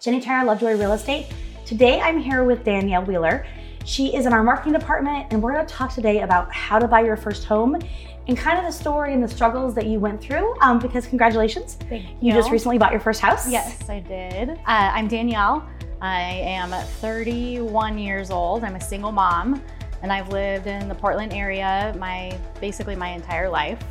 Jenny 0.00 0.18
Turner 0.18 0.46
Lovejoy 0.46 0.78
Real 0.78 0.94
Estate. 0.94 1.26
Today 1.66 2.00
I'm 2.00 2.18
here 2.18 2.42
with 2.42 2.64
Danielle 2.64 3.04
Wheeler. 3.04 3.44
She 3.84 4.16
is 4.16 4.24
in 4.24 4.32
our 4.32 4.42
marketing 4.42 4.72
department, 4.72 5.26
and 5.30 5.42
we're 5.42 5.52
going 5.52 5.66
to 5.66 5.70
talk 5.70 5.92
today 5.92 6.22
about 6.22 6.50
how 6.50 6.78
to 6.78 6.88
buy 6.88 7.02
your 7.02 7.18
first 7.18 7.44
home 7.44 7.78
and 8.26 8.34
kind 8.34 8.58
of 8.58 8.64
the 8.64 8.72
story 8.72 9.12
and 9.12 9.22
the 9.22 9.28
struggles 9.28 9.74
that 9.74 9.84
you 9.84 10.00
went 10.00 10.18
through. 10.18 10.58
Um, 10.62 10.78
because 10.78 11.06
congratulations, 11.06 11.74
Thank 11.74 12.04
you 12.04 12.16
you 12.22 12.32
just 12.32 12.50
recently 12.50 12.78
bought 12.78 12.92
your 12.92 13.00
first 13.00 13.20
house. 13.20 13.46
Yes, 13.50 13.90
I 13.90 14.00
did. 14.00 14.48
Uh, 14.48 14.54
I'm 14.66 15.06
Danielle. 15.06 15.68
I 16.00 16.22
am 16.22 16.70
31 16.70 17.98
years 17.98 18.30
old. 18.30 18.64
I'm 18.64 18.76
a 18.76 18.80
single 18.80 19.12
mom, 19.12 19.62
and 20.02 20.10
I've 20.10 20.30
lived 20.30 20.66
in 20.66 20.88
the 20.88 20.94
Portland 20.94 21.34
area 21.34 21.94
my 21.98 22.38
basically 22.58 22.96
my 22.96 23.08
entire 23.08 23.50
life. 23.50 23.84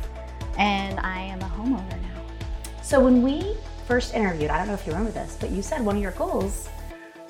And 0.58 0.98
I 0.98 1.20
am 1.20 1.40
a 1.40 1.44
homeowner 1.44 2.02
now. 2.02 2.20
So 2.82 2.98
when 2.98 3.22
we 3.22 3.54
first 3.90 4.14
interviewed, 4.14 4.50
I 4.50 4.58
don't 4.58 4.68
know 4.68 4.74
if 4.74 4.86
you 4.86 4.92
remember 4.92 5.10
this, 5.10 5.36
but 5.40 5.50
you 5.50 5.62
said 5.62 5.84
one 5.84 5.96
of 5.96 6.02
your 6.02 6.12
goals 6.12 6.68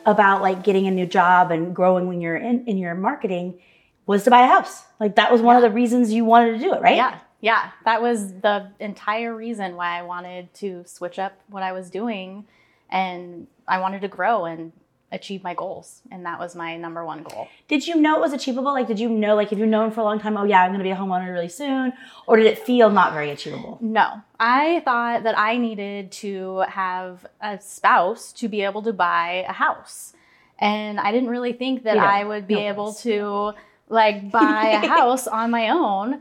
about 0.05 0.43
like 0.43 0.63
getting 0.63 0.87
a 0.89 0.91
new 0.91 1.07
job 1.07 1.51
and 1.51 1.75
growing 1.75 2.07
when 2.07 2.21
you're 2.21 2.37
in, 2.37 2.67
in 2.67 2.77
your 2.77 2.95
marketing 2.95 3.59
was 4.05 4.25
to 4.25 4.31
buy 4.31 4.43
a 4.43 4.47
house. 4.47 4.83
Like 5.01 5.17
that 5.17 5.33
was 5.33 5.41
one 5.41 5.57
of 5.57 5.63
the 5.63 5.71
reasons 5.71 6.13
you 6.13 6.27
wanted 6.27 6.53
to 6.53 6.59
do 6.59 6.75
it, 6.75 6.83
right? 6.83 6.97
Yeah, 6.97 7.19
yeah. 7.41 7.71
That 7.87 8.03
was 8.03 8.35
the 8.35 8.71
entire 8.79 9.35
reason 9.35 9.75
why 9.75 9.99
I 9.99 10.03
wanted 10.03 10.53
to 10.57 10.85
switch 10.87 11.19
up 11.19 11.33
what 11.49 11.63
I 11.63 11.73
was 11.73 11.89
doing, 11.89 12.45
and 12.91 13.47
I 13.67 13.79
wanted 13.79 14.03
to 14.03 14.09
grow 14.09 14.45
and 14.45 14.73
achieve 15.13 15.43
my 15.43 15.55
goals, 15.55 16.03
and 16.11 16.25
that 16.25 16.39
was 16.39 16.55
my 16.55 16.77
number 16.77 17.05
one 17.05 17.23
goal. 17.23 17.49
Did 17.69 17.87
you 17.87 17.97
know 17.97 18.17
it 18.17 18.21
was 18.21 18.33
achievable? 18.33 18.73
Like, 18.73 18.87
did 18.87 19.01
you 19.01 19.09
know, 19.09 19.35
like, 19.35 19.53
if 19.53 19.59
you've 19.59 19.69
known 19.69 19.91
for 19.91 20.01
a 20.01 20.05
long 20.05 20.21
time, 20.21 20.37
oh 20.37 20.45
yeah, 20.45 20.63
I'm 20.63 20.69
going 20.71 20.79
to 20.79 20.85
be 20.85 20.91
a 20.91 20.97
homeowner 20.97 21.33
really 21.33 21.49
soon, 21.49 21.93
or 22.27 22.37
did 22.37 22.47
it 22.47 22.59
feel 22.59 22.91
not 22.91 23.13
very 23.13 23.31
achievable? 23.31 23.79
No, 23.81 24.23
I 24.39 24.81
thought 24.85 25.25
that 25.25 25.37
I 25.39 25.57
needed 25.57 26.13
to 26.13 26.61
have 26.69 27.27
a 27.41 27.61
spouse 27.61 28.33
to 28.35 28.49
be 28.49 28.63
able 28.63 28.83
to 28.83 28.93
buy 28.93 29.45
a 29.49 29.53
house. 29.53 30.13
And 30.59 31.01
I 31.01 31.11
didn't 31.11 31.31
really 31.31 31.55
think 31.55 31.85
that 31.85 31.97
I 31.97 32.23
would 32.23 32.47
be 32.47 32.55
no 32.57 32.61
able 32.69 32.93
to 32.95 33.53
like 33.89 34.31
buy 34.31 34.81
a 34.83 34.87
house 34.97 35.27
on 35.27 35.51
my 35.51 35.71
own 35.71 36.21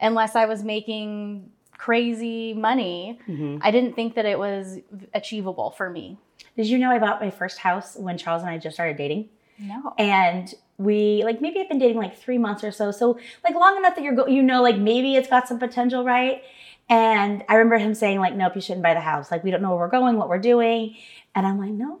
unless 0.00 0.34
I 0.36 0.46
was 0.46 0.62
making 0.64 1.50
crazy 1.78 2.52
money. 2.52 3.18
Mhm. 3.28 3.60
I 3.62 3.70
didn't 3.70 3.94
think 3.94 4.14
that 4.16 4.26
it 4.26 4.38
was 4.38 4.80
achievable 5.14 5.70
for 5.70 5.88
me. 5.88 6.18
Did 6.56 6.66
you 6.66 6.78
know 6.78 6.90
I 6.90 6.98
bought 6.98 7.20
my 7.20 7.30
first 7.30 7.58
house 7.58 7.96
when 7.96 8.16
Charles 8.18 8.42
and 8.42 8.50
I 8.50 8.58
just 8.58 8.74
started 8.76 8.96
dating? 8.96 9.28
No. 9.58 9.94
and 9.98 10.52
we 10.78 11.22
like 11.24 11.40
maybe 11.40 11.58
I've 11.60 11.68
been 11.70 11.78
dating 11.78 11.96
like 11.96 12.18
three 12.18 12.36
months 12.36 12.62
or 12.62 12.70
so, 12.70 12.90
so 12.90 13.18
like 13.42 13.54
long 13.54 13.78
enough 13.78 13.94
that 13.94 14.04
you're 14.04 14.14
go- 14.14 14.26
you 14.26 14.42
know 14.42 14.62
like 14.62 14.76
maybe 14.76 15.14
it's 15.16 15.28
got 15.28 15.48
some 15.48 15.58
potential, 15.58 16.04
right? 16.04 16.42
And 16.90 17.42
I 17.48 17.54
remember 17.54 17.78
him 17.78 17.94
saying 17.94 18.20
like, 18.20 18.34
nope, 18.34 18.54
you 18.54 18.60
shouldn't 18.60 18.82
buy 18.82 18.92
the 18.92 19.00
house. 19.00 19.30
Like 19.30 19.42
we 19.42 19.50
don't 19.50 19.62
know 19.62 19.70
where 19.70 19.78
we're 19.78 19.88
going, 19.88 20.16
what 20.18 20.28
we're 20.28 20.38
doing, 20.38 20.94
and 21.34 21.46
I'm 21.46 21.58
like, 21.58 21.70
no, 21.70 22.00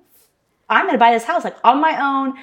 I'm 0.68 0.84
gonna 0.86 0.98
buy 0.98 1.12
this 1.12 1.24
house 1.24 1.44
like 1.44 1.56
on 1.64 1.80
my 1.80 1.98
own. 1.98 2.34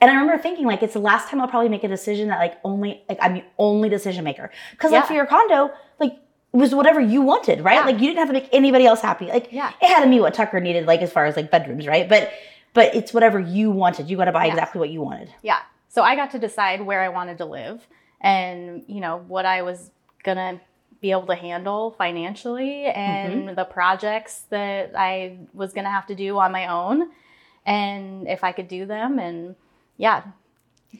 And 0.00 0.10
I 0.10 0.14
remember 0.14 0.42
thinking 0.42 0.66
like 0.66 0.82
it's 0.82 0.94
the 0.94 0.98
last 1.00 1.28
time 1.28 1.40
I'll 1.40 1.46
probably 1.48 1.68
make 1.68 1.84
a 1.84 1.88
decision 1.88 2.28
that 2.28 2.38
like 2.40 2.58
only 2.64 3.02
like 3.08 3.18
I'm 3.22 3.34
the 3.34 3.44
only 3.58 3.88
decision 3.88 4.24
maker. 4.24 4.50
Because 4.72 4.90
like 4.90 5.02
Yeah. 5.02 5.06
for 5.06 5.14
your 5.14 5.26
condo, 5.26 5.70
like 6.00 6.16
was 6.56 6.74
whatever 6.74 7.00
you 7.00 7.22
wanted, 7.22 7.62
right? 7.62 7.74
Yeah. 7.74 7.84
Like 7.84 8.00
you 8.00 8.06
didn't 8.08 8.18
have 8.18 8.28
to 8.28 8.34
make 8.34 8.48
anybody 8.52 8.86
else 8.86 9.00
happy. 9.00 9.26
Like 9.26 9.52
Yeah. 9.52 9.72
it 9.80 9.88
had 9.88 10.04
to 10.04 10.10
be 10.10 10.20
what 10.20 10.34
Tucker 10.34 10.60
needed, 10.60 10.86
like 10.86 11.02
as 11.02 11.12
far 11.12 11.26
as 11.26 11.36
like 11.36 11.50
bedrooms, 11.50 11.86
right? 11.86 12.08
But 12.08 12.32
but 12.74 12.94
it's 12.94 13.14
whatever 13.14 13.40
you 13.40 13.70
wanted. 13.70 14.10
You 14.10 14.16
got 14.16 14.26
to 14.26 14.32
buy 14.32 14.46
Yeah. 14.46 14.52
exactly 14.52 14.78
what 14.78 14.90
you 14.90 15.00
wanted. 15.00 15.32
Yeah. 15.42 15.60
So 15.88 16.02
I 16.02 16.14
got 16.14 16.30
to 16.32 16.38
decide 16.38 16.82
where 16.82 17.00
I 17.02 17.08
wanted 17.08 17.38
to 17.38 17.46
live 17.46 17.86
and, 18.20 18.84
you 18.86 19.00
know, 19.00 19.24
what 19.28 19.46
I 19.46 19.62
was 19.62 19.90
going 20.24 20.36
to 20.36 20.60
be 21.00 21.10
able 21.10 21.26
to 21.26 21.34
handle 21.34 21.92
financially 21.92 22.86
and 22.86 23.44
mm-hmm. 23.44 23.54
the 23.54 23.64
projects 23.64 24.42
that 24.50 24.92
I 24.96 25.38
was 25.54 25.72
going 25.72 25.84
to 25.84 25.90
have 25.90 26.06
to 26.08 26.14
do 26.14 26.38
on 26.38 26.52
my 26.52 26.66
own 26.66 27.10
and 27.64 28.28
if 28.28 28.44
I 28.44 28.52
could 28.52 28.68
do 28.68 28.86
them. 28.86 29.18
And 29.18 29.56
yeah, 29.96 30.22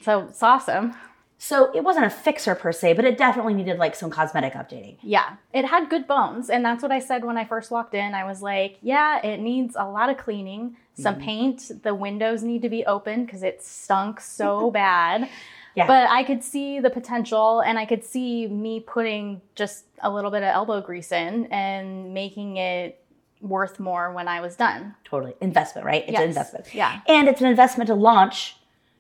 so 0.02 0.28
it's 0.28 0.42
awesome. 0.42 0.94
So 1.38 1.70
it 1.74 1.84
wasn't 1.84 2.06
a 2.06 2.10
fixer 2.10 2.54
per 2.54 2.72
se, 2.72 2.94
but 2.94 3.04
it 3.04 3.18
definitely 3.18 3.54
needed 3.54 3.78
like 3.78 3.94
some 3.94 4.10
cosmetic 4.10 4.54
updating. 4.54 4.96
Yeah, 5.02 5.36
it 5.52 5.66
had 5.66 5.90
good 5.90 6.06
bones. 6.06 6.48
And 6.48 6.64
that's 6.64 6.82
what 6.82 6.90
I 6.90 6.98
said 6.98 7.24
when 7.24 7.36
I 7.36 7.44
first 7.44 7.70
walked 7.70 7.94
in. 7.94 8.14
I 8.14 8.24
was 8.24 8.40
like, 8.40 8.78
yeah, 8.80 9.24
it 9.24 9.40
needs 9.40 9.76
a 9.78 9.86
lot 9.88 10.08
of 10.08 10.16
cleaning, 10.16 10.76
some 10.94 11.16
mm-hmm. 11.16 11.24
paint. 11.24 11.70
The 11.82 11.94
windows 11.94 12.42
need 12.42 12.62
to 12.62 12.70
be 12.70 12.86
open 12.86 13.26
because 13.26 13.42
it 13.42 13.62
stunk 13.62 14.20
so 14.20 14.70
bad. 14.72 15.28
Yeah. 15.74 15.86
But 15.86 16.08
I 16.08 16.24
could 16.24 16.42
see 16.42 16.80
the 16.80 16.88
potential 16.88 17.60
and 17.60 17.78
I 17.78 17.84
could 17.84 18.02
see 18.02 18.46
me 18.46 18.80
putting 18.80 19.42
just 19.54 19.84
a 20.00 20.10
little 20.10 20.30
bit 20.30 20.42
of 20.42 20.48
elbow 20.48 20.80
grease 20.80 21.12
in 21.12 21.46
and 21.52 22.14
making 22.14 22.56
it 22.56 23.02
worth 23.42 23.78
more 23.78 24.10
when 24.10 24.26
I 24.26 24.40
was 24.40 24.56
done. 24.56 24.94
Totally. 25.04 25.34
Investment, 25.42 25.86
right? 25.86 26.02
It's 26.04 26.12
Yes. 26.12 26.22
an 26.22 26.28
investment. 26.28 26.74
Yeah. 26.74 27.00
And 27.06 27.28
it's 27.28 27.42
an 27.42 27.46
investment 27.46 27.88
to 27.88 27.94
launch 27.94 28.56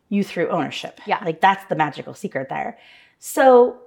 you 0.08 0.22
through 0.24 0.48
ownership. 0.48 1.00
Yeah. 1.06 1.22
Like 1.24 1.40
that's 1.40 1.64
the 1.68 1.74
magical 1.74 2.14
secret 2.14 2.48
there. 2.48 2.78
So 3.18 3.78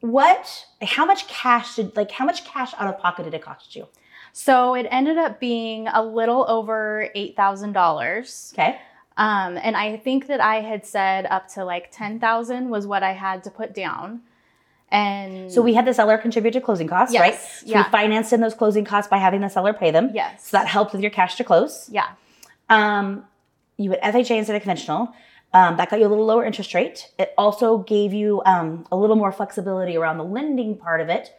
what 0.00 0.64
how 0.82 1.04
much 1.04 1.28
cash 1.28 1.76
did 1.76 1.94
like 1.96 2.10
how 2.10 2.24
much 2.24 2.44
cash 2.44 2.72
out 2.78 2.92
of 2.92 2.98
pocket 3.00 3.24
did 3.24 3.34
it 3.34 3.42
cost 3.42 3.76
you? 3.76 3.86
So 4.32 4.74
it 4.74 4.86
ended 4.90 5.18
up 5.18 5.40
being 5.40 5.88
a 5.88 6.02
little 6.02 6.44
over 6.48 7.08
$8,000. 7.16 8.52
Okay. 8.52 8.78
Um, 9.16 9.58
and 9.58 9.76
I 9.76 9.96
think 9.96 10.28
that 10.28 10.40
I 10.40 10.60
had 10.60 10.86
said 10.86 11.26
up 11.26 11.48
to 11.54 11.64
like 11.64 11.90
10,000 11.90 12.70
was 12.70 12.86
what 12.86 13.02
I 13.02 13.12
had 13.12 13.42
to 13.44 13.50
put 13.50 13.74
down. 13.74 14.20
And 14.92 15.52
So 15.52 15.62
we 15.62 15.74
had 15.74 15.84
the 15.84 15.92
seller 15.94 16.16
contribute 16.16 16.52
to 16.52 16.60
closing 16.60 16.88
costs, 16.88 17.12
Yes, 17.12 17.20
right? 17.20 17.34
So 17.38 17.66
yeah. 17.66 17.84
we 17.86 17.90
financed 17.90 18.32
in 18.32 18.40
those 18.40 18.54
closing 18.54 18.84
costs 18.84 19.08
by 19.10 19.18
having 19.18 19.40
the 19.40 19.48
seller 19.48 19.72
pay 19.72 19.90
them. 19.90 20.10
yes. 20.14 20.48
So 20.48 20.56
that 20.56 20.66
helped 20.66 20.92
with 20.92 21.02
your 21.02 21.10
cash 21.10 21.36
to 21.36 21.44
close. 21.44 21.88
yeah. 21.92 22.08
Um, 22.68 23.24
you 23.76 23.90
had 23.90 24.00
FHA 24.14 24.38
instead 24.38 24.54
of 24.56 24.62
conventional. 24.62 25.12
Um, 25.52 25.76
that 25.78 25.90
got 25.90 25.98
you 25.98 26.06
a 26.06 26.08
little 26.08 26.24
lower 26.26 26.44
interest 26.44 26.74
rate. 26.74 27.10
It 27.18 27.34
also 27.36 27.78
gave 27.78 28.12
you 28.12 28.40
um, 28.46 28.86
a 28.92 28.96
little 28.96 29.16
more 29.16 29.32
flexibility 29.32 29.96
around 29.96 30.18
the 30.18 30.24
lending 30.24 30.76
part 30.76 31.00
of 31.00 31.08
it, 31.08 31.32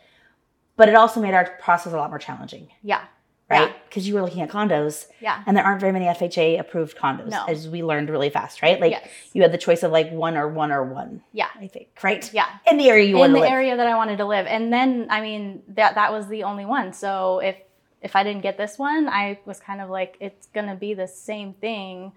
but 0.76 0.90
it 0.90 0.96
also 0.96 1.22
made 1.22 1.34
our 1.34 1.46
process 1.62 1.94
a 1.94 1.96
lot 1.96 2.10
more 2.10 2.20
challenging, 2.20 2.68
Yeah. 2.84 3.04
right? 3.50 3.74
Because 3.88 4.08
you 4.10 4.14
were 4.16 4.22
looking 4.22 4.42
at 4.42 4.50
condos, 4.50 5.08
Yeah. 5.22 5.42
and 5.46 5.56
there 5.56 5.64
aren't 5.64 5.80
very 5.80 5.94
many 5.94 6.08
FHA 6.08 6.58
approved 6.60 6.98
condos, 6.98 7.30
No. 7.30 7.46
as 7.48 7.70
we 7.70 7.84
learned 7.84 8.10
really 8.10 8.30
fast, 8.30 8.62
right? 8.62 8.82
Like 8.82 8.92
Yes. 8.92 9.08
you 9.32 9.44
had 9.44 9.54
the 9.54 9.58
choice 9.58 9.82
of 9.82 9.94
like 9.94 10.12
one 10.12 10.36
or 10.36 10.50
one 10.50 10.74
or 10.74 10.84
one, 10.84 11.22
Yeah. 11.32 11.48
I 11.58 11.68
think, 11.68 11.88
right? 12.04 12.30
Yeah. 12.34 12.48
In 12.70 12.76
the 12.78 12.90
area 12.90 13.06
you 13.06 13.16
In 13.16 13.20
wanted 13.20 13.34
the 13.36 13.38
to 13.40 13.44
live. 13.44 13.52
area 13.54 13.78
that 13.78 13.88
I 13.88 13.96
wanted 13.96 14.18
to 14.18 14.26
live. 14.26 14.46
And 14.46 14.74
then, 14.74 15.08
I 15.10 15.22
mean, 15.22 15.64
that, 15.70 15.96
that 15.96 16.12
was 16.12 16.28
the 16.28 16.44
only 16.44 16.66
one. 16.66 16.92
So 16.92 17.40
if, 17.40 17.56
if 18.02 18.16
I 18.18 18.24
didn't 18.24 18.42
get 18.42 18.58
this 18.58 18.78
one, 18.78 19.08
I 19.08 19.40
was 19.46 19.62
kind 19.62 19.80
of 19.80 19.90
like, 19.90 20.18
it's 20.20 20.48
going 20.48 20.68
to 20.68 20.76
be 20.76 20.94
the 20.94 21.08
same 21.08 21.54
thing, 21.54 22.12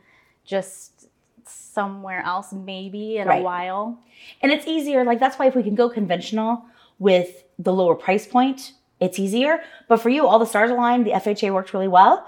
just 0.45 0.94
somewhere 1.49 2.23
else, 2.23 2.53
maybe 2.53 3.19
in 3.19 3.29
Right. 3.29 3.41
a 3.41 3.45
while. 3.45 3.99
And 4.43 4.51
it's 4.53 4.67
easier. 4.67 5.05
Like 5.05 5.21
that's 5.21 5.39
why 5.39 5.47
if 5.47 5.55
we 5.55 5.63
can 5.63 5.75
go 5.75 5.89
conventional 5.89 6.65
with 6.99 7.45
the 7.59 7.73
lower 7.73 7.95
price 7.95 8.27
point, 8.27 8.73
it's 9.01 9.19
easier. 9.19 9.63
But 9.89 10.01
for 10.01 10.09
you, 10.09 10.27
all 10.27 10.39
the 10.39 10.47
stars 10.47 10.71
aligned. 10.71 11.07
The 11.07 11.13
FHA 11.13 11.53
worked 11.53 11.73
really 11.75 11.89
well. 11.89 12.27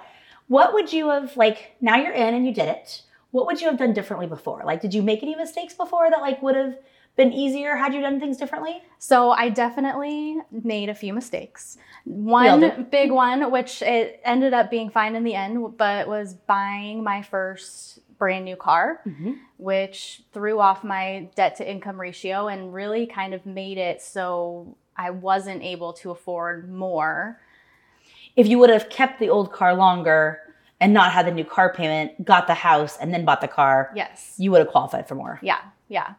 What 0.49 0.75
would 0.75 0.93
you 0.93 1.09
have 1.10 1.37
like? 1.37 1.76
Now 1.81 1.97
you're 1.97 2.12
in 2.12 2.34
and 2.34 2.47
you 2.47 2.53
did 2.55 2.69
it. 2.69 3.03
What 3.31 3.47
would 3.47 3.60
you 3.60 3.66
have 3.69 3.78
done 3.78 3.93
differently 3.93 4.26
before? 4.26 4.62
Like, 4.65 4.81
did 4.81 4.94
you 4.94 5.03
make 5.03 5.22
any 5.22 5.34
mistakes 5.34 5.75
before 5.75 6.09
that 6.10 6.21
like 6.21 6.41
would 6.43 6.55
have 6.56 6.76
been 7.16 7.32
easier 7.32 7.76
had 7.76 7.94
you 7.94 8.00
done 8.00 8.21
things 8.21 8.37
differently? 8.37 8.82
So 8.99 9.31
I 9.31 9.49
definitely 9.49 10.37
made 10.50 10.88
a 10.88 10.94
few 10.94 11.12
mistakes. 11.15 11.78
One 12.05 12.87
big 12.91 13.10
one, 13.10 13.50
which 13.50 13.82
it 13.82 14.21
ended 14.25 14.55
up 14.55 14.71
being 14.71 14.91
fine 14.91 15.16
in 15.16 15.25
the 15.25 15.34
end, 15.34 15.76
but 15.76 16.06
was 16.09 16.34
buying 16.34 17.03
my 17.03 17.22
first 17.22 17.99
brand 18.19 18.44
new 18.44 18.56
car, 18.56 19.00
mm-hmm. 19.06 19.32
which 19.59 20.22
threw 20.32 20.60
off 20.60 20.84
my 20.84 21.28
debt 21.34 21.56
to 21.56 21.71
income 21.71 22.00
ratio 22.00 22.49
and 22.49 22.72
really 22.72 23.06
kind 23.06 23.34
of 23.34 23.44
made 23.47 23.78
it 23.78 24.00
so 24.03 24.77
I 24.97 25.10
wasn't 25.10 25.62
able 25.62 25.93
to 25.94 26.10
afford 26.10 26.71
more. 26.72 27.41
If 28.34 28.47
you 28.47 28.59
would 28.59 28.71
have 28.71 28.88
kept 28.88 29.19
the 29.19 29.28
old 29.28 29.53
car 29.53 29.75
longer 29.75 30.41
and 30.81 30.93
not 30.93 31.12
had 31.12 31.26
the 31.26 31.32
new 31.32 31.44
car 31.44 31.72
payment, 31.72 32.25
got 32.25 32.47
the 32.47 32.55
house, 32.55 32.99
and 32.99 33.12
then 33.12 33.25
bought 33.25 33.40
the 33.40 33.49
car, 33.49 33.90
Yes. 33.94 34.35
you 34.38 34.50
would 34.50 34.58
have 34.61 34.69
qualified 34.69 35.08
for 35.08 35.14
more. 35.14 35.38
Yeah, 35.43 35.61
yeah. 35.88 36.14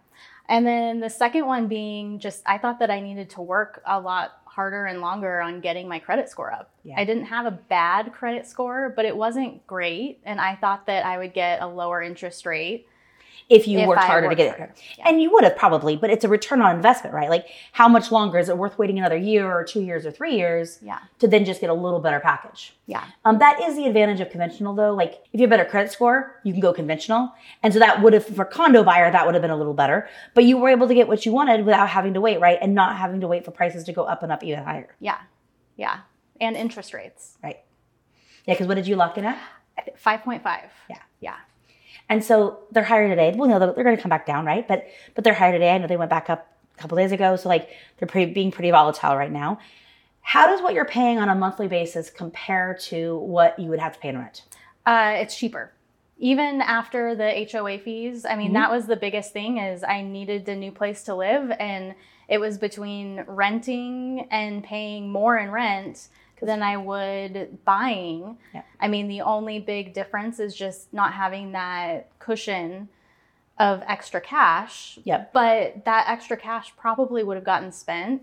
And 0.50 0.66
then 0.66 1.00
the 1.00 1.10
second 1.10 1.46
one 1.46 1.68
being 1.68 2.20
just 2.20 2.42
I 2.46 2.58
thought 2.58 2.80
that 2.80 2.90
I 2.90 3.02
needed 3.02 3.30
to 3.32 3.42
work 3.42 3.82
a 3.86 4.00
lot 4.00 4.42
harder 4.58 4.88
and 4.88 5.02
longer 5.02 5.40
on 5.40 5.62
getting 5.62 5.88
my 5.88 6.00
credit 6.00 6.30
score 6.30 6.52
up. 6.52 6.72
Yeah. 6.84 6.96
I 6.98 7.06
didn't 7.06 7.26
have 7.26 7.46
a 7.46 7.52
bad 7.52 8.12
credit 8.12 8.48
score, 8.48 8.92
but 8.96 9.06
it 9.06 9.16
wasn't 9.16 9.66
great. 9.68 10.20
And 10.26 10.42
I 10.42 10.56
thought 10.56 10.88
that 10.88 11.06
I 11.06 11.20
would 11.20 11.36
get 11.36 11.62
a 11.62 11.68
lower 11.68 12.02
interest 12.02 12.44
rate. 12.44 12.88
If 13.50 13.66
you 13.68 13.80
If 13.80 13.88
worked 13.88 14.02
I 14.02 14.06
harder 14.08 14.24
to 14.24 14.28
worked 14.30 14.38
get 14.38 14.60
it. 14.60 14.72
yeah. 14.98 15.08
And 15.08 15.22
you 15.22 15.32
would 15.32 15.46
have 15.46 15.56
probably, 15.56 15.96
but 15.96 16.10
it's 16.10 16.26
a 16.26 16.28
return 16.28 16.62
on 16.62 16.76
investment, 16.76 17.16
right? 17.16 17.30
Like 17.30 17.48
how 17.72 17.88
much 17.88 18.12
longer 18.12 18.38
is 18.40 18.50
it 18.50 18.58
worth 18.58 18.78
waiting 18.78 19.00
another 19.00 19.16
year 19.16 19.50
or 19.50 19.64
two 19.64 19.82
years 19.82 20.06
or 20.06 20.12
three 20.12 20.36
years 20.36 20.80
Yeah. 20.82 21.00
to 21.20 21.28
then 21.30 21.46
just 21.46 21.62
get 21.62 21.70
a 21.70 21.74
little 21.74 22.00
better 22.02 22.20
package? 22.20 22.76
Yeah. 22.88 23.06
Um, 23.24 23.38
that 23.40 23.62
is 23.62 23.78
the 23.78 23.86
advantage 23.86 24.20
of 24.20 24.30
conventional 24.30 24.74
though. 24.76 24.94
Like 24.94 25.14
if 25.32 25.40
you 25.40 25.42
have 25.42 25.50
a 25.50 25.56
better 25.58 25.70
credit 25.70 25.92
score, 25.94 26.40
you 26.44 26.52
can 26.52 26.60
go 26.60 26.74
conventional. 26.74 27.32
And 27.64 27.72
so 27.74 27.80
that 27.80 28.02
would 28.02 28.12
have, 28.14 28.26
for 28.26 28.44
condo 28.44 28.84
buyer, 28.84 29.10
that 29.12 29.26
would 29.26 29.34
have 29.36 29.42
been 29.42 29.52
a 29.52 29.56
little 29.58 29.74
better, 29.74 30.10
but 30.34 30.44
you 30.44 30.58
were 30.58 30.70
able 30.70 30.88
to 30.90 30.94
get 30.94 31.08
what 31.08 31.26
you 31.26 31.32
wanted 31.32 31.66
without 31.66 31.88
having 31.88 32.14
to 32.16 32.22
wait, 32.22 32.42
right? 32.42 32.58
And 32.62 32.76
not 32.76 32.98
having 32.98 33.22
to 33.22 33.28
wait 33.28 33.46
for 33.46 33.52
prices 33.52 33.86
to 33.86 33.94
go 33.94 34.04
up 34.04 34.24
and 34.24 34.32
up 34.32 34.44
even 34.44 34.64
higher, 34.64 34.94
Yeah. 35.00 35.18
Yeah. 35.78 36.00
And 36.42 36.58
interest 36.58 36.94
rates. 36.94 37.38
right? 37.42 37.60
Yeah. 38.46 38.56
Cause 38.56 38.68
what 38.68 38.76
did 38.76 38.88
you 38.88 38.98
lock 38.98 39.18
in 39.18 39.24
at? 39.26 39.38
Five 39.96 40.22
point 40.24 40.44
five. 40.44 40.70
Yeah. 40.90 40.98
And 42.10 42.24
so 42.24 42.60
they're 42.72 42.84
higher 42.84 43.08
today. 43.10 43.34
Well, 43.36 43.50
no, 43.50 43.60
they're, 43.60 43.84
going 43.84 43.96
to 43.96 44.02
come 44.02 44.10
back 44.10 44.26
down, 44.26 44.46
right? 44.46 44.68
But 44.68 44.88
but 45.16 45.24
they're 45.24 45.34
higher 45.34 45.52
today. 45.52 45.72
I 45.72 45.78
know 45.78 45.88
they 45.88 45.98
went 45.98 46.10
back 46.10 46.30
up 46.30 46.48
a 46.78 46.82
couple 46.82 46.98
days 46.98 47.12
ago, 47.12 47.36
so 47.36 47.50
like 47.50 47.70
they're 47.98 48.08
pretty, 48.08 48.32
being 48.34 48.52
pretty 48.52 48.72
volatile 48.72 49.16
right 49.16 49.32
now. 49.32 49.60
How 50.22 50.48
does 50.48 50.62
what 50.62 50.74
you're 50.74 50.86
paying 50.86 51.20
on 51.20 51.30
a 51.30 51.36
monthly 51.36 51.68
basis 51.68 52.10
compare 52.10 52.78
to 52.84 53.18
what 53.20 53.58
you 53.60 53.70
would 53.70 53.80
have 53.80 53.94
to 53.94 54.00
pay 54.00 54.10
in 54.10 54.18
rent? 54.18 54.44
Uh, 54.86 55.14
it's 55.18 55.38
cheaper. 55.38 55.72
Even 56.18 56.62
after 56.62 57.14
the 57.16 57.48
HOA 57.52 57.78
fees, 57.78 58.26
I 58.26 58.36
mean, 58.36 58.52
Mhm. 58.52 58.56
that 58.56 58.72
was 58.72 58.88
the 58.88 58.96
biggest 58.96 59.32
thing 59.34 59.58
is 59.58 59.84
I 59.84 60.02
needed 60.02 60.48
a 60.50 60.56
new 60.56 60.72
place 60.72 61.04
to 61.04 61.16
live 61.16 61.52
and 61.60 61.94
it 62.28 62.40
was 62.40 62.58
between 62.58 63.24
renting 63.28 64.28
and 64.32 64.64
paying 64.64 65.10
more 65.12 65.38
in 65.38 65.52
rent 65.52 66.08
than 66.42 66.62
I 66.64 66.78
would 66.78 67.64
buying. 67.66 68.38
Yeah. 68.54 68.62
I 68.80 68.88
mean, 68.88 69.08
the 69.08 69.22
only 69.22 69.60
big 69.60 69.94
difference 69.94 70.40
is 70.40 70.56
just 70.56 70.94
not 70.94 71.14
having 71.14 71.52
that 71.54 72.10
cushion 72.20 72.90
of 73.60 73.82
extra 73.88 74.22
cash. 74.22 75.00
Yep. 75.04 75.34
But 75.34 75.86
that 75.86 76.06
extra 76.08 76.38
cash 76.38 76.74
probably 76.78 77.24
would 77.24 77.38
have 77.38 77.44
gotten 77.44 77.72
spent 77.72 78.22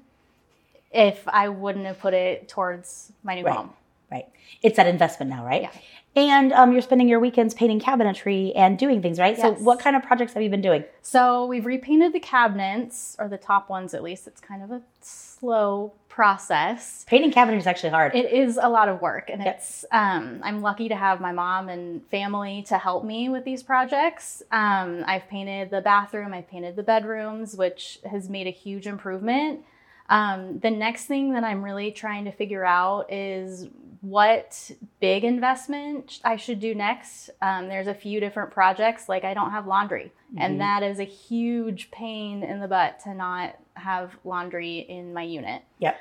if 0.93 1.27
I 1.27 1.49
wouldn't 1.49 1.87
have 1.87 1.99
put 1.99 2.15
it 2.15 2.49
towards 2.49 3.13
my 3.25 3.35
new 3.35 3.45
Right. 3.45 3.57
home. 3.57 3.71
Right. 4.13 4.29
It's 4.63 4.77
that 4.77 4.87
investment 4.87 5.31
now, 5.31 5.45
right? 5.45 5.63
Yeah. 5.63 5.71
And 6.17 6.53
um, 6.53 6.71
you're 6.71 6.83
spending 6.83 7.09
your 7.09 7.19
weekends 7.19 7.55
painting 7.55 7.81
cabinetry 7.81 8.53
and 8.55 8.79
doing 8.79 9.03
things, 9.03 9.19
right? 9.19 9.37
Yes. 9.37 9.59
So 9.59 9.65
what 9.65 9.81
kind 9.81 9.97
of 9.97 10.05
projects 10.05 10.35
have 10.35 10.43
you 10.45 10.49
been 10.51 10.63
doing? 10.63 10.85
So 11.03 11.47
we've 11.47 11.67
repainted 11.67 12.13
the 12.13 12.21
cabinets, 12.21 13.17
or 13.19 13.27
the 13.27 13.37
top 13.39 13.69
ones 13.69 13.93
at 13.95 14.05
least. 14.05 14.29
It's 14.29 14.41
kind 14.41 14.63
of 14.63 14.71
a 14.71 14.81
slow 15.01 15.93
process. 16.15 17.05
Painting 17.09 17.33
cabinetry 17.33 17.59
is 17.59 17.67
actually 17.67 17.91
hard. 17.91 18.15
It 18.15 18.31
is 18.33 18.57
a 18.63 18.69
lot 18.69 18.89
of 18.89 19.03
work, 19.03 19.31
and 19.31 19.43
Yep. 19.43 19.57
it's. 19.57 19.85
Um, 19.91 20.41
I'm 20.45 20.63
lucky 20.63 20.89
to 20.89 20.95
have 20.95 21.21
my 21.21 21.33
mom 21.33 21.69
and 21.69 22.07
family 22.09 22.63
to 22.69 22.79
help 22.79 23.05
me 23.05 23.29
with 23.29 23.45
these 23.45 23.65
projects. 23.65 24.41
Um, 24.53 25.03
I've 25.09 25.27
painted 25.27 25.71
the 25.71 25.81
bathroom, 25.81 26.33
I've 26.33 26.49
painted 26.49 26.77
the 26.77 26.85
bedrooms, 26.85 27.57
which 27.57 27.99
has 28.09 28.31
made 28.31 28.47
a 28.47 28.51
huge 28.51 28.87
improvement. 28.87 29.65
Um, 30.09 30.59
the 30.59 30.71
next 30.71 31.07
thing 31.07 31.33
that 31.33 31.45
I'm 31.45 31.65
really 31.65 31.91
trying 31.91 32.27
to 32.27 32.33
figure 32.33 32.65
out 32.65 33.13
is 33.13 33.69
what 34.01 34.71
big 35.01 35.25
investment 35.25 36.21
I 36.25 36.37
should 36.37 36.61
do 36.61 36.75
next. 36.75 37.31
Um, 37.41 37.69
there's 37.69 37.87
a 37.87 37.95
few 37.95 38.21
different 38.21 38.51
projects, 38.51 39.09
like 39.09 39.25
I 39.25 39.33
don't 39.33 39.51
have 39.51 39.67
laundry, 39.67 40.13
Mhm. 40.35 40.41
and 40.41 40.61
that 40.61 40.83
is 40.83 41.01
a 41.01 41.05
huge 41.05 41.91
pain 41.91 42.43
in 42.43 42.61
the 42.61 42.69
butt 42.69 43.01
to 43.01 43.15
not 43.15 43.55
have 43.75 44.19
laundry 44.25 44.81
in 44.81 45.15
my 45.15 45.23
unit. 45.23 45.63
Yep. 45.79 45.99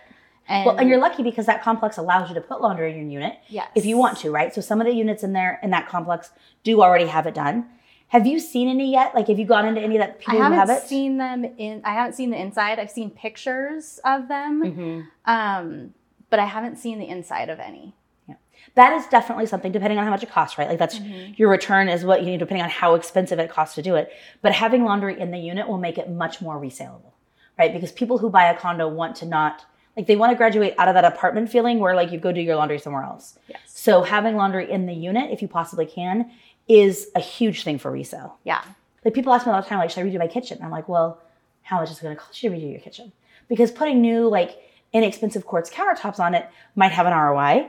And, 0.49 0.65
well, 0.65 0.77
and 0.77 0.89
you're 0.89 0.99
lucky 0.99 1.23
because 1.23 1.45
that 1.45 1.63
complex 1.63 1.97
allows 1.97 2.27
you 2.27 2.35
to 2.35 2.41
put 2.41 2.59
laundry 2.59 2.91
in 2.91 2.97
your 3.09 3.21
unit 3.21 3.39
yes. 3.47 3.69
if 3.75 3.85
you 3.85 3.97
want 3.97 4.17
to, 4.17 4.31
right? 4.31 4.53
So 4.53 4.59
some 4.59 4.81
of 4.81 4.87
the 4.87 4.93
units 4.93 5.23
in 5.23 5.31
there 5.31 5.57
in 5.63 5.69
that 5.69 5.87
complex 5.87 6.31
do 6.63 6.81
already 6.81 7.05
have 7.05 7.25
it 7.25 7.33
done. 7.33 7.69
Have 8.13 8.27
you 8.27 8.39
seen 8.39 8.69
any 8.69 8.91
yet? 8.91 9.15
Like, 9.15 9.27
have 9.27 9.39
you 9.39 9.45
gone 9.45 9.65
into 9.65 9.81
any 9.81 9.97
that 9.97 10.19
people 10.19 10.35
who 10.35 10.41
haven't 10.43 10.59
have 10.59 10.69
it? 10.69 10.83
seen 10.83 11.17
them 11.17 11.43
in. 11.57 11.81
I 11.83 11.93
haven't 11.93 12.13
seen 12.13 12.29
the 12.29 12.39
inside. 12.39 12.77
I've 12.77 12.91
seen 12.91 13.09
pictures 13.09 13.99
of 14.05 14.27
them, 14.27 14.61
Mhm. 14.61 15.07
um, 15.25 15.93
but 16.29 16.39
I 16.39 16.45
haven't 16.45 16.77
seen 16.77 16.99
the 16.99 17.07
inside 17.09 17.49
of 17.49 17.59
any. 17.59 17.95
Yeah, 18.29 18.35
That 18.75 18.93
is 18.93 19.07
definitely 19.07 19.47
something, 19.47 19.71
depending 19.71 19.97
on 19.97 20.05
how 20.05 20.11
much 20.11 20.21
it 20.21 20.29
costs, 20.29 20.59
right? 20.59 20.69
Like 20.69 20.77
that's 20.77 20.99
Mm-hmm. 20.99 21.33
your 21.37 21.49
return 21.49 21.89
is 21.89 22.05
what 22.05 22.19
you 22.21 22.27
need, 22.27 22.37
depending 22.37 22.61
on 22.63 22.69
how 22.69 22.93
expensive 22.93 23.39
it 23.39 23.49
costs 23.49 23.73
to 23.75 23.81
do 23.81 23.95
it. 23.95 24.11
But 24.43 24.51
having 24.53 24.85
laundry 24.85 25.19
in 25.19 25.31
the 25.31 25.39
unit 25.39 25.67
will 25.67 25.79
make 25.79 25.97
it 25.97 26.07
much 26.07 26.39
more 26.39 26.59
resaleable, 26.61 27.13
right? 27.57 27.73
Because 27.73 27.91
people 27.91 28.19
who 28.19 28.29
buy 28.29 28.45
a 28.45 28.55
condo 28.55 28.87
want 28.87 29.15
to 29.17 29.25
not 29.25 29.65
like 29.97 30.05
they 30.07 30.15
want 30.15 30.31
to 30.31 30.35
graduate 30.35 30.73
out 30.79 30.87
of 30.87 30.93
that 30.95 31.05
apartment 31.05 31.49
feeling 31.51 31.79
where 31.79 31.95
like 31.95 32.11
you 32.11 32.19
go 32.19 32.31
do 32.31 32.41
your 32.41 32.55
laundry 32.55 32.77
somewhere 32.79 33.03
else. 33.03 33.37
Yes. 33.47 33.59
So 33.67 34.01
having 34.03 34.35
laundry 34.35 34.69
in 34.71 34.85
the 34.87 34.93
unit, 34.93 35.29
if 35.31 35.39
you 35.41 35.47
possibly 35.47 35.85
can, 35.87 36.31
is 36.67 37.09
a 37.15 37.19
huge 37.19 37.63
thing 37.63 37.77
for 37.77 37.91
resale. 37.91 38.37
Yeah. 38.43 38.63
Like 39.03 39.13
people 39.13 39.33
ask 39.33 39.45
me 39.45 39.51
all 39.51 39.61
the 39.61 39.67
time, 39.67 39.79
like, 39.79 39.89
should 39.89 40.05
I 40.05 40.09
redo 40.09 40.19
my 40.19 40.27
kitchen? 40.27 40.59
I'm 40.63 40.71
like, 40.71 40.87
well, 40.87 41.19
how 41.61 41.79
much 41.79 41.91
is 41.91 41.97
it 41.97 42.03
going 42.03 42.15
to 42.15 42.21
cost 42.21 42.41
you 42.41 42.49
to 42.49 42.55
redo 42.55 42.71
your 42.71 42.79
kitchen? 42.79 43.11
Because 43.49 43.71
putting 43.71 44.01
new, 44.01 44.27
like, 44.29 44.57
inexpensive 44.93 45.45
quartz 45.45 45.69
countertops 45.69 46.19
on 46.19 46.33
it 46.35 46.47
might 46.75 46.91
have 46.91 47.05
an 47.05 47.13
ROI, 47.13 47.67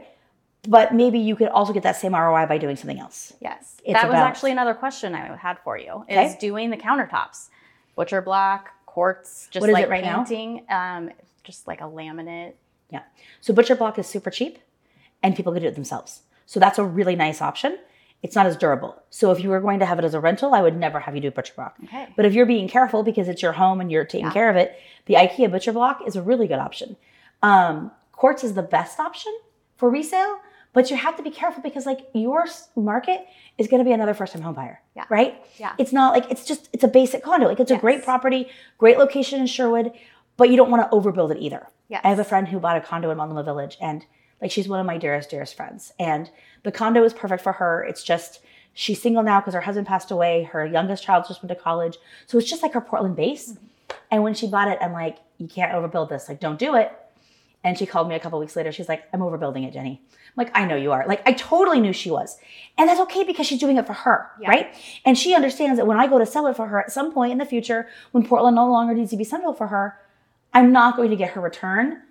but 0.69 0.95
maybe 0.95 1.19
you 1.19 1.35
could 1.35 1.49
also 1.49 1.73
get 1.73 1.83
that 1.83 1.97
same 1.97 2.15
ROI 2.15 2.47
by 2.47 2.59
doing 2.59 2.77
something 2.77 2.99
else. 3.01 3.33
Yes. 3.41 3.77
It's 3.85 3.95
that 3.95 4.07
was 4.09 4.15
balance. 4.15 4.29
actually 4.37 4.53
another 4.53 4.75
question 4.75 5.15
I 5.15 5.35
had 5.37 5.59
for 5.65 5.77
you. 5.77 6.05
Is 6.09 6.17
Okay. 6.17 6.37
doing 6.41 6.71
the 6.71 6.77
countertops, 6.77 7.49
butcher 7.97 8.23
block, 8.23 8.71
quartz, 8.87 9.49
just 9.51 9.61
What 9.63 9.71
is 9.71 9.77
it 9.77 9.81
like 9.81 9.91
right 9.91 10.05
painting, 10.05 10.65
um, 10.69 11.11
just 11.43 11.67
like 11.67 11.81
a 11.81 11.85
laminate. 11.85 12.53
Yeah. 12.91 13.03
So 13.41 13.53
butcher 13.53 13.75
block 13.75 13.99
is 13.99 14.07
super 14.07 14.31
cheap, 14.31 14.59
and 15.23 15.35
people 15.35 15.53
can 15.53 15.63
do 15.63 15.69
it 15.69 15.75
themselves. 15.75 16.23
So 16.47 16.61
that's 16.61 16.79
a 16.79 16.85
really 16.85 17.17
nice 17.17 17.43
option. 17.43 17.79
It's 18.25 18.35
not 18.35 18.47
as 18.47 18.57
durable. 18.57 18.97
So 19.11 19.31
if 19.33 19.41
you 19.43 19.51
were 19.51 19.61
going 19.61 19.81
to 19.81 19.87
have 19.87 19.99
it 19.99 20.05
as 20.05 20.15
a 20.15 20.19
rental, 20.21 20.55
I 20.55 20.63
would 20.63 20.75
never 20.77 20.99
have 20.99 21.15
you 21.15 21.21
do 21.21 21.31
butcher 21.31 21.53
block. 21.55 21.77
Okay. 21.85 22.09
But 22.17 22.25
if 22.25 22.33
you're 22.33 22.47
being 22.47 22.69
careful 22.69 23.03
because 23.03 23.29
it's 23.29 23.43
your 23.43 23.53
home 23.53 23.81
and 23.83 23.93
you're 23.93 24.07
taking 24.07 24.27
Yeah. 24.29 24.33
care 24.33 24.49
of 24.49 24.57
it, 24.57 24.75
the 25.05 25.15
IKEA 25.15 25.51
butcher 25.51 25.73
block 25.73 26.01
is 26.07 26.17
a 26.17 26.23
really 26.23 26.47
good 26.49 26.59
option. 26.59 26.97
Um, 27.43 27.91
quartz 28.13 28.43
is 28.43 28.55
the 28.55 28.63
best 28.63 28.99
option 28.99 29.33
for 29.77 29.91
resale, 29.91 30.39
but 30.73 30.91
you 30.91 30.97
have 30.97 31.17
to 31.19 31.23
be 31.23 31.31
careful 31.31 31.63
because 31.63 31.85
like 31.85 32.01
your 32.15 32.47
market 32.77 33.27
is 33.59 33.69
going 33.69 33.81
to 33.81 33.85
be 33.85 33.93
another 33.93 34.15
first 34.15 34.33
time 34.33 34.41
home 34.41 34.55
buyer, 34.55 34.81
Yeah. 34.97 35.05
right? 35.11 35.35
Yeah. 35.59 35.73
It's 35.77 35.93
not 35.93 36.15
like 36.15 36.31
it's 36.31 36.47
just 36.47 36.71
it's 36.73 36.83
a 36.83 36.89
basic 36.89 37.23
condo. 37.23 37.47
Like 37.47 37.61
it's 37.61 37.71
a 37.71 37.77
great 37.77 38.03
property, 38.05 38.49
great 38.79 38.97
location 38.99 39.39
in 39.39 39.47
Sherwood, 39.47 39.93
but 40.39 40.49
you 40.49 40.57
don't 40.57 40.71
want 40.71 40.83
to 40.91 40.97
overbuild 40.97 41.31
it 41.31 41.39
either. 41.41 41.67
Yes. 41.91 42.01
I 42.03 42.09
have 42.09 42.19
a 42.19 42.25
friend 42.25 42.49
who 42.49 42.59
bought 42.59 42.79
a 42.79 42.81
condo 42.81 43.11
in 43.11 43.19
Multnomah 43.19 43.45
Village, 43.45 43.77
and 43.83 44.07
like 44.41 44.51
she's 44.51 44.69
one 44.69 44.81
of 44.81 44.87
my 44.87 44.99
dearest, 44.99 45.31
dearest 45.31 45.57
friends. 45.57 45.93
And 45.99 46.31
the 46.63 46.73
condo 46.73 47.03
is 47.05 47.13
perfect 47.13 47.43
for 47.43 47.53
her. 47.53 47.83
It's 47.85 48.03
just 48.03 48.41
she's 48.73 49.01
single 49.01 49.23
now 49.23 49.41
because 49.41 49.55
her 49.55 49.61
husband 49.63 49.87
passed 49.87 50.11
away. 50.11 50.45
Her 50.45 50.67
youngest 50.67 51.05
child 51.05 51.25
just 51.29 51.43
went 51.43 51.57
to 51.57 51.63
college, 51.63 51.97
so 52.27 52.39
it's 52.39 52.49
just 52.51 52.63
like 52.63 52.73
her 52.75 52.81
Portland 52.81 53.17
base. 53.17 53.53
Mm-hmm. 53.53 53.67
And 54.11 54.23
when 54.23 54.35
she 54.35 54.47
bought 54.47 54.69
it, 54.69 54.79
I'm 54.81 54.93
like, 54.93 55.19
you 55.39 55.49
can't 55.49 55.73
overbuild 55.73 56.09
this. 56.09 56.29
Like, 56.29 56.41
don't 56.41 56.59
do 56.59 56.77
it. 56.77 56.93
And 57.65 57.79
she 57.79 57.87
called 57.87 58.09
me 58.09 58.15
a 58.15 58.21
couple 58.21 58.39
weeks 58.39 58.55
later. 58.57 58.71
She's 58.73 58.89
like, 58.89 59.05
I'm 59.13 59.21
overbuilding 59.21 59.67
it, 59.67 59.73
Jenny. 59.73 60.01
I'm 60.13 60.45
like, 60.45 60.51
I 60.55 60.67
know 60.67 60.77
you 60.77 60.93
are. 60.93 61.07
Like, 61.07 61.27
I 61.27 61.33
totally 61.33 61.81
knew 61.81 61.93
she 61.93 62.11
was. 62.11 62.39
And 62.77 62.89
that's 62.89 63.01
okay 63.01 63.25
because 63.25 63.47
she's 63.47 63.59
doing 63.59 63.77
it 63.79 63.87
for 63.87 63.95
her, 63.95 64.31
Yeah. 64.41 64.51
right? 64.51 64.75
And 65.05 65.17
she 65.17 65.35
understands 65.35 65.79
that 65.79 65.87
when 65.87 65.99
I 65.99 66.07
go 66.07 66.19
to 66.19 66.27
sell 66.27 66.47
it 66.47 66.57
for 66.57 66.67
her 66.67 66.79
at 66.81 66.93
some 66.93 67.13
point 67.13 67.33
in 67.33 67.39
the 67.39 67.47
future, 67.47 67.89
when 68.13 68.27
Portland 68.27 68.55
no 68.55 68.71
longer 68.71 68.93
needs 68.95 69.11
to 69.13 69.17
be 69.17 69.25
central 69.25 69.55
for 69.55 69.69
her, 69.69 69.99
I'm 70.53 70.73
not 70.73 70.97
going 70.97 71.11
to 71.11 71.17
get 71.17 71.31
her 71.31 71.41
return 71.41 72.03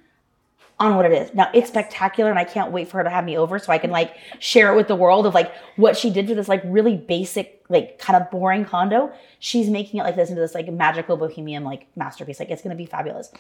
on 0.84 0.96
what 0.96 1.06
it 1.06 1.12
is. 1.14 1.34
Now 1.34 1.50
it's 1.54 1.70
spectacular 1.70 2.30
and 2.30 2.38
I 2.40 2.44
can't 2.44 2.72
wait 2.72 2.88
for 2.90 2.98
her 2.98 3.04
to 3.04 3.10
have 3.10 3.24
me 3.26 3.38
over 3.38 3.58
so 3.60 3.72
I 3.72 3.78
can 3.78 3.90
like 3.92 4.16
share 4.40 4.74
it 4.74 4.76
with 4.76 4.88
the 4.88 4.96
world 4.96 5.26
of 5.26 5.34
like 5.34 5.54
what 5.78 5.98
she 5.98 6.10
did 6.10 6.28
for 6.28 6.36
this 6.36 6.48
like 6.48 6.62
really 6.66 6.98
basic, 6.98 7.64
like 7.70 8.00
kind 8.00 8.22
of 8.22 8.30
boring 8.30 8.66
condo. 8.66 9.12
She's 9.40 9.70
making 9.70 10.00
it 10.00 10.04
like 10.04 10.16
this 10.16 10.30
into 10.30 10.42
this 10.42 10.54
like 10.56 10.72
magical 10.72 11.16
bohemian 11.18 11.64
like 11.64 11.88
masterpiece. 11.96 12.40
Like 12.40 12.50
it's 12.50 12.62
gonna 12.62 12.76
be 12.76 12.86
fabulous. 12.86 13.32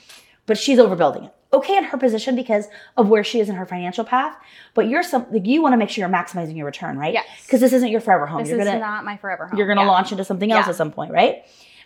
But 0.45 0.57
she's 0.57 0.77
overbuilding 0.77 1.25
it. 1.25 1.33
Okay 1.53 1.77
in 1.77 1.85
her 1.85 1.97
position 1.97 2.35
because 2.35 2.67
of 2.97 3.07
where 3.07 3.23
she 3.23 3.39
is 3.39 3.47
in 3.47 3.55
her 3.55 3.65
financial 3.65 4.03
path. 4.03 4.35
But 4.73 4.87
you're 4.89 5.03
some 5.03 5.25
like 5.31 5.45
you 5.45 5.61
want 5.61 5.73
to 5.73 5.77
make 5.77 5.89
sure 5.89 6.01
you're 6.01 6.13
maximizing 6.13 6.55
your 6.57 6.65
return, 6.65 6.97
right? 6.97 7.13
Yes. 7.13 7.25
Because 7.45 7.59
this 7.61 7.71
isn't 7.73 7.89
your 7.89 8.01
forever 8.01 8.25
home. 8.25 8.39
This 8.41 8.49
you're 8.49 8.59
is 8.59 8.65
gonna 8.65 8.79
not 8.79 9.05
my 9.05 9.17
forever 9.17 9.47
home. 9.47 9.57
you're 9.57 9.67
going 9.67 9.77
to 9.77 9.83
Yeah. 9.83 9.89
launch 9.91 10.11
into 10.11 10.23
something 10.25 10.51
else 10.51 10.65
Yeah. 10.65 10.71
at 10.71 10.75
some 10.75 10.91
point, 10.91 11.11
right? 11.11 11.45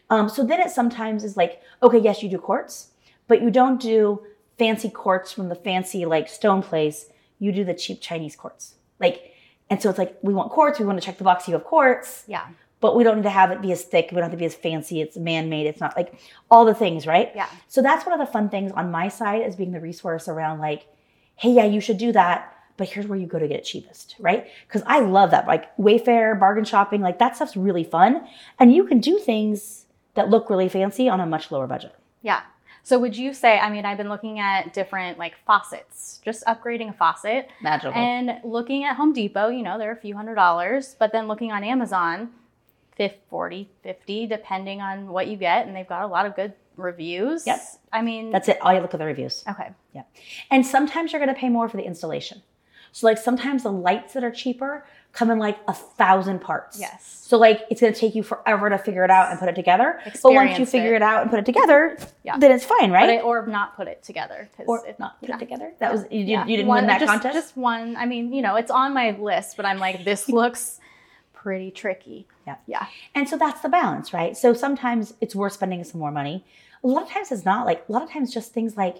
Um, 0.09 0.29
so 0.29 0.43
then 0.43 0.59
it 0.61 0.71
sometimes 0.71 1.23
is 1.23 1.35
like, 1.37 1.61
okay, 1.83 1.97
yes, 1.99 2.23
you 2.23 2.29
do 2.29 2.37
quartz, 2.39 2.91
but 3.27 3.41
you 3.41 3.51
don't 3.51 3.79
do 3.79 4.21
fancy 4.57 4.89
quartz 4.89 5.31
from 5.31 5.49
the 5.49 5.55
fancy 5.55 6.05
like 6.05 6.27
stone 6.29 6.61
place. 6.61 7.07
You 7.39 7.51
do 7.51 7.63
the 7.63 7.73
cheap 7.73 8.01
Chinese 8.01 8.35
quartz. 8.35 8.75
Like, 8.99 9.31
and 9.69 9.81
so 9.81 9.89
it's 9.89 9.99
like, 9.99 10.17
we 10.21 10.33
want 10.33 10.51
quartz, 10.51 10.79
we 10.79 10.85
want 10.85 10.99
to 10.99 11.05
check 11.05 11.17
the 11.17 11.23
box, 11.23 11.47
you 11.47 11.53
have 11.53 11.63
quartz, 11.63 12.23
Yeah. 12.27 12.47
but 12.79 12.95
we 12.95 13.03
don't 13.03 13.17
need 13.17 13.23
to 13.23 13.29
have 13.29 13.51
it 13.51 13.61
be 13.61 13.71
as 13.71 13.83
thick, 13.83 14.07
we 14.11 14.15
don't 14.15 14.23
have 14.23 14.31
to 14.31 14.37
be 14.37 14.45
as 14.45 14.55
fancy, 14.55 15.01
it's 15.01 15.17
man 15.17 15.49
made, 15.49 15.67
it's 15.67 15.79
not 15.81 15.95
like 15.95 16.13
all 16.49 16.65
the 16.65 16.73
things, 16.73 17.05
right? 17.05 17.31
Yeah. 17.35 17.47
So 17.67 17.81
that's 17.81 18.05
one 18.05 18.19
of 18.19 18.25
the 18.25 18.31
fun 18.31 18.49
things 18.49 18.71
on 18.71 18.89
my 18.91 19.09
side 19.09 19.41
as 19.43 19.55
being 19.55 19.71
the 19.73 19.79
resource 19.81 20.27
around 20.27 20.59
like, 20.59 20.87
hey, 21.35 21.51
yeah, 21.51 21.65
you 21.65 21.79
should 21.81 21.97
do 21.97 22.11
that, 22.13 22.53
but 22.77 22.87
here's 22.89 23.05
where 23.07 23.19
you 23.19 23.27
go 23.27 23.37
to 23.39 23.47
get 23.47 23.57
it 23.59 23.63
cheapest, 23.65 24.15
right? 24.19 24.47
Because 24.67 24.83
I 24.87 25.01
love 25.01 25.31
that. 25.31 25.45
Like 25.47 25.75
Wayfair, 25.77 26.39
bargain 26.39 26.63
shopping, 26.63 27.01
like 27.01 27.19
that 27.19 27.35
stuff's 27.35 27.57
really 27.57 27.83
fun. 27.83 28.25
And 28.59 28.73
you 28.73 28.85
can 28.85 28.99
do 28.99 29.19
things 29.19 29.85
that 30.13 30.29
look 30.29 30.49
really 30.49 30.69
fancy 30.69 31.09
on 31.09 31.19
a 31.19 31.25
much 31.25 31.51
lower 31.51 31.67
budget. 31.67 31.93
Yeah. 32.21 32.41
So 32.87 32.97
would 32.99 33.17
you 33.17 33.33
say, 33.33 33.59
I 33.59 33.69
mean, 33.69 33.83
I've 33.83 33.97
been 33.97 34.07
looking 34.07 34.39
at 34.39 34.73
different 34.73 35.19
like 35.19 35.35
faucets, 35.45 36.21
just 36.23 36.45
upgrading 36.45 36.87
a 36.87 36.93
faucet 36.93 37.49
Magical. 37.61 37.91
and 37.91 38.39
looking 38.45 38.85
at 38.85 38.95
Home 38.95 39.11
Depot, 39.11 39.49
you 39.49 39.61
know, 39.61 39.77
they're 39.77 39.91
a 39.91 39.97
few 39.97 40.15
hundred 40.15 40.35
dollars, 40.35 40.95
but 40.97 41.11
then 41.11 41.27
looking 41.27 41.51
on 41.51 41.65
Amazon, 41.65 42.29
50, 42.95 43.19
40, 43.29 43.69
50, 43.83 44.27
depending 44.27 44.79
on 44.79 45.09
what 45.09 45.27
you 45.27 45.35
get. 45.35 45.67
And 45.67 45.75
they've 45.75 45.85
got 45.85 46.03
a 46.03 46.07
lot 46.07 46.25
of 46.25 46.33
good 46.37 46.53
reviews. 46.77 47.45
Yep. 47.45 47.59
I 47.91 48.01
mean, 48.01 48.31
That's 48.31 48.47
it. 48.47 48.57
All 48.61 48.73
you 48.73 48.79
look 48.79 48.93
at 48.93 49.01
the 49.01 49.05
reviews. 49.05 49.43
okay. 49.49 49.71
Yeah. 49.93 50.03
And 50.49 50.65
sometimes 50.65 51.11
you're 51.11 51.19
going 51.19 51.35
to 51.35 51.37
pay 51.37 51.49
more 51.49 51.67
for 51.67 51.75
the 51.75 51.83
installation. 51.83 52.41
So 52.91 53.07
like 53.07 53.17
sometimes 53.17 53.63
the 53.63 53.71
lights 53.71 54.13
that 54.13 54.23
are 54.23 54.31
cheaper 54.31 54.85
come 55.13 55.31
in 55.31 55.39
like 55.39 55.57
a 55.67 55.73
thousand 55.73 56.39
parts. 56.41 56.79
Yes. 56.79 57.23
So 57.27 57.37
like 57.37 57.61
it's 57.71 57.81
gonna 57.81 57.93
take 57.93 58.13
you 58.15 58.23
forever 58.23 58.69
to 58.69 58.77
figure 58.77 59.03
it 59.03 59.09
out 59.09 59.31
and 59.31 59.39
put 59.39 59.49
it 59.49 59.55
together. 59.55 59.99
Experience 60.05 60.21
but 60.23 60.33
once 60.33 60.59
you 60.59 60.65
figure 60.65 60.93
it. 60.93 60.97
it. 60.97 61.01
out 61.01 61.21
and 61.23 61.29
put 61.31 61.39
it 61.39 61.45
together, 61.45 61.97
Yeah. 62.23 62.37
then 62.37 62.51
it's 62.51 62.65
fine, 62.65 62.91
right? 62.91 63.09
I, 63.09 63.21
or 63.21 63.45
not 63.47 63.75
put 63.75 63.87
it 63.87 64.03
together. 64.03 64.49
or 64.65 64.85
it- 64.85 64.99
not 64.99 65.19
put 65.19 65.29
yeah. 65.29 65.35
it 65.35 65.39
together. 65.39 65.73
That 65.79 65.91
was 65.91 66.05
you, 66.11 66.23
Yeah. 66.23 66.45
you 66.45 66.57
didn't 66.57 66.67
One- 66.67 66.83
win 66.83 66.87
that 66.87 66.99
just, 66.99 67.11
contest. 67.11 67.33
Just 67.35 67.57
one. 67.57 67.95
I 67.97 68.05
mean, 68.05 68.31
you 68.33 68.41
know, 68.41 68.55
it's 68.55 68.71
on 68.71 68.93
my 68.93 69.11
list, 69.11 69.57
but 69.57 69.65
I'm 69.65 69.79
like, 69.79 70.03
this 70.05 70.29
looks 70.39 70.79
pretty 71.33 71.71
tricky. 71.71 72.27
Yeah. 72.45 72.55
Yeah. 72.67 72.85
And 73.15 73.27
so 73.27 73.37
that's 73.37 73.61
the 73.61 73.69
balance, 73.69 74.13
right? 74.13 74.35
So 74.37 74.53
sometimes 74.53 75.13
it's 75.21 75.35
worth 75.35 75.53
spending 75.53 75.83
some 75.83 75.99
more 75.99 76.11
money. 76.11 76.45
A 76.83 76.87
lot 76.87 77.03
of 77.03 77.09
times 77.09 77.31
it's 77.31 77.45
not. 77.45 77.65
Like 77.65 77.85
a 77.87 77.91
lot 77.91 78.03
of 78.03 78.09
times, 78.11 78.33
just 78.33 78.53
things 78.53 78.77
like 78.77 78.97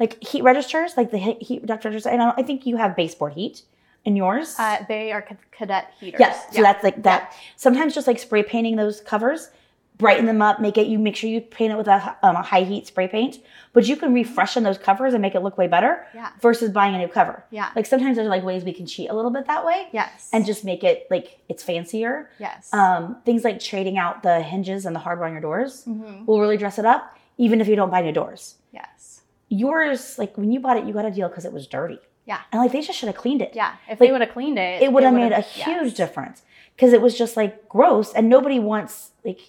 like 0.00 0.22
heat 0.24 0.42
registers, 0.42 0.96
like 0.96 1.10
the 1.12 1.18
heat 1.18 1.42
heat 1.42 1.62
registers. 1.68 2.06
And 2.06 2.20
I 2.22 2.32
I 2.38 2.42
think 2.42 2.66
you 2.66 2.76
have 2.78 2.96
baseboard 2.96 3.34
heat 3.34 3.62
in 4.04 4.16
yours. 4.16 4.56
Uh, 4.58 4.78
they 4.88 5.12
are 5.12 5.22
ca- 5.22 5.36
cadet 5.52 5.92
heaters. 6.00 6.18
yes. 6.20 6.46
So 6.52 6.56
Yeah. 6.56 6.62
that's 6.62 6.82
like 6.82 7.02
that. 7.02 7.34
Sometimes 7.56 7.94
just 7.94 8.06
like 8.06 8.18
spray 8.18 8.42
painting 8.42 8.76
those 8.76 9.02
covers, 9.02 9.50
brighten 9.98 10.24
them 10.24 10.40
up, 10.40 10.58
make 10.58 10.78
it. 10.78 10.86
You 10.86 10.98
make 10.98 11.16
sure 11.16 11.28
you 11.28 11.42
paint 11.42 11.74
it 11.74 11.76
with 11.76 11.86
a, 11.86 12.16
um, 12.22 12.34
a 12.36 12.42
high 12.42 12.62
heat 12.62 12.86
spray 12.86 13.06
paint, 13.08 13.36
but 13.74 13.86
you 13.86 13.96
can 13.96 14.14
refreshen 14.14 14.62
those 14.62 14.78
covers 14.78 15.12
and 15.12 15.20
make 15.20 15.34
it 15.34 15.40
look 15.40 15.58
way 15.58 15.66
better. 15.66 16.06
Yeah. 16.14 16.30
Versus 16.40 16.70
buying 16.70 16.94
a 16.94 16.98
new 16.98 17.08
cover. 17.08 17.44
Yeah. 17.50 17.68
Like 17.76 17.84
sometimes 17.84 18.16
there's 18.16 18.26
like 18.28 18.42
ways 18.42 18.64
we 18.64 18.72
can 18.72 18.86
cheat 18.86 19.10
a 19.10 19.14
little 19.14 19.30
bit 19.30 19.46
that 19.48 19.66
way. 19.66 19.88
yes. 19.92 20.30
And 20.32 20.46
just 20.46 20.64
make 20.64 20.82
it 20.82 21.06
like 21.10 21.38
it's 21.50 21.62
fancier. 21.62 22.30
yes. 22.38 22.72
Um, 22.72 23.18
things 23.26 23.44
like 23.44 23.60
trading 23.60 23.98
out 23.98 24.22
the 24.22 24.40
hinges 24.40 24.86
and 24.86 24.96
the 24.96 25.00
hardware 25.00 25.26
on 25.28 25.32
your 25.32 25.42
doors 25.42 25.84
Mhm. 25.84 26.24
will 26.24 26.40
really 26.40 26.56
dress 26.56 26.78
it 26.78 26.86
up, 26.86 27.14
even 27.36 27.60
if 27.60 27.68
you 27.68 27.76
don't 27.76 27.90
buy 27.90 28.00
new 28.00 28.12
doors. 28.12 28.54
Yes. 28.72 29.19
Yours, 29.50 30.16
like 30.18 30.38
when 30.38 30.50
you 30.52 30.60
bought 30.60 30.76
it, 30.78 30.84
you 30.84 30.92
got 30.94 31.04
a 31.04 31.10
deal 31.10 31.28
because 31.28 31.44
it 31.44 31.52
was 31.52 31.66
dirty. 31.66 31.98
Yeah. 32.24 32.40
And 32.52 32.62
like 32.62 32.70
they 32.72 32.80
just 32.80 32.98
should 32.98 33.08
have 33.08 33.16
cleaned 33.16 33.42
it. 33.42 33.52
Yeah. 33.54 33.74
If 33.88 33.98
Like, 34.00 34.08
they 34.08 34.12
would 34.12 34.20
have 34.20 34.30
cleaned 34.32 34.58
it, 34.58 34.80
It 34.82 34.92
would 34.92 35.02
have 35.02 35.12
made 35.12 35.32
a 35.32 35.40
huge 35.40 35.66
yes. 35.66 35.94
difference 35.94 36.42
because 36.76 36.92
it 36.92 37.02
was 37.02 37.18
just 37.18 37.36
like 37.36 37.68
gross 37.68 38.12
and 38.14 38.28
nobody 38.28 38.58
wants 38.60 39.10
like 39.24 39.40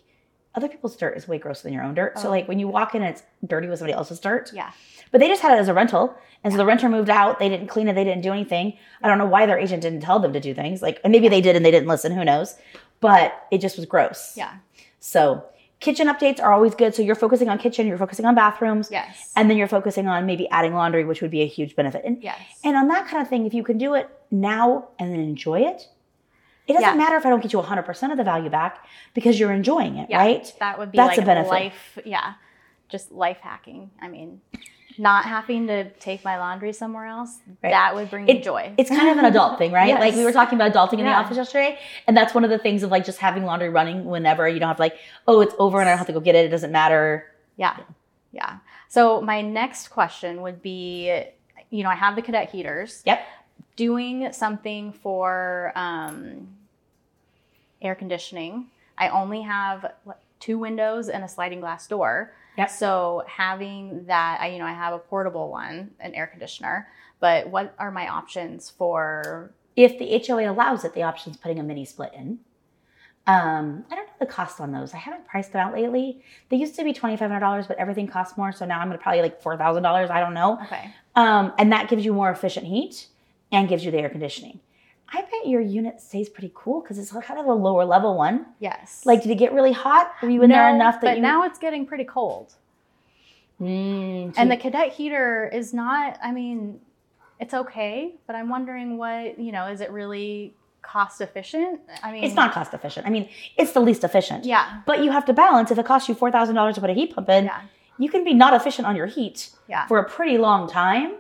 other 0.56 0.68
people's 0.68 0.98
dirt 0.98 1.16
is 1.16 1.28
way 1.28 1.38
grosser 1.38 1.64
than 1.64 1.74
your 1.74 1.84
own 1.84 1.94
dirt. 1.94 2.18
So 2.18 2.28
Oh. 2.28 2.32
like 2.32 2.48
when 2.48 2.58
you 2.60 2.68
walk 2.68 2.96
in 2.96 3.04
and 3.04 3.12
it's 3.14 3.24
dirty 3.46 3.68
with 3.68 3.80
somebody 3.80 3.94
else's 3.94 4.20
dirt. 4.20 4.52
Yeah. 4.54 4.72
But 5.12 5.22
they 5.22 5.28
just 5.28 5.42
had 5.42 5.56
it 5.56 5.62
as 5.62 5.68
a 5.68 5.74
rental. 5.74 6.16
And 6.44 6.52
so 6.52 6.58
the 6.58 6.66
renter 6.66 6.90
moved 6.90 7.10
out. 7.12 7.38
They 7.38 7.48
didn't 7.50 7.68
clean 7.68 7.88
it. 7.88 7.94
They 7.94 8.04
didn't 8.04 8.24
do 8.24 8.32
anything. 8.34 8.74
I 9.04 9.08
don't 9.08 9.20
know 9.20 9.26
why 9.28 9.46
their 9.46 9.60
agent 9.60 9.84
didn't 9.84 10.02
tell 10.02 10.20
them 10.20 10.34
to 10.34 10.40
do 10.40 10.56
things. 10.56 10.82
Like, 10.82 11.00
maybe 11.08 11.28
they 11.30 11.42
did 11.42 11.56
and 11.56 11.64
they 11.64 11.70
didn't 11.70 11.88
listen. 11.88 12.12
Who 12.14 12.26
knows? 12.26 12.56
But 13.02 13.46
it 13.52 13.60
just 13.62 13.78
was 13.78 13.86
gross. 13.86 14.34
Yeah. 14.36 14.54
So 15.00 15.44
kitchen 15.82 16.08
updates 16.08 16.42
are 16.42 16.54
always 16.54 16.74
good. 16.76 16.96
So 16.96 17.02
you're 17.02 17.16
focusing 17.16 17.50
on 17.50 17.58
kitchen, 17.58 17.86
you're 17.88 17.98
focusing 17.98 18.26
on 18.26 18.34
bathrooms, 18.36 18.88
Yes. 18.90 19.34
and 19.36 19.50
then 19.50 19.58
you're 19.58 19.68
focusing 19.68 20.08
on 20.08 20.26
maybe 20.26 20.48
adding 20.50 20.74
laundry, 20.74 21.04
which 21.04 21.22
would 21.22 21.32
be 21.32 21.42
a 21.42 21.46
huge 21.48 21.76
benefit. 21.76 22.04
And, 22.06 22.24
yes. 22.24 22.40
and 22.64 22.78
on 22.78 22.88
that 22.88 23.08
kind 23.08 23.22
of 23.22 23.28
thing, 23.28 23.46
if 23.46 23.54
you 23.54 23.64
can 23.64 23.78
do 23.78 23.96
it 23.96 24.08
now 24.32 24.88
and 25.00 25.12
then 25.12 25.20
enjoy 25.20 25.62
it, 25.62 25.90
it 26.68 26.74
doesn't 26.74 26.88
Yeah. 26.88 26.96
matter 26.96 27.18
if 27.18 27.26
I 27.26 27.30
don't 27.30 27.42
get 27.42 27.52
you 27.52 27.60
100% 27.60 28.12
of 28.12 28.18
the 28.18 28.24
value 28.24 28.50
back 28.50 28.86
because 29.14 29.40
you're 29.40 29.52
enjoying 29.52 29.98
it, 29.98 30.10
yeah. 30.10 30.18
right? 30.20 30.54
That 30.60 30.78
would 30.80 30.92
be 30.92 30.98
That's 30.98 31.18
like 31.18 31.24
a 31.24 31.26
benefit. 31.26 31.50
life. 31.50 31.98
Yeah. 32.06 32.34
Just 32.88 33.12
life 33.12 33.40
hacking. 33.42 33.90
I 34.02 34.08
mean, 34.08 34.42
not 35.02 35.26
having 35.26 35.66
to 35.66 35.90
take 35.94 36.24
my 36.24 36.38
laundry 36.38 36.72
somewhere 36.72 37.08
else, 37.08 37.40
Right. 37.64 37.72
that 37.72 37.96
would 37.96 38.12
bring 38.12 38.26
me 38.26 38.40
joy. 38.40 38.72
It's 38.78 38.90
kind 38.90 39.10
of 39.10 39.18
an 39.18 39.26
adult 39.26 39.58
thing, 39.58 39.72
right? 39.72 40.00
Like 40.00 40.14
we 40.14 40.24
were 40.24 40.32
talking 40.32 40.62
about 40.62 40.74
adulting 40.74 41.00
in 41.00 41.06
the 41.06 41.12
office 41.12 41.38
yesterday, 41.38 41.80
and 42.08 42.16
that's 42.16 42.36
one 42.36 42.44
of 42.44 42.52
the 42.52 42.60
things 42.60 42.84
of 42.84 42.92
like 42.92 43.04
just 43.04 43.18
having 43.18 43.44
laundry 43.44 43.70
running 43.70 44.06
whenever 44.06 44.48
you 44.48 44.60
don't 44.60 44.68
have 44.70 44.80
like, 44.80 44.96
oh, 45.28 45.42
it's 45.42 45.56
over 45.58 45.80
and 45.80 45.90
I 45.90 45.94
don't 45.94 45.98
have 45.98 46.08
to 46.08 46.14
go 46.14 46.20
get 46.20 46.36
it. 46.36 46.46
It 46.46 46.50
doesn't 46.50 46.72
matter. 46.72 47.26
Yeah. 47.58 47.78
Yeah. 48.32 48.58
So 48.90 49.22
my 49.22 49.42
next 49.42 49.88
question 49.88 50.44
would 50.44 50.62
be, 50.62 51.24
you 51.72 51.82
know, 51.84 51.90
I 51.90 51.96
have 51.96 52.16
the 52.16 52.22
cadet 52.22 52.52
heaters. 52.52 53.02
Yep. 53.06 53.26
Doing 53.76 54.32
something 54.34 54.94
for 54.94 55.72
um, 55.76 56.48
air 57.82 57.96
conditioning. 57.96 58.68
I 59.00 59.10
only 59.10 59.42
have 59.42 59.94
what, 60.04 60.22
two 60.40 60.60
windows 60.60 61.10
and 61.10 61.24
a 61.24 61.28
sliding 61.28 61.60
glass 61.60 61.88
door. 61.88 62.34
Yep. 62.58 62.70
So 62.70 63.24
having 63.28 64.06
that, 64.06 64.40
I, 64.42 64.48
you 64.48 64.60
know, 64.60 64.66
I 64.66 64.74
have 64.74 64.94
a 64.94 65.00
portable 65.00 65.50
one, 65.50 65.92
an 66.00 66.14
air 66.14 66.28
conditioner. 66.28 66.88
But 67.20 67.50
what 67.50 67.76
are 67.80 67.92
my 67.92 68.08
options 68.08 68.70
for? 68.70 69.54
If 69.76 69.98
the 70.00 70.24
HOA 70.28 70.52
allows 70.52 70.84
it, 70.84 70.94
the 70.94 71.04
option 71.04 71.32
is 71.32 71.38
putting 71.38 71.60
a 71.60 71.64
mini 71.64 71.86
split 71.86 72.14
in. 72.14 72.40
Um, 73.28 73.86
I 73.92 73.96
don't 73.96 74.08
know 74.08 74.14
the 74.20 74.26
cost 74.26 74.60
on 74.60 74.72
those. 74.72 74.94
I 74.94 74.98
haven't 74.98 75.28
priced 75.28 75.54
them 75.54 75.66
out 75.66 75.74
lately. 75.74 76.24
They 76.50 76.58
used 76.58 76.76
to 76.76 76.84
be 76.84 76.92
twenty 76.92 77.16
five 77.16 77.30
hundred 77.30 77.42
dollars, 77.42 77.68
but 77.68 77.78
everything 77.78 78.08
costs 78.08 78.36
more. 78.36 78.52
So 78.52 78.66
now 78.66 78.80
I'm 78.80 78.88
gonna 78.88 78.98
probably 78.98 79.22
like 79.22 79.42
four 79.42 79.56
thousand 79.56 79.84
dollars. 79.84 80.10
I 80.10 80.20
don't 80.20 80.34
know. 80.34 80.60
Okay. 80.64 80.92
Um, 81.16 81.54
and 81.60 81.72
that 81.72 81.88
gives 81.88 82.04
you 82.04 82.14
more 82.14 82.32
efficient 82.32 82.66
heat 82.66 83.08
and 83.52 83.70
gives 83.70 83.86
you 83.86 83.92
the 83.92 84.00
air 84.00 84.10
conditioning. 84.10 84.60
I 85.14 85.22
bet 85.22 85.46
your 85.48 85.62
unit 85.62 86.00
stays 86.00 86.30
pretty 86.30 86.52
cool 86.54 86.82
because 86.82 86.98
it's 86.98 87.12
kind 87.12 87.40
of 87.40 87.46
a 87.46 87.54
lower 87.54 87.84
level 87.86 88.16
one. 88.16 88.46
Yes. 88.60 89.02
Like, 89.06 89.22
did 89.24 89.32
it 89.32 89.36
get 89.36 89.52
really 89.54 89.74
hot? 89.74 90.12
Were 90.22 90.30
you 90.30 90.42
in 90.44 90.50
there 90.50 90.74
enough 90.74 90.96
that 91.02 91.08
but 91.08 91.16
you? 91.18 91.22
now 91.22 91.44
it's 91.44 91.60
getting 91.60 91.86
pretty 91.86 92.06
cold. 92.06 92.54
Mm, 93.60 94.34
And 94.38 94.50
the 94.50 94.58
cadet 94.58 94.94
heater 94.94 95.50
is 95.52 95.74
not, 95.74 96.18
I 96.24 96.32
mean, 96.32 96.80
it's 97.40 97.54
okay, 97.54 98.16
but 98.26 98.36
I'm 98.36 98.50
wondering 98.50 98.98
what, 98.98 99.38
you 99.40 99.52
know, 99.52 99.68
is 99.68 99.82
it 99.82 99.92
really 99.92 100.56
cost 100.82 101.22
efficient? 101.22 101.80
I 102.02 102.12
mean, 102.12 102.24
it's 102.24 102.34
not 102.36 102.54
cost 102.54 102.74
efficient. 102.74 103.06
I 103.06 103.10
mean, 103.10 103.30
it's 103.58 103.72
the 103.74 103.80
least 103.82 104.04
efficient. 104.04 104.46
Yeah. 104.46 104.82
But 104.86 105.04
you 105.04 105.12
have 105.12 105.26
to 105.26 105.34
balance. 105.34 105.70
If 105.72 105.78
it 105.78 105.86
costs 105.86 106.10
you 106.10 106.16
four 106.16 106.32
thousand 106.32 106.56
dollars 106.56 106.76
to 106.76 106.82
put 106.82 106.90
a 106.90 106.94
heat 106.94 107.14
pump 107.14 107.30
in, 107.30 107.46
Yeah. 107.46 107.62
you 108.00 108.10
can 108.10 108.24
be 108.24 108.34
not 108.34 108.54
efficient 108.54 108.88
on 108.88 108.96
your 108.96 109.06
heat 109.06 109.52
Yeah. 109.68 109.86
for 109.88 110.00
a 110.00 110.06
pretty 110.10 110.38
long 110.40 110.68
time 110.68 111.16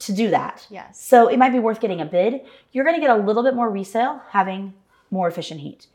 to 0.00 0.12
do 0.12 0.30
that. 0.30 0.66
Yes. 0.70 1.00
So 1.00 1.28
it 1.28 1.38
might 1.38 1.50
be 1.52 1.58
worth 1.58 1.80
getting 1.80 2.00
a 2.00 2.04
bid. 2.06 2.42
You're 2.72 2.84
going 2.84 2.96
to 2.96 3.00
get 3.00 3.10
a 3.10 3.16
little 3.20 3.42
bit 3.42 3.54
more 3.54 3.70
resale 3.70 4.22
having 4.30 4.74
more 5.10 5.26
efficient 5.28 5.60
heat. 5.60 5.86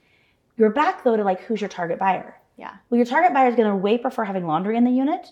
You're 0.58 0.70
back 0.70 1.04
though 1.04 1.16
to 1.18 1.24
like 1.24 1.42
who's 1.42 1.62
your 1.62 1.70
target 1.70 2.00
buyer. 2.00 2.36
Yeah. 2.58 2.74
Well, 2.90 2.98
your 2.98 3.06
target 3.06 3.34
buyer 3.34 3.48
is 3.48 3.56
going 3.56 3.70
to 3.70 3.76
way 3.76 3.98
prefer 3.98 4.24
having 4.26 4.46
laundry 4.46 4.78
in 4.78 4.84
the 4.84 4.92
unit 4.92 5.30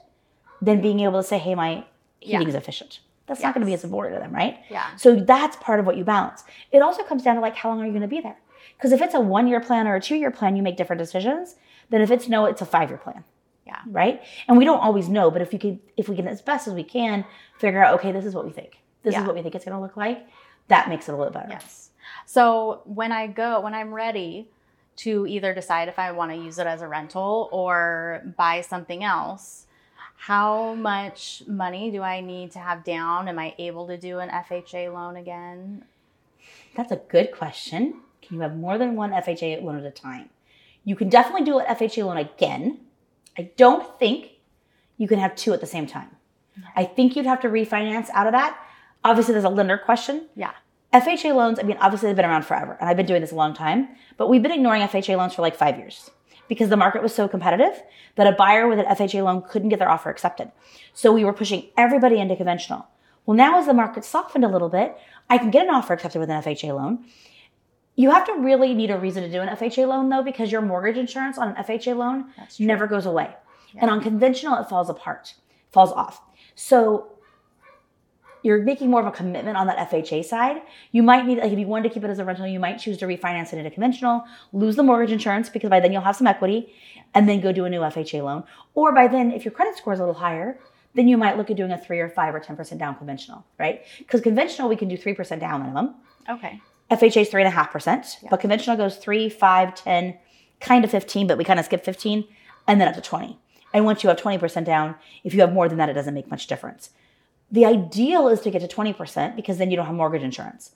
than 0.61 0.81
being 0.81 0.99
able 1.01 1.21
to 1.21 1.27
say, 1.27 1.37
"Hey, 1.37 1.53
my 1.55 1.83
heating 2.19 2.47
is 2.47 2.55
efficient." 2.55 2.99
That's 3.27 3.41
not 3.41 3.53
going 3.53 3.61
to 3.61 3.65
be 3.65 3.71
Yes. 3.71 3.81
as 3.81 3.83
important 3.85 4.15
to 4.15 4.19
them, 4.19 4.33
right? 4.33 4.57
Yeah. 4.69 4.93
So 4.97 5.15
that's 5.15 5.55
part 5.57 5.79
of 5.79 5.85
what 5.85 5.95
you 5.95 6.03
balance. 6.03 6.43
It 6.71 6.81
also 6.81 7.03
comes 7.03 7.23
down 7.23 7.35
to 7.35 7.41
like 7.41 7.55
how 7.55 7.69
long 7.69 7.81
are 7.81 7.85
you 7.85 7.91
going 7.91 8.01
to 8.01 8.07
be 8.07 8.19
there? 8.19 8.37
Because 8.77 8.91
if 8.91 9.01
it's 9.01 9.13
a 9.13 9.19
one 9.21 9.47
year 9.47 9.59
plan 9.61 9.87
or 9.87 9.95
a 9.95 10.01
two 10.01 10.15
year 10.15 10.31
plan, 10.31 10.55
you 10.55 10.63
make 10.63 10.75
different 10.77 10.99
decisions 10.99 11.55
than 11.89 12.01
if 12.01 12.09
it's 12.09 12.27
no, 12.27 12.45
it's 12.45 12.61
a 12.61 12.65
five 12.65 12.89
year 12.89 12.97
plan. 12.97 13.23
Yeah. 13.71 13.79
Right. 13.87 14.21
And 14.49 14.57
we 14.57 14.65
don't 14.65 14.79
always 14.79 15.07
know, 15.07 15.31
but 15.31 15.41
if 15.41 15.53
you 15.53 15.59
can, 15.59 15.79
if 15.95 16.09
we 16.09 16.15
can, 16.17 16.27
as 16.27 16.41
best 16.41 16.67
as 16.67 16.73
we 16.73 16.83
can, 16.83 17.23
figure 17.57 17.81
out, 17.83 17.93
okay, 17.95 18.11
this 18.11 18.25
is 18.25 18.35
what 18.35 18.45
we 18.45 18.51
think. 18.51 18.81
This 19.03 19.13
Yeah. 19.13 19.21
is 19.21 19.27
what 19.27 19.35
we 19.35 19.41
think 19.41 19.55
it's 19.55 19.63
going 19.63 19.75
to 19.75 19.81
look 19.81 19.95
like. 19.95 20.27
That 20.67 20.89
makes 20.89 21.07
it 21.07 21.13
a 21.13 21.17
little 21.17 21.31
better. 21.31 21.47
Yes. 21.49 21.91
So 22.25 22.81
when 22.85 23.11
I 23.13 23.27
go, 23.27 23.61
when 23.61 23.73
I'm 23.73 23.93
ready 23.93 24.49
to 24.97 25.25
either 25.25 25.53
decide 25.53 25.87
if 25.87 25.97
I 25.97 26.11
want 26.11 26.31
to 26.31 26.37
use 26.37 26.59
it 26.59 26.67
as 26.67 26.81
a 26.81 26.87
rental 26.87 27.47
or 27.51 28.21
buy 28.37 28.59
something 28.61 29.03
else, 29.03 29.67
how 30.17 30.73
much 30.75 31.43
money 31.47 31.89
do 31.91 32.01
I 32.01 32.19
need 32.19 32.51
to 32.51 32.59
have 32.59 32.83
down? 32.83 33.27
Am 33.29 33.39
I 33.39 33.55
able 33.57 33.87
to 33.87 33.97
do 33.97 34.19
an 34.19 34.29
FHA 34.29 34.93
loan 34.93 35.15
again? 35.15 35.85
That's 36.75 36.91
a 36.91 36.97
good 36.97 37.31
question. 37.31 38.01
Can 38.21 38.35
you 38.35 38.41
have 38.41 38.55
more 38.55 38.77
than 38.77 38.95
one 38.95 39.11
FHA 39.11 39.63
loan 39.63 39.77
at 39.77 39.85
a 39.85 39.91
time? 39.91 40.29
You 40.83 40.95
can 40.95 41.09
definitely 41.09 41.45
do 41.45 41.59
an 41.59 41.65
FHA 41.67 42.05
loan 42.05 42.17
again. 42.17 42.79
I 43.37 43.51
don't 43.57 43.97
think 43.99 44.31
you 44.97 45.07
can 45.07 45.19
have 45.19 45.35
two 45.35 45.53
at 45.53 45.61
the 45.61 45.67
same 45.67 45.87
time. 45.87 46.09
I 46.75 46.83
think 46.83 47.15
you'd 47.15 47.25
have 47.25 47.41
to 47.41 47.47
refinance 47.47 48.09
out 48.13 48.27
of 48.27 48.33
that. 48.33 48.57
Obviously, 49.03 49.33
there's 49.33 49.45
a 49.45 49.49
lender 49.49 49.77
question. 49.77 50.27
Yeah. 50.35 50.51
FHA 50.93 51.33
loans, 51.33 51.57
I 51.57 51.63
mean, 51.63 51.77
obviously 51.79 52.09
they've 52.09 52.15
been 52.15 52.25
around 52.25 52.43
forever, 52.43 52.77
and 52.79 52.89
I've 52.89 52.97
been 52.97 53.05
doing 53.05 53.21
this 53.21 53.31
a 53.31 53.35
long 53.35 53.53
time, 53.53 53.87
but 54.17 54.27
we've 54.27 54.43
been 54.43 54.51
ignoring 54.51 54.81
FHA 54.81 55.15
loans 55.17 55.33
for 55.33 55.41
like 55.41 55.55
five 55.55 55.77
years 55.77 56.11
because 56.49 56.67
the 56.67 56.75
market 56.75 57.01
was 57.01 57.15
so 57.15 57.29
competitive 57.29 57.81
that 58.15 58.27
a 58.27 58.33
buyer 58.33 58.67
with 58.67 58.77
an 58.79 58.85
FHA 58.85 59.23
loan 59.23 59.41
couldn't 59.41 59.69
get 59.69 59.79
their 59.79 59.89
offer 59.89 60.09
accepted. 60.09 60.51
So 60.93 61.13
we 61.13 61.23
were 61.23 61.31
pushing 61.31 61.69
everybody 61.77 62.19
into 62.19 62.35
conventional. 62.35 62.87
Well, 63.25 63.37
now 63.37 63.57
as 63.57 63.67
the 63.67 63.73
market 63.73 64.03
softened 64.03 64.43
a 64.43 64.49
little 64.49 64.67
bit, 64.67 64.97
I 65.29 65.37
can 65.37 65.49
get 65.49 65.65
an 65.65 65.73
offer 65.73 65.93
accepted 65.93 66.19
with 66.19 66.29
an 66.29 66.41
FHA 66.43 66.75
loan. 66.75 67.05
You 68.01 68.09
have 68.09 68.25
to 68.25 68.33
really 68.33 68.73
need 68.73 68.89
a 68.89 68.97
reason 68.97 69.21
to 69.21 69.29
do 69.29 69.41
an 69.41 69.49
FHA 69.49 69.87
loan 69.87 70.09
though, 70.09 70.23
because 70.23 70.51
your 70.51 70.61
mortgage 70.61 70.97
insurance 70.97 71.37
on 71.37 71.49
an 71.49 71.63
FHA 71.63 71.95
loan 71.95 72.31
never 72.57 72.87
goes 72.87 73.05
away. 73.05 73.29
And 73.77 73.91
on 73.91 74.01
conventional, 74.01 74.57
it 74.57 74.67
falls 74.67 74.89
apart, 74.89 75.35
falls 75.71 75.91
off. 75.91 76.19
So 76.55 77.11
you're 78.41 78.63
making 78.63 78.89
more 78.89 79.01
of 79.01 79.05
a 79.05 79.11
commitment 79.11 79.55
on 79.55 79.67
that 79.67 79.91
FHA 79.91 80.25
side. 80.25 80.63
You 80.91 81.03
might 81.03 81.27
need, 81.27 81.37
like, 81.37 81.51
if 81.51 81.59
you 81.59 81.67
wanted 81.67 81.89
to 81.89 81.93
keep 81.93 82.03
it 82.03 82.09
as 82.09 82.17
a 82.17 82.25
rental, 82.25 82.47
you 82.47 82.59
might 82.59 82.79
choose 82.79 82.97
to 82.97 83.05
refinance 83.05 83.53
it 83.53 83.59
into 83.59 83.69
conventional, 83.69 84.23
lose 84.51 84.75
the 84.75 84.83
mortgage 84.83 85.11
insurance 85.11 85.47
because 85.47 85.69
by 85.69 85.79
then 85.79 85.93
you'll 85.93 86.01
have 86.01 86.15
some 86.15 86.25
equity, 86.25 86.73
and 87.13 87.29
then 87.29 87.39
go 87.39 87.51
do 87.51 87.65
a 87.65 87.69
new 87.69 87.81
FHA 87.81 88.23
loan. 88.23 88.43
Or 88.73 88.93
by 88.93 89.07
then, 89.07 89.31
if 89.31 89.45
your 89.45 89.51
credit 89.51 89.77
score 89.77 89.93
is 89.93 89.99
a 89.99 90.03
little 90.03 90.19
higher, 90.19 90.59
then 90.95 91.07
you 91.07 91.17
might 91.17 91.37
look 91.37 91.51
at 91.51 91.55
doing 91.55 91.71
a 91.71 91.77
three 91.77 91.99
or 91.99 92.09
five 92.09 92.33
or 92.33 92.39
10% 92.39 92.79
down 92.79 92.95
conventional, 92.95 93.45
right? 93.59 93.83
Because 93.99 94.21
conventional, 94.21 94.69
we 94.69 94.75
can 94.75 94.87
do 94.87 94.97
3% 94.97 95.39
down 95.39 95.61
minimum. 95.61 95.95
Okay. 96.27 96.59
FHA 96.91 97.21
is 97.21 97.29
three 97.29 97.41
and 97.41 97.47
a 97.47 97.51
half 97.51 97.71
percent, 97.71 98.17
but 98.29 98.39
conventional 98.41 98.75
goes 98.75 98.97
three, 98.97 99.29
five, 99.29 99.73
10, 99.75 100.17
kind 100.59 100.83
of 100.83 100.91
15, 100.91 101.25
but 101.27 101.37
we 101.37 101.43
kind 101.43 101.59
of 101.59 101.65
skip 101.65 101.83
15 101.85 102.25
and 102.67 102.81
then 102.81 102.87
up 102.87 102.95
to 102.95 103.01
20. 103.01 103.39
And 103.73 103.85
once 103.85 104.03
you 104.03 104.09
have 104.09 104.17
20% 104.19 104.65
down, 104.65 104.95
if 105.23 105.33
you 105.33 105.39
have 105.41 105.53
more 105.53 105.69
than 105.69 105.77
that, 105.77 105.87
it 105.89 105.93
doesn't 105.93 106.13
make 106.13 106.29
much 106.29 106.47
difference. 106.47 106.89
The 107.49 107.65
ideal 107.65 108.27
is 108.27 108.41
to 108.41 108.51
get 108.51 108.59
to 108.61 108.67
20% 108.67 109.35
because 109.37 109.57
then 109.57 109.71
you 109.71 109.77
don't 109.77 109.85
have 109.85 109.95
mortgage 109.95 110.21
insurance. 110.23 110.71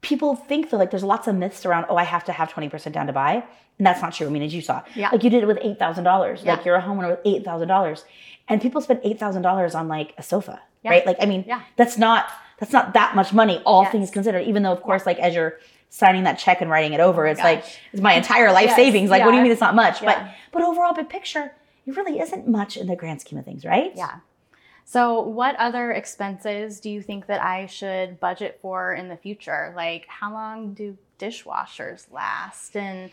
people 0.00 0.36
think 0.36 0.68
that 0.68 0.76
like 0.76 0.90
there's 0.90 1.02
lots 1.02 1.26
of 1.26 1.34
myths 1.34 1.64
around, 1.64 1.86
oh, 1.88 1.96
I 1.96 2.04
have 2.04 2.24
to 2.24 2.32
have 2.32 2.52
20% 2.52 2.92
down 2.92 3.06
to 3.06 3.12
buy. 3.14 3.42
And 3.78 3.86
that's 3.86 4.02
not 4.02 4.12
true. 4.12 4.26
I 4.26 4.30
mean, 4.30 4.42
as 4.42 4.54
you 4.54 4.60
saw, 4.60 4.82
Yeah. 4.94 5.08
like 5.10 5.24
you 5.24 5.30
did 5.30 5.42
it 5.42 5.46
with 5.46 5.56
$8,000. 5.58 6.44
Yeah. 6.44 6.56
Like 6.56 6.64
you're 6.66 6.76
a 6.76 6.82
homeowner 6.82 7.08
with 7.08 7.24
$8,000 7.24 8.04
and 8.48 8.60
people 8.60 8.82
spend 8.82 9.00
$8,000 9.02 9.74
on 9.74 9.88
like 9.88 10.12
a 10.18 10.22
sofa, 10.22 10.60
Yeah. 10.82 10.90
right? 10.90 11.06
Like, 11.06 11.16
I 11.22 11.24
mean, 11.26 11.44
Yeah. 11.48 11.62
that's 11.76 11.96
not, 11.96 12.26
that's 12.64 12.72
not 12.72 12.94
that 12.94 13.14
much 13.14 13.32
money, 13.34 13.60
all 13.66 13.82
Yes. 13.82 13.92
things 13.92 14.10
considered, 14.10 14.46
even 14.46 14.62
though 14.62 14.72
of 14.72 14.82
course, 14.82 15.04
like 15.04 15.18
as 15.18 15.34
you're 15.34 15.58
signing 15.90 16.24
that 16.24 16.38
check 16.38 16.62
and 16.62 16.70
writing 16.70 16.94
it 16.94 17.00
over, 17.00 17.26
oh 17.26 17.30
it's 17.30 17.40
like, 17.40 17.62
it's 17.92 18.00
my 18.02 18.14
entire 18.14 18.52
life 18.52 18.68
Yes. 18.68 18.76
savings. 18.76 19.10
Like, 19.10 19.22
what 19.24 19.32
do 19.32 19.36
you 19.36 19.42
mean 19.42 19.52
it's 19.52 19.60
not 19.60 19.74
much? 19.74 20.00
Yeah. 20.02 20.24
But, 20.24 20.34
but 20.52 20.62
overall 20.62 20.94
big 20.94 21.08
picture, 21.10 21.52
it 21.86 21.96
really 21.96 22.18
isn't 22.20 22.48
much 22.48 22.78
in 22.78 22.86
the 22.86 22.96
grand 22.96 23.20
scheme 23.20 23.38
of 23.38 23.44
things, 23.44 23.64
right? 23.66 23.92
Yeah. 23.94 24.16
So, 24.86 25.20
what 25.20 25.56
other 25.56 25.92
expenses 25.92 26.80
do 26.80 26.90
you 26.90 27.02
think 27.02 27.26
that 27.26 27.42
I 27.42 27.66
should 27.66 28.18
budget 28.18 28.58
for 28.62 28.92
in 28.94 29.08
the 29.08 29.16
future? 29.16 29.72
Like, 29.76 30.06
how 30.08 30.32
long 30.32 30.72
do 30.74 30.96
dishwashers 31.18 32.10
last? 32.12 32.76
And, 32.76 33.10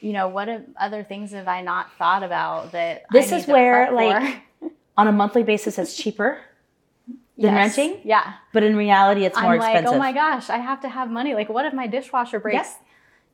you 0.00 0.12
know, 0.12 0.28
what 0.28 0.48
other 0.78 1.02
things 1.04 1.32
have 1.32 1.48
I 1.48 1.62
not 1.62 1.92
thought 1.98 2.22
about 2.22 2.72
that 2.72 3.04
I 3.10 3.12
This 3.12 3.32
is 3.32 3.46
where, 3.46 3.92
like. 3.92 4.42
On 4.98 5.06
a 5.06 5.12
monthly 5.12 5.42
basis, 5.42 5.78
it's 5.78 5.94
cheaper 5.94 6.38
than 7.38 7.54
Yes. 7.54 7.76
renting, 7.76 8.00
Yeah. 8.04 8.32
but 8.52 8.62
in 8.62 8.76
reality, 8.76 9.24
it's 9.24 9.38
more 9.40 9.52
I'm 9.52 9.58
like, 9.58 9.74
expensive. 9.74 9.94
oh 9.94 9.98
my 9.98 10.12
gosh, 10.12 10.48
I 10.50 10.56
have 10.58 10.80
to 10.80 10.88
have 10.88 11.10
money. 11.10 11.34
Like, 11.34 11.48
what 11.48 11.64
if 11.66 11.72
my 11.74 11.86
dishwasher 11.86 12.40
breaks? 12.40 12.74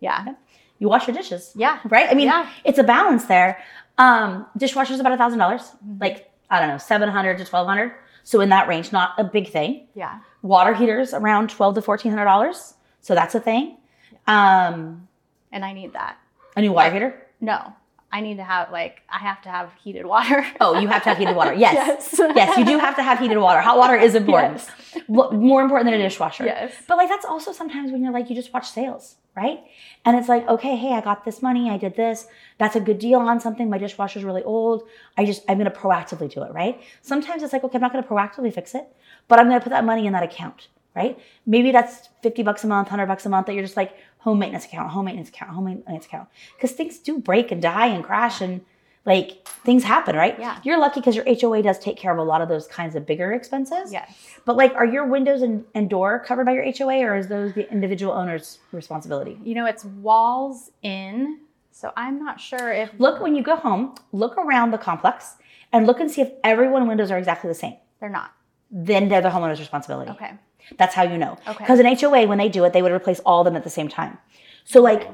Yeah. 0.00 0.34
You 0.78 0.88
wash 0.88 1.06
your 1.06 1.14
dishes. 1.16 1.52
Yeah. 1.54 1.78
right? 1.88 2.08
I 2.10 2.14
mean, 2.14 2.26
Yeah. 2.26 2.48
it's 2.64 2.78
a 2.78 2.82
balance 2.84 3.26
there. 3.26 3.62
Um, 3.98 4.46
dishwasher's 4.56 4.98
about 5.00 5.12
a 5.12 5.16
thousand 5.16 5.38
dollars, 5.38 5.62
Mm-hmm. 5.62 5.98
like 6.00 6.28
I 6.50 6.58
don't 6.60 6.68
know, 6.68 6.78
seven 6.78 7.08
hundred 7.08 7.38
to 7.38 7.44
twelve 7.44 7.66
hundred. 7.68 7.92
So 8.24 8.40
in 8.40 8.48
that 8.50 8.68
range, 8.68 8.92
not 8.92 9.14
a 9.18 9.24
big 9.24 9.48
thing. 9.50 9.86
Yeah. 9.94 10.18
Water 10.42 10.74
heaters 10.74 11.14
around 11.14 11.50
twelve 11.50 11.74
to 11.76 11.82
fourteen 11.82 12.10
hundred 12.12 12.24
dollars, 12.24 12.74
so 13.00 13.14
that's 13.14 13.34
a 13.34 13.40
thing. 13.40 13.76
Um, 14.26 15.08
And 15.52 15.64
I 15.64 15.72
need 15.72 15.92
that. 15.92 16.16
a 16.56 16.60
new 16.60 16.72
water 16.72 16.90
heater. 16.90 17.26
No, 17.40 17.72
I 18.12 18.20
need 18.20 18.36
to 18.36 18.44
have, 18.44 18.70
like, 18.70 19.00
I 19.08 19.18
have 19.18 19.40
to 19.42 19.48
have 19.48 19.70
heated 19.82 20.04
water. 20.04 20.46
Oh, 20.60 20.78
you 20.78 20.86
have 20.88 21.02
to 21.04 21.08
have 21.08 21.18
heated 21.18 21.34
water. 21.34 21.54
Yes. 21.62 21.74
Yes. 22.18 22.32
yes, 22.36 22.58
you 22.58 22.64
do 22.64 22.78
have 22.78 22.96
to 22.96 23.02
have 23.02 23.18
heated 23.18 23.38
water. 23.38 23.60
Hot 23.60 23.78
water 23.78 23.96
is 23.96 24.14
important. 24.14 24.62
Yes. 24.94 25.04
More 25.08 25.62
important 25.62 25.90
than 25.90 25.94
a 26.00 26.02
dishwasher. 26.02 26.44
Yes. 26.44 26.74
But 26.88 26.96
like 26.98 27.08
that's 27.08 27.24
also 27.24 27.52
sometimes 27.52 27.90
when 27.92 28.02
you're 28.02 28.12
like 28.12 28.28
you 28.28 28.36
just 28.36 28.52
watch 28.52 28.68
sales, 28.68 29.16
right? 29.36 29.60
And 30.04 30.16
it's 30.18 30.28
like, 30.28 30.46
okay, 30.48 30.76
hey, 30.76 30.92
I 30.92 31.00
got 31.00 31.24
this 31.24 31.40
money, 31.40 31.70
I 31.70 31.78
did 31.78 31.96
this. 31.96 32.26
That's 32.58 32.76
a 32.76 32.80
good 32.80 32.98
deal 32.98 33.20
on 33.20 33.40
something. 33.40 33.70
My 33.70 33.78
dishwasher's 33.78 34.24
really 34.24 34.42
old. 34.42 34.82
I 35.16 35.24
just 35.24 35.42
I'm 35.48 35.56
gonna 35.58 35.70
proactively 35.70 36.32
do 36.32 36.42
it, 36.42 36.52
right? 36.52 36.80
Sometimes 37.00 37.42
it's 37.42 37.52
like, 37.52 37.64
okay, 37.64 37.76
I'm 37.76 37.82
not 37.82 37.92
gonna 37.92 38.06
proactively 38.06 38.52
fix 38.52 38.74
it, 38.74 38.86
but 39.28 39.38
I'm 39.38 39.46
gonna 39.48 39.60
put 39.60 39.70
that 39.70 39.84
money 39.84 40.06
in 40.06 40.12
that 40.14 40.22
account, 40.22 40.68
right? 40.94 41.18
Maybe 41.46 41.70
that's 41.72 42.08
50 42.22 42.42
bucks 42.42 42.64
a 42.64 42.66
month, 42.66 42.86
100 42.86 43.06
bucks 43.06 43.26
a 43.26 43.28
month 43.28 43.46
that 43.46 43.54
you're 43.54 43.64
just 43.64 43.76
like 43.76 43.96
home 44.18 44.38
maintenance 44.38 44.64
account, 44.64 44.90
home 44.90 45.06
maintenance 45.06 45.28
account, 45.30 45.50
home 45.52 45.64
maintenance 45.64 46.06
account. 46.06 46.28
Because 46.56 46.72
things 46.72 46.98
do 46.98 47.18
break 47.18 47.50
and 47.50 47.60
die 47.62 47.86
and 47.86 48.04
crash 48.04 48.40
and 48.40 48.60
like 49.04 49.46
things 49.48 49.82
happen, 49.82 50.14
right? 50.14 50.38
Yeah. 50.38 50.60
You're 50.62 50.78
lucky 50.78 51.00
because 51.00 51.16
your 51.16 51.24
HOA 51.24 51.62
does 51.62 51.78
take 51.78 51.96
care 51.96 52.12
of 52.12 52.18
a 52.18 52.22
lot 52.22 52.40
of 52.40 52.48
those 52.48 52.68
kinds 52.68 52.94
of 52.94 53.04
bigger 53.04 53.32
expenses. 53.32 53.92
Yes. 53.92 54.12
But 54.44 54.56
like, 54.56 54.74
are 54.74 54.86
your 54.86 55.06
windows 55.06 55.42
and, 55.42 55.64
and 55.74 55.90
door 55.90 56.20
covered 56.20 56.44
by 56.46 56.52
your 56.52 56.64
HOA, 56.64 57.00
or 57.00 57.16
is 57.16 57.26
those 57.26 57.52
the 57.52 57.70
individual 57.72 58.12
owner's 58.12 58.58
responsibility? 58.70 59.38
You 59.42 59.54
know, 59.56 59.66
it's 59.66 59.84
walls 59.84 60.70
in. 60.82 61.40
So 61.72 61.90
I'm 61.96 62.22
not 62.24 62.40
sure 62.40 62.72
if 62.72 62.90
Look 62.98 63.20
when 63.20 63.34
you 63.34 63.42
go 63.42 63.56
home. 63.56 63.96
Look 64.12 64.36
around 64.38 64.70
the 64.70 64.78
complex 64.78 65.34
and 65.72 65.84
look 65.86 65.98
and 65.98 66.08
see 66.10 66.20
if 66.20 66.30
everyone's 66.44 66.86
windows 66.86 67.10
are 67.10 67.18
exactly 67.18 67.48
the 67.48 67.54
same. 67.54 67.76
they're 67.98 68.08
not. 68.08 68.32
Then 68.70 69.08
they're 69.08 69.20
the 69.20 69.30
homeowner's 69.30 69.58
responsibility. 69.58 70.12
Okay. 70.12 70.32
That's 70.78 70.94
how 70.94 71.02
you 71.02 71.18
know. 71.18 71.36
Okay. 71.46 71.58
Because 71.58 71.78
an 71.80 71.86
HOA, 71.86 72.26
when 72.26 72.38
they 72.38 72.48
do 72.48 72.64
it, 72.64 72.72
they 72.72 72.82
would 72.82 72.92
replace 72.92 73.20
all 73.20 73.40
of 73.40 73.44
them 73.44 73.56
at 73.56 73.64
the 73.64 73.70
same 73.70 73.88
time. 73.88 74.18
So 74.64 74.80
like, 74.80 75.08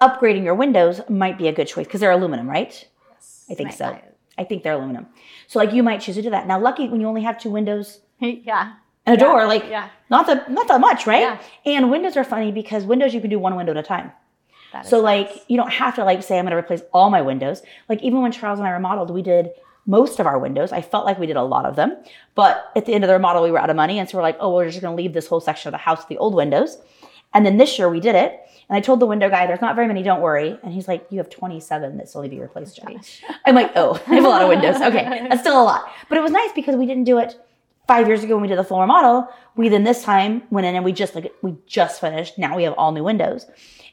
upgrading 0.00 0.44
your 0.44 0.54
windows 0.54 1.00
might 1.08 1.38
be 1.38 1.48
a 1.48 1.52
good 1.52 1.66
choice 1.68 1.86
because 1.86 2.00
they're 2.00 2.10
aluminum, 2.10 2.48
right? 2.48 2.86
Yes. 3.12 3.44
I 3.50 3.54
think 3.54 3.72
so. 3.72 3.98
I 4.36 4.44
think 4.44 4.62
they're 4.64 4.72
aluminum. 4.74 5.06
So 5.46 5.58
like, 5.58 5.72
you 5.72 5.82
might 5.82 6.00
choose 6.00 6.16
to 6.16 6.22
do 6.22 6.30
that. 6.30 6.46
Now, 6.46 6.58
lucky 6.58 6.88
when 6.88 7.00
you 7.00 7.06
only 7.06 7.22
have 7.22 7.38
two 7.38 7.50
windows 7.50 8.00
yeah. 8.18 8.74
and 9.06 9.16
a 9.16 9.24
Yeah, 9.24 9.30
door, 9.30 9.46
like 9.46 9.64
yeah. 9.68 9.88
not 10.10 10.26
that 10.26 10.50
not 10.50 10.66
that 10.68 10.80
much, 10.80 11.06
right? 11.06 11.20
Yeah. 11.20 11.38
And 11.66 11.90
windows 11.90 12.16
are 12.16 12.24
funny 12.24 12.50
because 12.50 12.84
windows 12.84 13.14
you 13.14 13.20
can 13.20 13.30
do 13.30 13.38
one 13.38 13.54
window 13.56 13.72
at 13.72 13.78
a 13.78 13.82
time. 13.82 14.10
That 14.72 14.84
is 14.84 14.90
So 14.90 15.00
nice. 15.00 15.28
like 15.30 15.42
you 15.48 15.56
don't 15.56 15.72
have 15.72 15.94
to 15.96 16.04
like 16.04 16.22
say 16.22 16.38
I'm 16.38 16.44
going 16.46 16.50
to 16.52 16.56
replace 16.58 16.82
all 16.92 17.10
my 17.10 17.22
windows. 17.22 17.62
Like 17.88 18.02
even 18.02 18.22
when 18.22 18.32
Charles 18.32 18.58
and 18.58 18.66
I 18.66 18.72
remodeled, 18.72 19.10
we 19.10 19.22
did 19.22 19.50
most 19.86 20.18
of 20.18 20.26
our 20.26 20.38
windows. 20.38 20.72
I 20.72 20.80
felt 20.80 21.04
like 21.04 21.18
we 21.18 21.26
did 21.26 21.36
a 21.36 21.42
lot 21.42 21.66
of 21.66 21.76
them, 21.76 21.96
but 22.34 22.72
at 22.74 22.86
the 22.86 22.94
end 22.94 23.04
of 23.04 23.08
the 23.08 23.14
remodel, 23.14 23.42
we 23.42 23.50
were 23.50 23.58
out 23.58 23.70
of 23.70 23.76
money, 23.76 23.98
and 23.98 24.08
so 24.08 24.16
we're 24.18 24.22
like, 24.22 24.36
oh, 24.40 24.54
we're 24.54 24.68
just 24.68 24.80
going 24.80 24.96
to 24.96 25.02
leave 25.02 25.12
this 25.12 25.26
whole 25.26 25.40
section 25.40 25.68
of 25.68 25.72
the 25.72 25.78
house 25.78 25.98
with 25.98 26.08
the 26.08 26.18
old 26.18 26.34
windows. 26.34 26.78
And 27.34 27.44
then 27.44 27.56
this 27.56 27.78
year 27.78 27.88
we 27.88 28.00
did 28.00 28.14
it, 28.14 28.40
and 28.68 28.76
I 28.76 28.80
told 28.80 29.00
the 29.00 29.06
window 29.06 29.28
guy, 29.28 29.46
"There's 29.46 29.60
not 29.60 29.74
very 29.74 29.88
many, 29.88 30.02
don't 30.02 30.20
worry." 30.20 30.58
And 30.62 30.72
he's 30.72 30.88
like, 30.88 31.06
"You 31.10 31.18
have 31.18 31.28
27 31.28 31.96
that 31.98 32.08
still 32.08 32.22
need 32.22 32.30
to 32.30 32.36
be 32.36 32.40
replaced, 32.40 32.76
Jenny." 32.76 33.00
I'm 33.44 33.54
like, 33.54 33.72
"Oh, 33.76 34.00
I 34.06 34.14
have 34.14 34.24
a 34.24 34.28
lot 34.28 34.40
of 34.40 34.48
windows. 34.48 34.76
Okay, 34.76 35.26
that's 35.28 35.40
still 35.40 35.60
a 35.60 35.64
lot." 35.64 35.84
But 36.08 36.18
it 36.18 36.22
was 36.22 36.30
nice 36.30 36.52
because 36.54 36.76
we 36.76 36.86
didn't 36.86 37.04
do 37.04 37.18
it 37.18 37.36
five 37.86 38.06
years 38.06 38.24
ago 38.24 38.36
when 38.36 38.42
we 38.42 38.48
did 38.48 38.58
the 38.58 38.64
full 38.64 38.80
remodel. 38.80 39.28
We 39.56 39.68
then 39.68 39.84
this 39.84 40.02
time 40.02 40.44
went 40.50 40.66
in 40.66 40.76
and 40.76 40.84
we 40.84 40.92
just 40.92 41.14
like 41.14 41.32
we 41.42 41.56
just 41.66 42.00
finished. 42.00 42.38
Now 42.38 42.56
we 42.56 42.62
have 42.62 42.74
all 42.74 42.92
new 42.92 43.04
windows, 43.04 43.46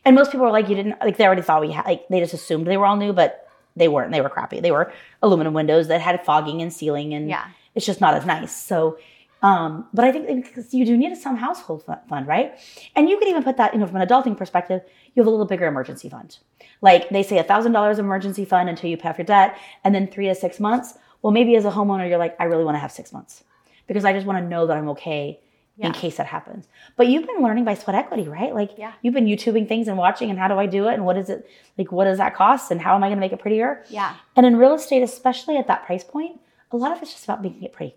and 0.06 0.16
most 0.16 0.32
people 0.32 0.46
were 0.46 0.52
like, 0.52 0.70
"You 0.70 0.76
didn't 0.76 1.00
like." 1.02 1.18
They 1.18 1.26
already 1.26 1.42
thought 1.42 1.62
we 1.62 1.72
had 1.72 1.86
like 1.86 2.08
they 2.10 2.20
just 2.20 2.34
assumed 2.34 2.68
they 2.68 2.78
were 2.78 2.86
all 2.86 2.98
new, 2.98 3.12
but 3.12 3.50
they 3.76 3.88
weren't. 3.88 4.12
They 4.12 4.22
were 4.22 4.30
crappy. 4.30 4.60
They 4.62 4.72
were 4.72 4.92
aluminum 5.22 5.54
windows 5.54 5.88
that 5.88 6.02
had 6.02 6.24
fogging 6.26 6.62
and 6.62 6.72
sealing, 6.72 7.14
and 7.14 7.30
Yeah. 7.30 7.46
it's 7.76 7.86
just 7.86 8.02
not 8.02 8.14
as 8.14 8.26
nice. 8.26 8.56
So. 8.56 8.98
Um, 9.44 9.88
but 9.92 10.06
I 10.06 10.12
think 10.12 10.46
because 10.46 10.72
you 10.72 10.86
do 10.86 10.96
need 10.96 11.18
some 11.18 11.36
household 11.36 11.84
fund, 12.08 12.28
right? 12.28 12.54
And 12.96 13.10
you 13.10 13.18
could 13.18 13.28
even 13.28 13.42
put 13.44 13.58
that, 13.58 13.74
you 13.74 13.80
know, 13.80 13.88
from 13.88 13.96
an 13.96 14.08
adulting 14.08 14.38
perspective, 14.38 14.82
you 15.16 15.22
have 15.22 15.26
a 15.26 15.32
little 15.32 15.48
bigger 15.48 15.66
emergency 15.66 16.10
fund. 16.10 16.38
Like 16.82 17.10
they 17.10 17.24
say, 17.24 17.40
a 17.40 17.44
thousand 17.44 17.72
dollars 17.72 17.98
emergency 17.98 18.46
fund 18.46 18.70
until 18.70 18.92
you 18.92 18.98
pay 18.98 19.10
off 19.10 19.18
your 19.18 19.26
debt, 19.26 19.58
and 19.84 19.96
then 19.96 20.06
three 20.06 20.28
to 20.28 20.36
six 20.36 20.60
months. 20.60 20.94
Well, 21.24 21.32
maybe 21.34 21.56
as 21.56 21.66
a 21.66 21.72
homeowner, 21.72 22.08
you're 22.08 22.20
like, 22.20 22.36
I 22.40 22.44
really 22.44 22.64
want 22.64 22.76
to 22.76 22.80
have 22.80 22.92
six 22.92 23.12
months 23.12 23.44
because 23.88 24.06
I 24.06 24.14
just 24.14 24.28
want 24.28 24.38
to 24.38 24.48
know 24.48 24.68
that 24.68 24.78
I'm 24.78 24.90
okay 24.90 25.40
in 25.88 25.94
case 25.94 26.18
that 26.18 26.28
happens. 26.28 26.68
But 26.96 27.08
you've 27.08 27.26
been 27.26 27.42
learning 27.42 27.64
by 27.66 27.74
sweat 27.74 27.96
equity, 27.96 28.28
right? 28.28 28.54
Like 28.54 28.78
Yeah. 28.78 28.94
you've 29.02 29.14
been 29.14 29.26
YouTubing 29.26 29.68
things 29.68 29.88
and 29.88 29.98
watching, 29.98 30.30
and 30.30 30.38
how 30.40 30.48
do 30.48 30.56
I 30.60 30.66
do 30.66 30.88
it, 30.88 30.94
and 30.94 31.06
what 31.06 31.18
is 31.18 31.30
it 31.30 31.48
like? 31.78 31.92
What 31.92 32.06
does 32.06 32.18
that 32.20 32.36
cost, 32.36 32.72
and 32.72 32.82
how 32.82 32.96
am 32.96 33.04
I 33.04 33.08
going 33.08 33.18
to 33.18 33.22
make 33.22 33.34
it 33.34 33.40
prettier? 33.40 33.84
Yeah. 33.90 34.14
And 34.36 34.46
in 34.46 34.56
real 34.58 34.74
estate, 34.74 35.02
especially 35.04 35.58
at 35.58 35.68
that 35.68 35.86
price 35.86 36.04
point, 36.04 36.40
a 36.72 36.78
lot 36.78 36.92
of 36.96 37.02
it's 37.02 37.12
just 37.12 37.24
about 37.26 37.42
making 37.42 37.64
it 37.64 37.74
pretty. 37.74 37.96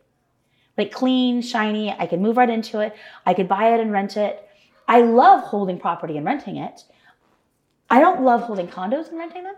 Like 0.77 0.91
clean, 0.91 1.41
shiny. 1.43 1.93
I 1.97 2.07
can 2.07 2.21
move 2.21 2.37
right 2.37 2.51
into 2.51 2.81
it. 2.81 2.97
I 3.25 3.35
could 3.35 3.49
buy 3.49 3.73
it 3.75 3.81
and 3.81 3.93
rent 3.93 4.17
it. 4.17 4.49
I 4.89 5.03
love 5.03 5.45
holding 5.45 5.79
property 5.79 6.17
and 6.17 6.27
renting 6.27 6.57
it. 6.57 6.85
I 7.91 8.01
don't 8.01 8.23
love 8.23 8.43
holding 8.43 8.67
condos 8.69 9.09
and 9.09 9.19
renting 9.19 9.45
them. 9.45 9.55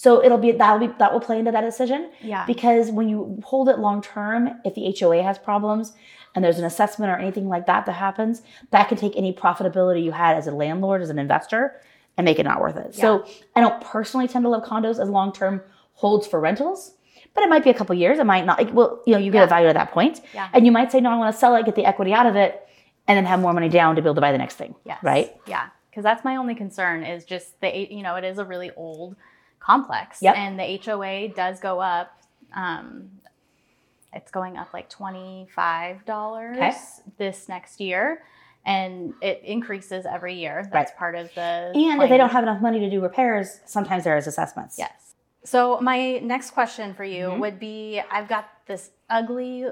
So 0.00 0.22
it'll 0.24 0.38
be 0.38 0.52
that'll 0.52 0.78
be 0.78 0.94
that 1.00 1.12
will 1.12 1.18
play 1.18 1.40
into 1.40 1.50
that 1.50 1.62
decision. 1.62 2.12
Yeah. 2.20 2.46
Because 2.46 2.92
when 2.92 3.08
you 3.08 3.40
hold 3.44 3.68
it 3.68 3.80
long 3.80 4.00
term, 4.00 4.48
if 4.64 4.76
the 4.76 4.94
HOA 4.96 5.24
has 5.24 5.38
problems 5.40 5.92
and 6.36 6.44
there's 6.44 6.60
an 6.60 6.64
assessment 6.64 7.10
or 7.10 7.16
anything 7.16 7.48
like 7.48 7.66
that 7.66 7.84
that 7.86 7.94
happens, 7.94 8.42
that 8.70 8.88
can 8.88 8.96
take 8.96 9.16
any 9.16 9.32
profitability 9.32 10.04
you 10.04 10.12
had 10.12 10.36
as 10.36 10.46
a 10.46 10.52
landlord, 10.52 11.02
as 11.02 11.10
an 11.10 11.18
investor, 11.18 11.80
and 12.16 12.24
make 12.24 12.38
it 12.38 12.44
not 12.44 12.60
worth 12.60 12.76
it. 12.76 12.94
So 12.94 13.26
I 13.56 13.60
don't 13.60 13.80
personally 13.80 14.28
tend 14.28 14.44
to 14.44 14.48
love 14.48 14.62
condos 14.62 15.02
as 15.02 15.08
long 15.10 15.32
term 15.32 15.62
holds 15.94 16.28
for 16.28 16.38
rentals. 16.38 16.94
But 17.34 17.42
it 17.42 17.50
might 17.50 17.64
be 17.64 17.70
a 17.70 17.74
couple 17.74 17.96
years. 17.96 18.20
It 18.20 18.24
might 18.26 18.46
not. 18.46 18.58
Like, 18.58 18.72
well, 18.72 19.02
you 19.04 19.14
know, 19.14 19.18
you 19.18 19.32
get 19.32 19.38
Yeah. 19.38 19.44
a 19.46 19.48
value 19.48 19.66
at 19.66 19.74
that 19.74 19.90
point, 19.90 20.20
Yeah. 20.32 20.46
and 20.52 20.64
you 20.64 20.70
might 20.70 20.92
say, 20.92 21.00
"No, 21.00 21.10
I 21.10 21.16
want 21.16 21.32
to 21.34 21.38
sell 21.38 21.56
it, 21.56 21.64
get 21.64 21.74
the 21.74 21.84
equity 21.84 22.12
out 22.14 22.26
of 22.26 22.36
it, 22.36 22.64
and 23.08 23.16
then 23.16 23.24
have 23.24 23.40
more 23.40 23.52
money 23.52 23.68
down 23.68 23.96
to 23.96 24.02
be 24.02 24.06
able 24.06 24.14
to 24.14 24.20
buy 24.20 24.30
the 24.30 24.38
next 24.38 24.54
thing." 24.54 24.76
Yes. 24.84 24.98
Right? 25.02 25.34
Yeah. 25.46 25.66
Because 25.90 26.04
that's 26.04 26.22
my 26.24 26.36
only 26.36 26.54
concern 26.54 27.02
is 27.02 27.24
just 27.24 27.60
the 27.60 27.92
you 27.92 28.04
know 28.04 28.14
it 28.14 28.22
is 28.22 28.38
a 28.38 28.44
really 28.44 28.70
old 28.76 29.16
complex 29.72 30.22
Yep. 30.22 30.36
and 30.36 30.58
the 30.58 30.80
HOA 30.84 31.28
does 31.28 31.60
go 31.60 31.80
up. 31.80 32.10
Um, 32.54 33.10
it's 34.12 34.30
going 34.30 34.56
up 34.56 34.72
like 34.72 34.88
twenty 34.88 35.46
five 35.54 36.04
dollars 36.06 36.56
Okay. 36.56 36.72
this 37.18 37.48
next 37.48 37.78
year, 37.80 38.22
and 38.64 39.12
it 39.20 39.42
increases 39.44 40.06
every 40.06 40.34
year. 40.34 40.66
That's 40.72 40.92
part 40.98 41.14
of 41.14 41.32
the 41.34 41.72
And 41.74 42.02
if 42.02 42.08
they 42.08 42.16
don't 42.16 42.30
have 42.30 42.42
enough 42.42 42.62
money 42.62 42.80
to 42.80 42.88
do 42.90 43.00
repairs, 43.02 43.60
sometimes 43.66 44.04
there 44.04 44.16
is 44.16 44.26
assessments. 44.26 44.76
Yes. 44.78 45.14
So 45.44 45.78
my 45.80 46.18
next 46.20 46.50
question 46.52 46.94
for 46.94 47.04
you 47.04 47.26
Mm-hmm. 47.26 47.40
would 47.40 47.60
be: 47.60 48.00
I've 48.10 48.28
got 48.28 48.48
this 48.66 48.90
ugly 49.10 49.66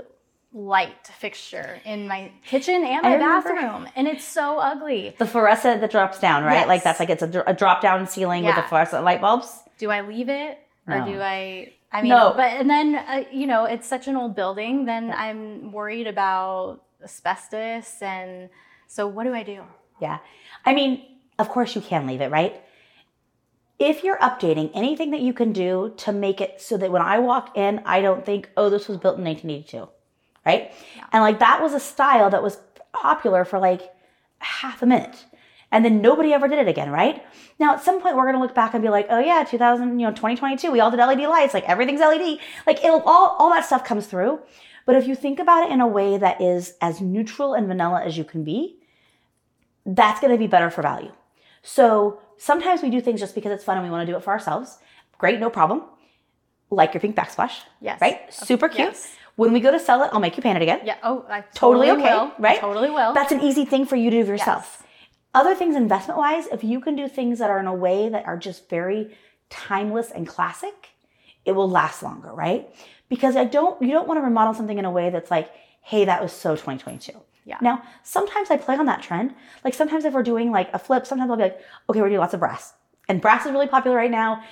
light 0.57 1.07
fixture 1.19 1.79
in 1.85 2.09
my 2.09 2.33
kitchen 2.47 2.83
and 2.83 3.03
my 3.03 3.19
bathroom, 3.19 3.87
and 3.95 4.09
it's 4.09 4.25
so 4.25 4.59
ugly. 4.59 5.15
The 5.19 5.27
fluorescent 5.27 5.83
that 5.83 5.91
drops 5.91 6.19
down, 6.19 6.45
right? 6.45 6.61
Yes. 6.61 6.69
Like 6.69 6.83
that's 6.83 6.99
like 6.99 7.11
it's 7.11 7.23
a, 7.23 7.45
a 7.47 7.53
drop 7.53 7.83
down 7.83 8.07
ceiling 8.07 8.45
with 8.45 8.57
the 8.57 8.63
fluorescent 8.63 9.05
light 9.05 9.21
bulbs. 9.21 9.61
do 9.79 9.91
I 9.91 10.01
leave 10.01 10.31
it 10.31 10.59
or 10.89 10.99
No. 11.01 11.05
do 11.07 11.21
I? 11.21 11.73
I 11.93 12.01
mean, 12.03 12.09
No. 12.09 12.33
but 12.35 12.53
and 12.53 12.71
then 12.71 12.95
uh, 12.97 13.25
you 13.31 13.47
know 13.47 13.65
it's 13.67 13.87
such 13.87 14.09
an 14.09 14.17
old 14.17 14.35
building. 14.35 14.87
Then 14.87 15.13
I'm 15.13 15.73
worried 15.73 16.07
about 16.07 16.81
asbestos, 17.05 18.01
and 18.01 18.49
so 18.87 19.07
what 19.07 19.25
do 19.25 19.35
I 19.35 19.43
do? 19.43 19.63
Yeah. 20.01 20.19
I 20.65 20.75
mean, 20.75 21.05
of 21.39 21.51
course 21.51 21.75
you 21.75 21.83
can 21.83 22.07
leave 22.07 22.23
it, 22.23 22.31
right? 22.31 22.63
If 23.79 24.03
you're 24.05 24.17
updating 24.19 24.71
anything 24.75 25.11
that 25.11 25.21
you 25.21 25.35
can 25.35 25.53
do 25.53 25.93
to 25.99 26.13
make 26.13 26.41
it 26.41 26.63
so 26.63 26.79
that 26.79 26.91
when 26.91 27.03
I 27.03 27.19
walk 27.19 27.59
in, 27.59 27.83
I 27.85 28.01
don't 28.01 28.25
think, 28.25 28.49
oh, 28.57 28.71
this 28.71 28.89
was 28.89 28.97
built 28.97 29.19
in 29.19 29.25
1982, 29.25 29.87
right? 30.47 30.73
And 31.13 31.23
like 31.23 31.41
that 31.41 31.61
was 31.61 31.75
a 31.75 31.81
style 31.81 32.31
that 32.31 32.43
was 32.43 32.59
popular 32.93 33.45
for 33.45 33.59
like 33.59 33.83
half 34.39 34.83
a 34.83 34.87
minute. 34.87 35.27
And 35.73 35.85
then 35.85 36.01
nobody 36.01 36.33
ever 36.33 36.47
did 36.47 36.61
it 36.61 36.69
again, 36.69 36.91
right? 36.91 37.23
Now, 37.59 37.75
at 37.75 37.83
some 37.83 38.01
point, 38.01 38.17
we're 38.17 38.31
to 38.31 38.39
look 38.39 38.55
back 38.55 38.73
and 38.73 38.83
be 38.83 38.89
like, 38.89 39.09
oh 39.11 39.19
yeah, 39.19 39.45
2000, 39.45 39.99
you 39.99 40.07
know, 40.07 40.13
2022, 40.13 40.71
we 40.71 40.81
all 40.81 40.91
did 40.91 40.99
LED 40.99 41.21
lights, 41.23 41.53
like 41.55 41.69
everything's 41.69 42.01
LED. 42.01 42.39
Like 42.67 42.85
it'll 42.85 43.03
all, 43.03 43.37
all 43.39 43.51
that 43.51 43.67
stuff 43.67 43.85
comes 43.85 44.07
through. 44.07 44.39
But 44.87 44.95
if 44.95 45.09
you 45.09 45.17
think 45.17 45.41
about 45.41 45.67
it 45.67 45.73
in 45.73 45.81
a 45.81 45.87
way 45.87 46.17
that 46.17 46.41
is 46.41 46.75
as 46.81 47.01
neutral 47.01 47.55
and 47.55 47.67
vanilla 47.67 48.03
as 48.05 48.17
you 48.17 48.23
can 48.23 48.45
be, 48.45 48.79
that's 49.85 50.21
to 50.21 50.39
be 50.39 50.47
better 50.47 50.71
for 50.71 50.83
value. 50.83 51.13
So 51.63 52.21
sometimes 52.39 52.83
we 52.83 52.91
do 52.91 53.01
things 53.01 53.19
just 53.19 53.35
because 53.35 53.51
it's 53.51 53.65
fun 53.65 53.77
and 53.77 53.85
we 53.85 53.91
want 53.91 54.07
to 54.07 54.13
do 54.13 54.17
it 54.17 54.23
for 54.23 54.31
ourselves. 54.31 54.79
Great, 55.19 55.41
no 55.41 55.51
problem. 55.51 55.83
Like 56.71 56.95
your 56.95 57.01
pink 57.01 57.17
backsplash. 57.17 57.63
Yes. 57.81 58.01
Right? 58.01 58.33
Super 58.33 58.69
cute. 58.69 58.89
Yes. 58.89 59.17
When 59.37 59.53
we 59.53 59.61
go 59.61 59.71
to 59.71 59.79
sell 59.79 60.03
it, 60.03 60.11
I'll 60.13 60.21
make 60.21 60.37
you 60.37 60.43
paint 60.43 60.57
it 60.57 60.63
again. 60.63 60.81
Yeah. 60.85 60.97
Oh, 61.03 61.25
I 61.29 61.43
Totally 61.55 61.89
totally, 61.89 62.05
okay, 62.07 62.15
will. 62.17 62.33
right? 62.39 62.59
Totally 62.59 62.91
will. 62.91 63.13
That's 63.13 63.33
an 63.33 63.41
easy 63.43 63.65
thing 63.65 63.85
for 63.87 63.97
you 63.97 64.11
to 64.11 64.23
do 64.23 64.27
yourself. 64.27 64.79
Yes. 64.81 64.89
Other 65.35 65.55
things 65.55 65.77
investment 65.77 66.19
wise, 66.19 66.47
if 66.47 66.65
you 66.65 66.81
can 66.81 66.97
do 66.97 67.07
things 67.09 67.39
that 67.39 67.51
are 67.51 67.61
in 67.61 67.67
a 67.67 67.75
way 67.75 68.09
that 68.09 68.25
are 68.27 68.39
just 68.39 68.71
very 68.71 69.15
timeless 69.51 70.11
and 70.11 70.27
classic, 70.27 70.89
it 71.45 71.53
will 71.53 71.69
last 71.69 72.03
longer, 72.03 72.33
right? 72.33 72.69
Because 73.11 73.37
I 73.37 73.45
don't 73.45 73.81
you 73.83 73.91
don't 73.93 74.09
want 74.09 74.19
to 74.19 74.23
remodel 74.23 74.55
something 74.55 74.79
in 74.79 74.87
a 74.87 74.91
way 74.91 75.11
that's 75.11 75.31
like, 75.31 75.51
hey, 75.83 76.07
that 76.07 76.23
was 76.23 76.33
so 76.33 76.53
2022. 76.57 77.13
Yeah. 77.45 77.59
Now, 77.61 77.83
sometimes 78.03 78.51
I 78.51 78.57
play 78.57 78.77
on 78.77 78.87
that 78.87 79.03
trend. 79.03 79.35
Like 79.65 79.75
sometimes 79.75 80.05
if 80.05 80.15
we're 80.15 80.23
doing 80.25 80.51
like 80.51 80.69
a 80.73 80.79
flip, 80.79 81.07
sometimes 81.07 81.31
I'll 81.31 81.37
be 81.37 81.45
like, 81.45 81.61
okay, 81.91 82.01
we're 82.01 82.09
doing 82.09 82.19
lots 82.21 82.35
of 82.35 82.41
brass. 82.41 82.73
And 83.09 83.21
brass 83.21 83.47
is 83.47 83.53
really 83.53 83.69
popular 83.69 83.97
right 83.97 84.11
now. 84.11 84.43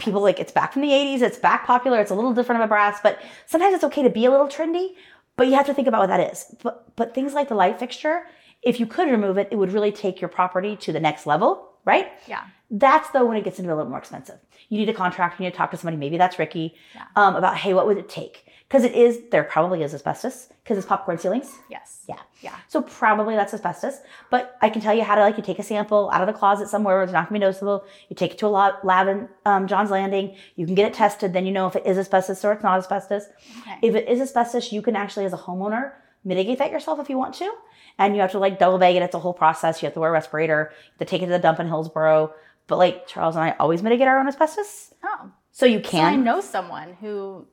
People 0.00 0.22
like 0.22 0.40
it's 0.40 0.50
back 0.52 0.72
from 0.72 0.82
the 0.82 0.88
80s, 0.88 1.20
it's 1.22 1.38
back 1.38 1.66
popular, 1.66 2.00
it's 2.00 2.10
a 2.10 2.14
little 2.14 2.32
different 2.32 2.60
of 2.62 2.64
a 2.64 2.68
brass, 2.68 2.98
but 3.02 3.20
sometimes 3.46 3.74
it's 3.74 3.84
okay 3.84 4.02
to 4.02 4.10
be 4.10 4.24
a 4.24 4.30
little 4.30 4.48
trendy, 4.48 4.94
but 5.36 5.46
you 5.46 5.54
have 5.54 5.66
to 5.66 5.74
think 5.74 5.86
about 5.86 6.00
what 6.00 6.08
that 6.08 6.32
is. 6.32 6.54
But 6.62 6.96
but 6.96 7.14
things 7.14 7.34
like 7.34 7.48
the 7.48 7.54
light 7.54 7.78
fixture, 7.78 8.22
if 8.62 8.80
you 8.80 8.86
could 8.86 9.08
remove 9.08 9.38
it, 9.38 9.48
it 9.50 9.56
would 9.56 9.72
really 9.72 9.92
take 9.92 10.20
your 10.20 10.28
property 10.28 10.76
to 10.76 10.92
the 10.92 11.00
next 11.00 11.26
level, 11.26 11.70
right? 11.84 12.08
yeah. 12.26 12.44
That's 12.72 13.10
though 13.10 13.24
when 13.26 13.36
it 13.36 13.42
gets 13.44 13.58
into 13.58 13.72
a 13.72 13.76
little 13.76 13.90
more 13.90 13.98
expensive. 13.98 14.38
You 14.68 14.78
need 14.78 14.88
a 14.88 14.94
contract, 14.94 15.40
you 15.40 15.44
need 15.44 15.50
to 15.50 15.56
talk 15.56 15.72
to 15.72 15.76
somebody, 15.76 15.96
maybe 15.96 16.16
that's 16.18 16.38
Ricky, 16.38 16.76
Yeah. 16.94 17.04
um, 17.16 17.34
about 17.36 17.56
hey, 17.56 17.74
what 17.74 17.86
would 17.86 17.98
it 17.98 18.08
take? 18.08 18.46
Because 18.70 18.84
it 18.84 18.94
is, 18.94 19.18
there 19.32 19.42
probably 19.42 19.82
is 19.82 19.92
asbestos, 19.94 20.46
because 20.62 20.78
it's 20.78 20.86
popcorn 20.86 21.18
ceilings. 21.18 21.58
Yes. 21.68 22.04
Yeah. 22.08 22.20
Yeah. 22.40 22.54
So 22.68 22.82
probably 22.82 23.34
that's 23.34 23.52
asbestos. 23.52 23.98
But 24.30 24.56
I 24.62 24.70
can 24.70 24.80
tell 24.80 24.94
you 24.94 25.02
how 25.02 25.16
to 25.16 25.22
like 25.22 25.36
you 25.36 25.42
take 25.42 25.58
a 25.58 25.64
sample 25.64 26.08
out 26.12 26.20
of 26.20 26.28
the 26.28 26.32
closet 26.32 26.68
somewhere 26.68 26.94
where 26.94 27.02
it's 27.02 27.12
not 27.12 27.28
gonna 27.28 27.40
be 27.40 27.44
noticeable. 27.44 27.84
You 28.08 28.14
take 28.14 28.30
it 28.30 28.38
to 28.38 28.46
a 28.46 28.48
lab, 28.48 28.74
lab 28.84 29.08
in 29.08 29.28
um, 29.44 29.66
John's 29.66 29.90
Landing. 29.90 30.36
You 30.54 30.66
can 30.66 30.76
get 30.76 30.86
it 30.86 30.94
tested. 30.94 31.32
Then 31.32 31.46
you 31.46 31.52
know 31.52 31.66
if 31.66 31.74
it 31.74 31.84
is 31.84 31.98
asbestos 31.98 32.44
or 32.44 32.52
it's 32.52 32.62
not 32.62 32.78
asbestos. 32.78 33.24
Okay. 33.62 33.78
If 33.82 33.96
it 33.96 34.08
is 34.08 34.20
asbestos, 34.20 34.70
you 34.70 34.82
can 34.82 34.94
actually, 34.94 35.24
as 35.24 35.32
a 35.32 35.36
homeowner, 35.36 35.94
mitigate 36.24 36.58
that 36.58 36.70
yourself 36.70 37.00
if 37.00 37.10
you 37.10 37.18
want 37.18 37.34
to. 37.34 37.52
And 37.98 38.14
you 38.14 38.20
have 38.20 38.30
to 38.30 38.38
like 38.38 38.60
double 38.60 38.78
bag 38.78 38.94
it. 38.94 39.02
It's 39.02 39.16
a 39.16 39.18
whole 39.18 39.34
process. 39.34 39.82
You 39.82 39.86
have 39.86 39.94
to 39.94 40.00
wear 40.00 40.10
a 40.10 40.12
respirator. 40.12 40.70
You 40.70 40.90
have 40.92 40.98
to 40.98 41.04
take 41.06 41.22
it 41.22 41.26
to 41.26 41.32
the 41.32 41.40
dump 41.40 41.58
in 41.58 41.66
Hillsboro. 41.66 42.32
But 42.68 42.76
like 42.78 43.08
Charles 43.08 43.34
and 43.34 43.44
I 43.44 43.56
always 43.58 43.82
mitigate 43.82 44.06
our 44.06 44.18
own 44.20 44.28
asbestos. 44.28 44.94
oh. 45.02 45.32
So 45.50 45.66
you 45.66 45.80
can. 45.80 45.90
So 46.00 46.00
I 46.02 46.14
know 46.14 46.40
someone 46.40 46.96
who 47.00 47.46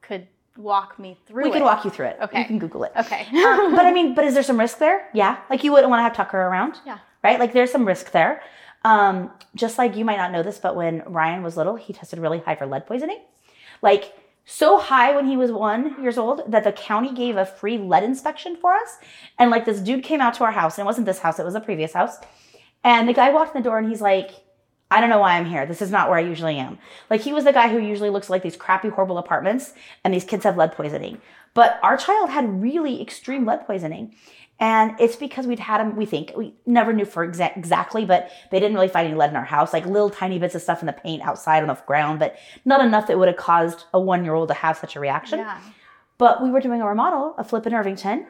could 0.00 0.26
walk 0.56 0.98
me 0.98 1.18
through 1.26 1.44
we 1.44 1.50
it. 1.50 1.52
can 1.54 1.62
walk 1.62 1.84
you 1.84 1.90
through 1.90 2.06
it. 2.06 2.18
Okay. 2.20 2.40
You 2.40 2.44
can 2.46 2.58
Google 2.58 2.84
it. 2.84 2.92
Okay. 2.96 3.26
Um, 3.42 3.74
but 3.74 3.86
I 3.86 3.92
mean, 3.92 4.14
but 4.14 4.24
is 4.24 4.34
there 4.34 4.42
some 4.42 4.58
risk 4.58 4.78
there? 4.78 5.08
Yeah. 5.14 5.38
Like 5.50 5.64
you 5.64 5.72
wouldn't 5.72 5.90
want 5.90 6.00
to 6.00 6.04
have 6.04 6.14
Tucker 6.14 6.38
around. 6.38 6.78
yeah. 6.86 6.98
right? 7.22 7.38
Like 7.40 7.52
there's 7.52 7.70
some 7.70 7.86
risk 7.86 8.10
there. 8.12 8.42
Um, 8.84 9.30
just 9.54 9.78
like 9.78 9.96
you 9.96 10.04
might 10.04 10.16
not 10.16 10.32
know 10.32 10.42
this, 10.42 10.58
but 10.58 10.74
when 10.76 11.02
Ryan 11.06 11.42
was 11.42 11.56
little, 11.56 11.76
he 11.76 11.92
tested 11.92 12.18
really 12.18 12.40
high 12.40 12.56
for 12.56 12.66
lead 12.66 12.86
poisoning. 12.86 13.20
Like 13.80 14.12
so 14.44 14.78
high 14.78 15.14
when 15.14 15.26
he 15.26 15.36
was 15.36 15.52
one 15.52 16.02
years 16.02 16.18
old 16.18 16.50
that 16.50 16.64
the 16.64 16.72
county 16.72 17.14
gave 17.14 17.36
a 17.36 17.46
free 17.46 17.78
lead 17.78 18.02
inspection 18.02 18.56
for 18.56 18.74
us. 18.74 18.98
And 19.38 19.50
like 19.50 19.64
this 19.64 19.80
dude 19.80 20.02
came 20.02 20.20
out 20.20 20.34
to 20.34 20.44
our 20.44 20.52
house, 20.52 20.78
and 20.78 20.84
it 20.84 20.86
wasn't 20.86 21.06
this 21.06 21.20
house, 21.20 21.38
it 21.38 21.44
was 21.44 21.54
a 21.54 21.60
previous 21.60 21.92
house. 21.92 22.16
And 22.84 23.08
the 23.08 23.12
guy 23.14 23.30
walked 23.30 23.54
in 23.54 23.62
the 23.62 23.68
door 23.68 23.78
and 23.78 23.88
he's 23.88 24.00
like, 24.00 24.32
I 24.92 25.00
don't 25.00 25.10
know 25.10 25.18
why 25.18 25.36
I'm 25.36 25.46
here. 25.46 25.66
This 25.66 25.82
is 25.82 25.90
not 25.90 26.08
where 26.08 26.18
I 26.18 26.22
usually 26.22 26.58
am. 26.58 26.78
Like 27.10 27.22
he 27.22 27.32
was 27.32 27.44
the 27.44 27.52
guy 27.52 27.68
who 27.68 27.78
usually 27.78 28.10
looks 28.10 28.30
like 28.30 28.42
these 28.42 28.56
crappy, 28.56 28.88
horrible 28.88 29.18
apartments, 29.18 29.72
and 30.04 30.12
these 30.12 30.24
kids 30.24 30.44
have 30.44 30.56
lead 30.56 30.72
poisoning. 30.72 31.20
But 31.54 31.78
our 31.82 31.96
child 31.96 32.30
had 32.30 32.62
really 32.62 33.00
extreme 33.00 33.44
lead 33.44 33.66
poisoning. 33.66 34.14
And 34.60 34.94
it's 35.00 35.16
because 35.16 35.46
we'd 35.46 35.58
had 35.58 35.80
him, 35.80 35.96
we 35.96 36.06
think, 36.06 36.32
we 36.36 36.54
never 36.66 36.92
knew 36.92 37.04
for 37.04 37.26
exa- 37.26 37.56
exactly, 37.56 38.04
but 38.04 38.30
they 38.52 38.60
didn't 38.60 38.74
really 38.74 38.86
find 38.88 39.08
any 39.08 39.16
lead 39.16 39.30
in 39.30 39.36
our 39.36 39.44
house, 39.44 39.72
like 39.72 39.86
little 39.86 40.10
tiny 40.10 40.38
bits 40.38 40.54
of 40.54 40.62
stuff 40.62 40.80
in 40.82 40.86
the 40.86 40.92
paint 40.92 41.22
outside 41.22 41.62
on 41.62 41.68
the 41.68 41.74
ground, 41.86 42.20
but 42.20 42.36
not 42.64 42.80
enough 42.80 43.08
that 43.08 43.18
would 43.18 43.26
have 43.26 43.36
caused 43.36 43.84
a 43.92 44.00
one 44.00 44.24
year 44.24 44.34
old 44.34 44.48
to 44.48 44.54
have 44.54 44.76
such 44.76 44.94
a 44.94 45.00
reaction. 45.00 45.40
Yeah. 45.40 45.60
But 46.16 46.42
we 46.44 46.50
were 46.50 46.60
doing 46.60 46.80
a 46.80 46.86
remodel, 46.86 47.34
a 47.38 47.42
flip 47.42 47.66
in 47.66 47.74
Irvington, 47.74 48.26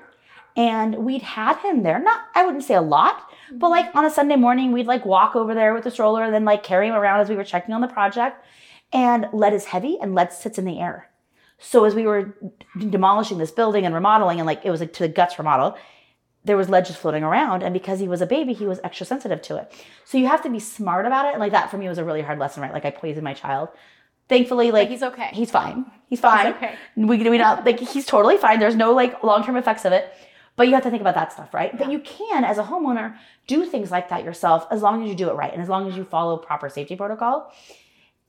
and 0.57 0.97
we'd 0.97 1.23
had 1.23 1.59
him 1.59 1.83
there. 1.83 1.99
Not, 1.99 2.21
I 2.35 2.45
wouldn't 2.45 2.65
say 2.65 2.75
a 2.75 2.83
lot, 2.83 3.29
but 3.51 3.67
mm-hmm. 3.67 3.87
like 3.87 3.95
on 3.95 4.05
a 4.05 4.11
Sunday 4.11 4.37
morning, 4.37 4.73
we'd 4.73 4.87
like 4.87 5.05
walk 5.05 5.35
over 5.35 5.55
there 5.55 5.75
with 5.75 5.85
the 5.85 5.91
stroller 5.91 6.23
and 6.23 6.35
then 6.35 6.45
like 6.45 6.63
carry 6.63 6.89
him 6.89 6.95
around 6.95 7.21
as 7.21 7.29
we 7.29 7.37
were 7.37 7.45
checking 7.45 7.75
on 7.75 7.81
the 7.81 7.89
project. 7.89 8.45
And 8.93 9.27
lead 9.33 9.55
is 9.55 9.67
heavy 9.67 9.99
and 10.01 10.15
lead 10.15 10.33
sits 10.33 10.59
in 10.59 10.65
the 10.65 10.79
air. 10.79 11.09
So 11.59 11.85
as 11.85 11.95
we 11.95 12.07
were 12.07 12.37
demolishing 12.77 13.39
this 13.39 13.53
building 13.53 13.87
and 13.87 13.95
remodeling, 13.95 14.39
and 14.39 14.47
like 14.47 14.63
it 14.65 14.71
was 14.71 14.81
like 14.81 14.93
to 14.95 15.05
the 15.05 15.09
guts 15.09 15.39
remodel, 15.39 15.79
there 16.45 16.57
was 16.57 16.69
lead 16.69 16.85
just 16.85 16.99
floating 16.99 17.23
around. 17.23 17.63
And 17.63 17.73
because 17.73 18.01
he 18.01 18.09
was 18.09 18.21
a 18.21 18.27
baby, 18.27 18.53
he 18.53 18.67
was 18.67 18.81
extra 18.83 19.07
sensitive 19.07 19.41
to 19.43 19.57
it. 19.57 19.73
So 20.05 20.19
you 20.19 20.27
have 20.27 20.43
to 20.43 20.51
be 20.51 20.59
smart 20.59 21.07
about 21.07 21.27
it. 21.27 21.31
And 21.31 21.41
like 21.41 21.53
that 21.53 21.71
for 21.71 21.79
me 21.79 21.89
was 21.89 21.99
a 21.99 22.05
really 22.05 22.21
hard 22.21 22.39
lesson, 22.39 22.63
right? 22.63 22.73
Like 22.73 22.85
I 22.85 22.91
poisoned 22.91 23.25
my 23.25 23.33
child. 23.33 23.69
Thankfully, 24.29 24.71
like 24.71 24.89
he's 24.89 25.03
okay. 25.03 25.31
He's 25.33 25.51
fine. 25.51 25.87
He's 26.09 26.21
fine. 26.21 26.49
okay. 26.55 26.75
We 26.97 27.17
we 27.29 27.39
not 27.39 27.65
like 27.65 27.81
he's 27.81 28.07
totally 28.07 28.37
fine. 28.37 28.59
There's 28.59 28.77
no 28.77 28.93
like 28.93 29.23
long 29.23 29.45
term 29.45 29.57
effects 29.57 29.85
of 29.85 29.93
it. 29.93 30.13
But 30.57 30.69
you 30.69 30.75
have 30.75 30.83
to 30.83 30.91
think 30.91 31.01
about 31.01 31.15
that 31.15 31.33
stuff, 31.33 31.55
right? 31.55 31.77
But 31.77 31.91
you 31.91 31.99
can, 32.01 32.45
as 32.45 32.59
a 32.59 32.63
homeowner, 32.63 33.17
do 33.47 33.65
things 33.65 33.91
like 33.91 34.11
that 34.11 34.23
yourself 34.23 34.67
as 34.71 34.83
long 34.83 35.03
as 35.03 35.09
you 35.09 35.15
do 35.15 35.31
it 35.31 35.35
right 35.35 35.53
and 35.53 35.63
as 35.63 35.69
long 35.69 35.89
as 35.89 35.97
you 35.97 36.05
follow 36.05 36.37
proper 36.37 36.69
safety 36.69 36.95
protocol. 36.95 37.53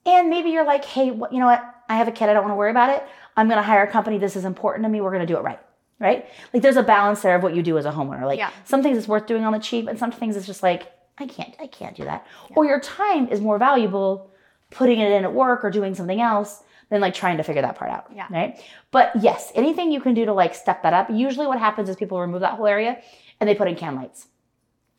And 0.06 0.30
maybe 0.30 0.50
you're 0.50 0.64
like, 0.66 0.84
hey, 0.84 1.10
what, 1.10 1.32
you 1.32 1.38
know 1.38 1.46
what? 1.46 1.62
I 1.88 1.96
have 1.96 2.08
a 2.08 2.12
kid. 2.12 2.28
I 2.28 2.32
don't 2.32 2.42
want 2.42 2.52
to 2.52 2.56
worry 2.56 2.70
about 2.70 2.90
it. 2.90 3.04
I'm 3.36 3.46
going 3.48 3.58
to 3.58 3.62
hire 3.62 3.82
a 3.84 3.90
company. 3.90 4.18
This 4.18 4.36
is 4.36 4.44
important 4.44 4.84
to 4.84 4.88
me. 4.88 5.00
We're 5.00 5.10
going 5.10 5.26
to 5.26 5.32
do 5.32 5.36
it 5.38 5.42
right. 5.42 5.60
Right? 6.00 6.26
Like 6.52 6.62
there's 6.62 6.76
a 6.76 6.82
balance 6.82 7.22
there 7.22 7.36
of 7.36 7.42
what 7.42 7.54
you 7.54 7.62
do 7.62 7.78
as 7.78 7.84
a 7.86 7.92
homeowner. 7.92 8.24
Like 8.24 8.38
Yeah. 8.38 8.50
some 8.64 8.82
things 8.82 8.98
it's 8.98 9.08
worth 9.08 9.26
doing 9.26 9.44
on 9.44 9.52
the 9.52 9.58
cheap 9.58 9.86
and 9.86 9.98
some 9.98 10.10
things 10.10 10.36
it's 10.36 10.46
just 10.46 10.62
like, 10.62 10.90
I 11.18 11.26
can't, 11.26 11.54
I 11.60 11.66
can't 11.68 11.96
do 11.96 12.04
that. 12.04 12.26
Or 12.56 12.64
your 12.64 12.80
time 12.80 13.28
is 13.28 13.40
more 13.40 13.58
valuable 13.58 14.30
putting 14.70 14.98
it 14.98 15.12
in 15.12 15.24
at 15.24 15.32
work 15.32 15.64
or 15.64 15.70
doing 15.70 15.94
something 15.94 16.20
else 16.20 16.62
than 16.90 17.00
like 17.00 17.14
trying 17.14 17.36
to 17.38 17.42
figure 17.42 17.62
that 17.62 17.76
part 17.76 17.90
out. 17.90 18.06
Yeah. 18.14 18.26
Right. 18.30 18.60
But 18.90 19.12
yes, 19.20 19.52
anything 19.54 19.90
you 19.90 20.00
can 20.00 20.14
do 20.14 20.24
to 20.24 20.32
like 20.32 20.54
step 20.54 20.82
that 20.82 20.92
up. 20.92 21.08
Usually 21.10 21.46
what 21.46 21.58
happens 21.58 21.88
is 21.88 21.96
people 21.96 22.20
remove 22.20 22.40
that 22.40 22.54
whole 22.54 22.66
area 22.66 23.00
and 23.40 23.48
they 23.48 23.54
put 23.54 23.68
in 23.68 23.76
can 23.76 23.96
lights. 23.96 24.28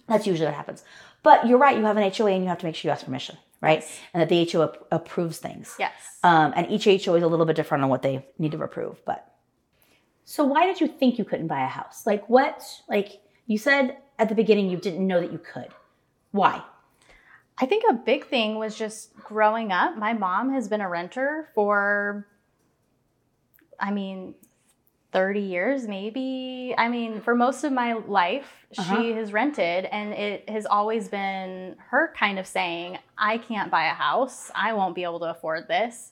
That's 0.07 0.27
usually 0.27 0.45
what 0.45 0.55
happens. 0.55 0.83
But 1.23 1.47
you're 1.47 1.57
right, 1.57 1.75
you 1.77 1.83
have 1.85 1.97
an 1.97 2.11
HOA 2.11 2.31
and 2.31 2.43
you 2.43 2.49
have 2.49 2.59
to 2.59 2.65
make 2.65 2.75
sure 2.75 2.89
you 2.89 2.93
ask 2.93 3.05
permission, 3.05 3.37
right? 3.61 3.79
Yes. 3.79 3.99
And 4.13 4.21
that 4.21 4.29
the 4.29 4.47
HOA 4.51 4.65
ap- 4.65 4.77
approves 4.91 5.39
things. 5.39 5.75
Yes. 5.79 5.91
Um, 6.23 6.53
and 6.55 6.69
each 6.69 6.85
HOA 6.85 7.15
is 7.15 7.23
a 7.23 7.27
little 7.27 7.45
bit 7.45 7.55
different 7.55 7.83
on 7.83 7.89
what 7.89 8.03
they 8.03 8.25
need 8.37 8.51
to 8.51 8.61
approve. 8.61 9.03
But 9.05 9.27
so 10.23 10.43
why 10.43 10.65
did 10.65 10.81
you 10.81 10.87
think 10.87 11.17
you 11.17 11.25
couldn't 11.25 11.47
buy 11.47 11.63
a 11.63 11.67
house? 11.67 12.05
Like 12.05 12.29
what? 12.29 12.63
Like 12.87 13.21
you 13.47 13.57
said 13.57 13.97
at 14.19 14.29
the 14.29 14.35
beginning, 14.35 14.69
you 14.69 14.77
didn't 14.77 15.05
know 15.05 15.19
that 15.19 15.31
you 15.31 15.39
could. 15.39 15.69
Why? 16.31 16.61
I 17.57 17.65
think 17.65 17.83
a 17.89 17.93
big 17.93 18.27
thing 18.27 18.57
was 18.57 18.75
just 18.77 19.15
growing 19.15 19.71
up. 19.71 19.97
My 19.97 20.13
mom 20.13 20.51
has 20.53 20.67
been 20.67 20.81
a 20.81 20.89
renter 20.89 21.47
for, 21.55 22.27
I 23.79 23.91
mean, 23.91 24.35
30 25.13 25.39
years, 25.39 25.87
maybe. 25.87 26.75
I 26.77 26.89
mean, 26.89 27.21
for 27.21 27.33
most 27.35 27.63
of 27.63 27.71
my 27.71 27.93
life, 27.93 28.65
Uh-huh. 28.77 29.01
she 29.01 29.13
has 29.13 29.31
rented, 29.31 29.85
and 29.85 30.11
it 30.13 30.49
has 30.49 30.65
always 30.65 31.07
been 31.07 31.77
her 31.89 32.13
kind 32.17 32.37
of 32.37 32.45
saying, 32.45 32.97
I 33.17 33.37
can't 33.37 33.71
buy 33.71 33.85
a 33.85 33.93
house. 33.93 34.51
I 34.53 34.73
won't 34.73 34.93
be 34.93 35.03
able 35.03 35.21
to 35.21 35.27
afford 35.27 35.69
this. 35.69 36.11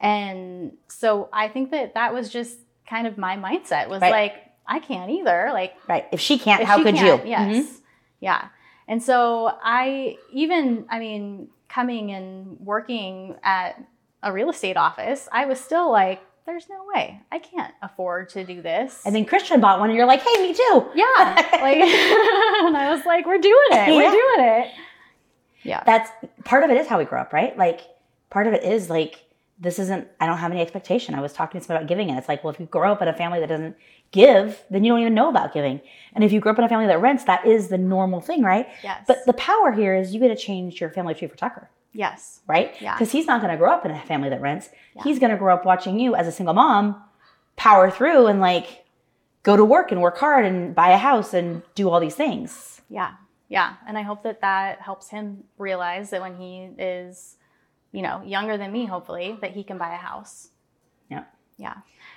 And 0.00 0.78
so 0.88 1.28
I 1.30 1.48
think 1.48 1.72
that 1.72 1.92
that 1.94 2.14
was 2.14 2.30
just 2.30 2.58
kind 2.88 3.06
of 3.06 3.18
my 3.18 3.36
mindset 3.36 3.90
was 3.90 4.00
Right. 4.00 4.10
like, 4.12 4.34
I 4.66 4.78
can't 4.78 5.10
either. 5.10 5.50
Like, 5.52 5.74
Right. 5.86 6.06
If 6.10 6.20
she 6.20 6.38
can't, 6.38 6.62
if 6.62 6.68
how 6.68 6.78
she 6.78 6.84
could 6.84 6.94
can't, 6.94 7.24
you? 7.24 7.30
Yes. 7.30 7.56
Mhm. 7.66 7.80
Yeah. 8.20 8.48
And 8.90 9.00
so 9.00 9.56
I 9.62 10.18
even, 10.32 10.84
I 10.90 10.98
mean, 10.98 11.48
coming 11.68 12.10
and 12.10 12.58
working 12.58 13.36
at 13.44 13.80
a 14.20 14.32
real 14.32 14.50
estate 14.50 14.76
office, 14.76 15.28
I 15.30 15.46
was 15.46 15.60
still 15.60 15.92
like, 15.92 16.20
there's 16.44 16.68
no 16.68 16.84
way. 16.92 17.20
I 17.30 17.38
can't 17.38 17.72
afford 17.82 18.30
to 18.30 18.44
do 18.44 18.60
this. 18.60 19.00
And 19.06 19.14
then 19.14 19.24
Christian 19.24 19.60
bought 19.60 19.78
one 19.78 19.90
and 19.90 19.96
you're 19.96 20.08
like, 20.08 20.22
hey, 20.22 20.42
me 20.42 20.52
too. 20.52 20.86
yeah. 20.96 21.06
Like, 21.60 21.76
and 21.78 22.76
I 22.76 22.92
was 22.92 23.06
like, 23.06 23.26
we're 23.26 23.38
doing 23.38 23.54
it. 23.70 23.94
We're 23.94 24.10
doing 24.10 24.46
it. 24.60 24.72
Yeah. 25.62 25.84
That's 25.86 26.10
part 26.44 26.64
of 26.64 26.70
it 26.70 26.76
is 26.76 26.88
how 26.88 26.98
we 26.98 27.04
grow 27.04 27.20
up, 27.20 27.32
right? 27.32 27.56
Like 27.56 27.82
part 28.28 28.48
of 28.48 28.54
it 28.54 28.64
is 28.64 28.90
like 28.90 29.22
this 29.60 29.78
isn't 29.78 30.08
I 30.18 30.26
don't 30.26 30.38
have 30.38 30.50
any 30.50 30.60
expectation. 30.60 31.14
I 31.14 31.20
was 31.20 31.32
talking 31.32 31.60
to 31.60 31.66
someone 31.66 31.82
about 31.82 31.88
giving 31.88 32.08
and 32.08 32.18
it's 32.18 32.28
like, 32.28 32.42
well, 32.42 32.52
if 32.52 32.58
you 32.58 32.66
grow 32.66 32.92
up 32.92 33.02
in 33.02 33.08
a 33.08 33.14
family 33.14 33.40
that 33.40 33.48
doesn't 33.48 33.76
give, 34.10 34.62
then 34.70 34.82
you 34.82 34.92
don't 34.92 35.00
even 35.00 35.14
know 35.14 35.28
about 35.28 35.52
giving. 35.52 35.80
And 36.14 36.24
if 36.24 36.32
you 36.32 36.40
grow 36.40 36.52
up 36.52 36.58
in 36.58 36.64
a 36.64 36.68
family 36.68 36.86
that 36.86 37.00
rents, 37.00 37.24
that 37.24 37.46
is 37.46 37.68
the 37.68 37.78
normal 37.78 38.20
thing, 38.20 38.42
right? 38.42 38.66
Yes. 38.82 39.04
But 39.06 39.18
the 39.26 39.34
power 39.34 39.70
here 39.72 39.94
is 39.94 40.14
you 40.14 40.20
get 40.20 40.28
to 40.28 40.36
change 40.36 40.80
your 40.80 40.90
family 40.90 41.14
tree 41.14 41.28
for 41.28 41.36
Tucker, 41.36 41.70
yes. 41.92 42.40
right? 42.48 42.74
Yeah. 42.80 42.94
Because 42.94 43.12
he's 43.12 43.26
not 43.26 43.40
going 43.42 43.52
to 43.52 43.58
grow 43.58 43.70
up 43.70 43.84
in 43.84 43.92
a 43.92 44.00
family 44.00 44.30
that 44.30 44.40
rents. 44.40 44.70
Yeah. 44.96 45.02
He's 45.04 45.18
going 45.18 45.30
to 45.30 45.36
grow 45.36 45.54
up 45.54 45.64
watching 45.64 46.00
you 46.00 46.14
as 46.14 46.26
a 46.26 46.32
single 46.32 46.54
mom 46.54 47.02
power 47.56 47.90
through 47.90 48.26
and 48.26 48.40
like 48.40 48.84
go 49.42 49.56
to 49.56 49.64
work 49.64 49.92
and 49.92 50.00
work 50.00 50.16
hard 50.16 50.46
and 50.46 50.74
buy 50.74 50.90
a 50.90 50.96
house 50.96 51.34
and 51.34 51.62
do 51.74 51.90
all 51.90 52.00
these 52.00 52.14
things. 52.14 52.80
Yeah. 52.88 53.12
Yeah. 53.48 53.74
And 53.86 53.98
I 53.98 54.02
hope 54.02 54.22
that 54.22 54.40
that 54.40 54.80
helps 54.80 55.10
him 55.10 55.44
realize 55.58 56.10
that 56.10 56.20
when 56.20 56.36
he 56.36 56.70
is, 56.78 57.36
you 57.92 58.02
know, 58.02 58.22
younger 58.24 58.56
than 58.56 58.72
me, 58.72 58.86
hopefully, 58.86 59.36
that 59.40 59.52
he 59.52 59.62
can 59.64 59.78
buy 59.78 59.94
a 59.94 59.98
house. 59.98 60.48
Yeah. 61.08 61.24
Yeah. 61.58 61.74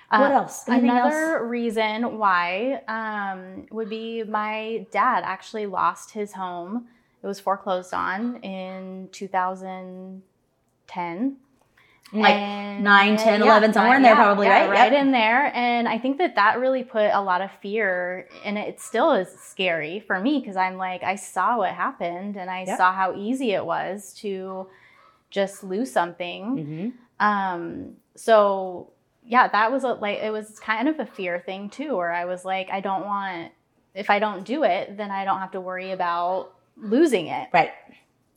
What 0.09 0.31
else? 0.31 0.67
Anything 0.69 0.91
another 0.91 1.39
else? 1.39 1.49
reason 1.49 2.17
why 2.19 2.81
um, 2.87 3.65
would 3.71 3.89
be 3.89 4.23
my 4.23 4.85
dad 4.91 5.23
actually 5.25 5.65
lost 5.65 6.11
his 6.11 6.33
home. 6.33 6.87
It 7.23 7.27
was 7.27 7.39
foreclosed 7.39 7.93
on 7.93 8.37
in 8.37 9.09
2010. 9.11 11.37
Like 12.11 12.35
And- 12.35 12.83
9, 12.83 13.17
10, 13.17 13.39
yeah, 13.39 13.45
11, 13.47 13.73
somewhere 13.73 13.95
in 13.97 14.03
there, 14.03 14.11
yeah, 14.11 14.15
probably, 14.23 14.45
yeah, 14.45 14.59
right? 14.65 14.69
Right 14.69 14.91
Yep. 14.91 15.01
in 15.01 15.11
there. 15.11 15.51
And 15.55 15.87
I 15.87 15.97
think 15.97 16.19
that 16.19 16.35
that 16.35 16.59
really 16.59 16.83
put 16.83 17.09
a 17.11 17.21
lot 17.21 17.41
of 17.41 17.49
fear, 17.53 18.27
and 18.45 18.55
it 18.57 18.79
still 18.79 19.13
is 19.13 19.29
scary 19.39 19.99
for 19.99 20.19
me 20.19 20.39
because 20.39 20.55
I'm 20.55 20.77
like, 20.77 21.01
I 21.01 21.15
saw 21.15 21.57
what 21.57 21.71
happened 21.71 22.37
and 22.37 22.51
I 22.51 22.65
Yep. 22.65 22.77
saw 22.77 22.93
how 22.93 23.15
easy 23.15 23.53
it 23.53 23.65
was 23.65 24.13
to 24.19 24.67
just 25.33 25.63
lose 25.63 25.91
something. 25.91 26.93
Mhm. 27.19 27.25
Um, 27.25 27.97
so 28.15 28.91
yeah, 29.25 29.47
that 29.47 29.71
was 29.71 29.83
a, 29.83 29.93
like, 29.93 30.19
it 30.19 30.31
was 30.31 30.59
kind 30.59 30.87
of 30.87 30.99
a 30.99 31.05
fear 31.05 31.39
thing 31.39 31.69
too, 31.69 31.95
where 31.97 32.13
I 32.13 32.25
was 32.25 32.45
like, 32.45 32.69
I 32.69 32.81
don't 32.81 33.05
want, 33.05 33.51
if 33.95 34.09
I 34.09 34.19
don't 34.19 34.45
do 34.45 34.63
it, 34.63 34.95
then 34.97 35.11
I 35.11 35.25
don't 35.25 35.39
have 35.39 35.51
to 35.51 35.61
worry 35.61 35.91
about 35.91 36.53
losing 36.77 37.27
it. 37.27 37.47
Right. 37.53 37.71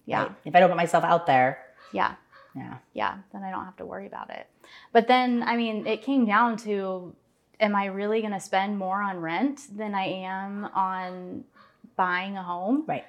Yeah. 0.06 0.22
Right. 0.22 0.32
If 0.44 0.54
I 0.54 0.60
don't 0.60 0.70
put 0.70 0.76
myself 0.76 1.04
out 1.04 1.26
there, 1.26 1.58
Yeah. 1.92 2.14
yeah. 2.54 2.78
yeah, 2.94 3.18
then 3.32 3.42
I 3.42 3.50
don't 3.50 3.64
have 3.64 3.76
to 3.76 3.84
worry 3.84 4.06
about 4.06 4.30
it. 4.30 4.46
But 4.92 5.08
then, 5.08 5.42
I 5.42 5.56
mean, 5.56 5.86
it 5.86 6.02
came 6.02 6.24
down 6.24 6.56
to 6.58 7.14
am 7.58 7.74
I 7.74 7.86
really 7.86 8.20
going 8.20 8.32
to 8.32 8.40
spend 8.40 8.78
more 8.78 9.02
on 9.02 9.20
rent 9.20 9.62
than 9.76 9.94
I 9.94 10.04
am 10.04 10.66
on 10.66 11.44
buying 11.96 12.36
a 12.36 12.42
home? 12.42 12.84
Right. 12.86 13.04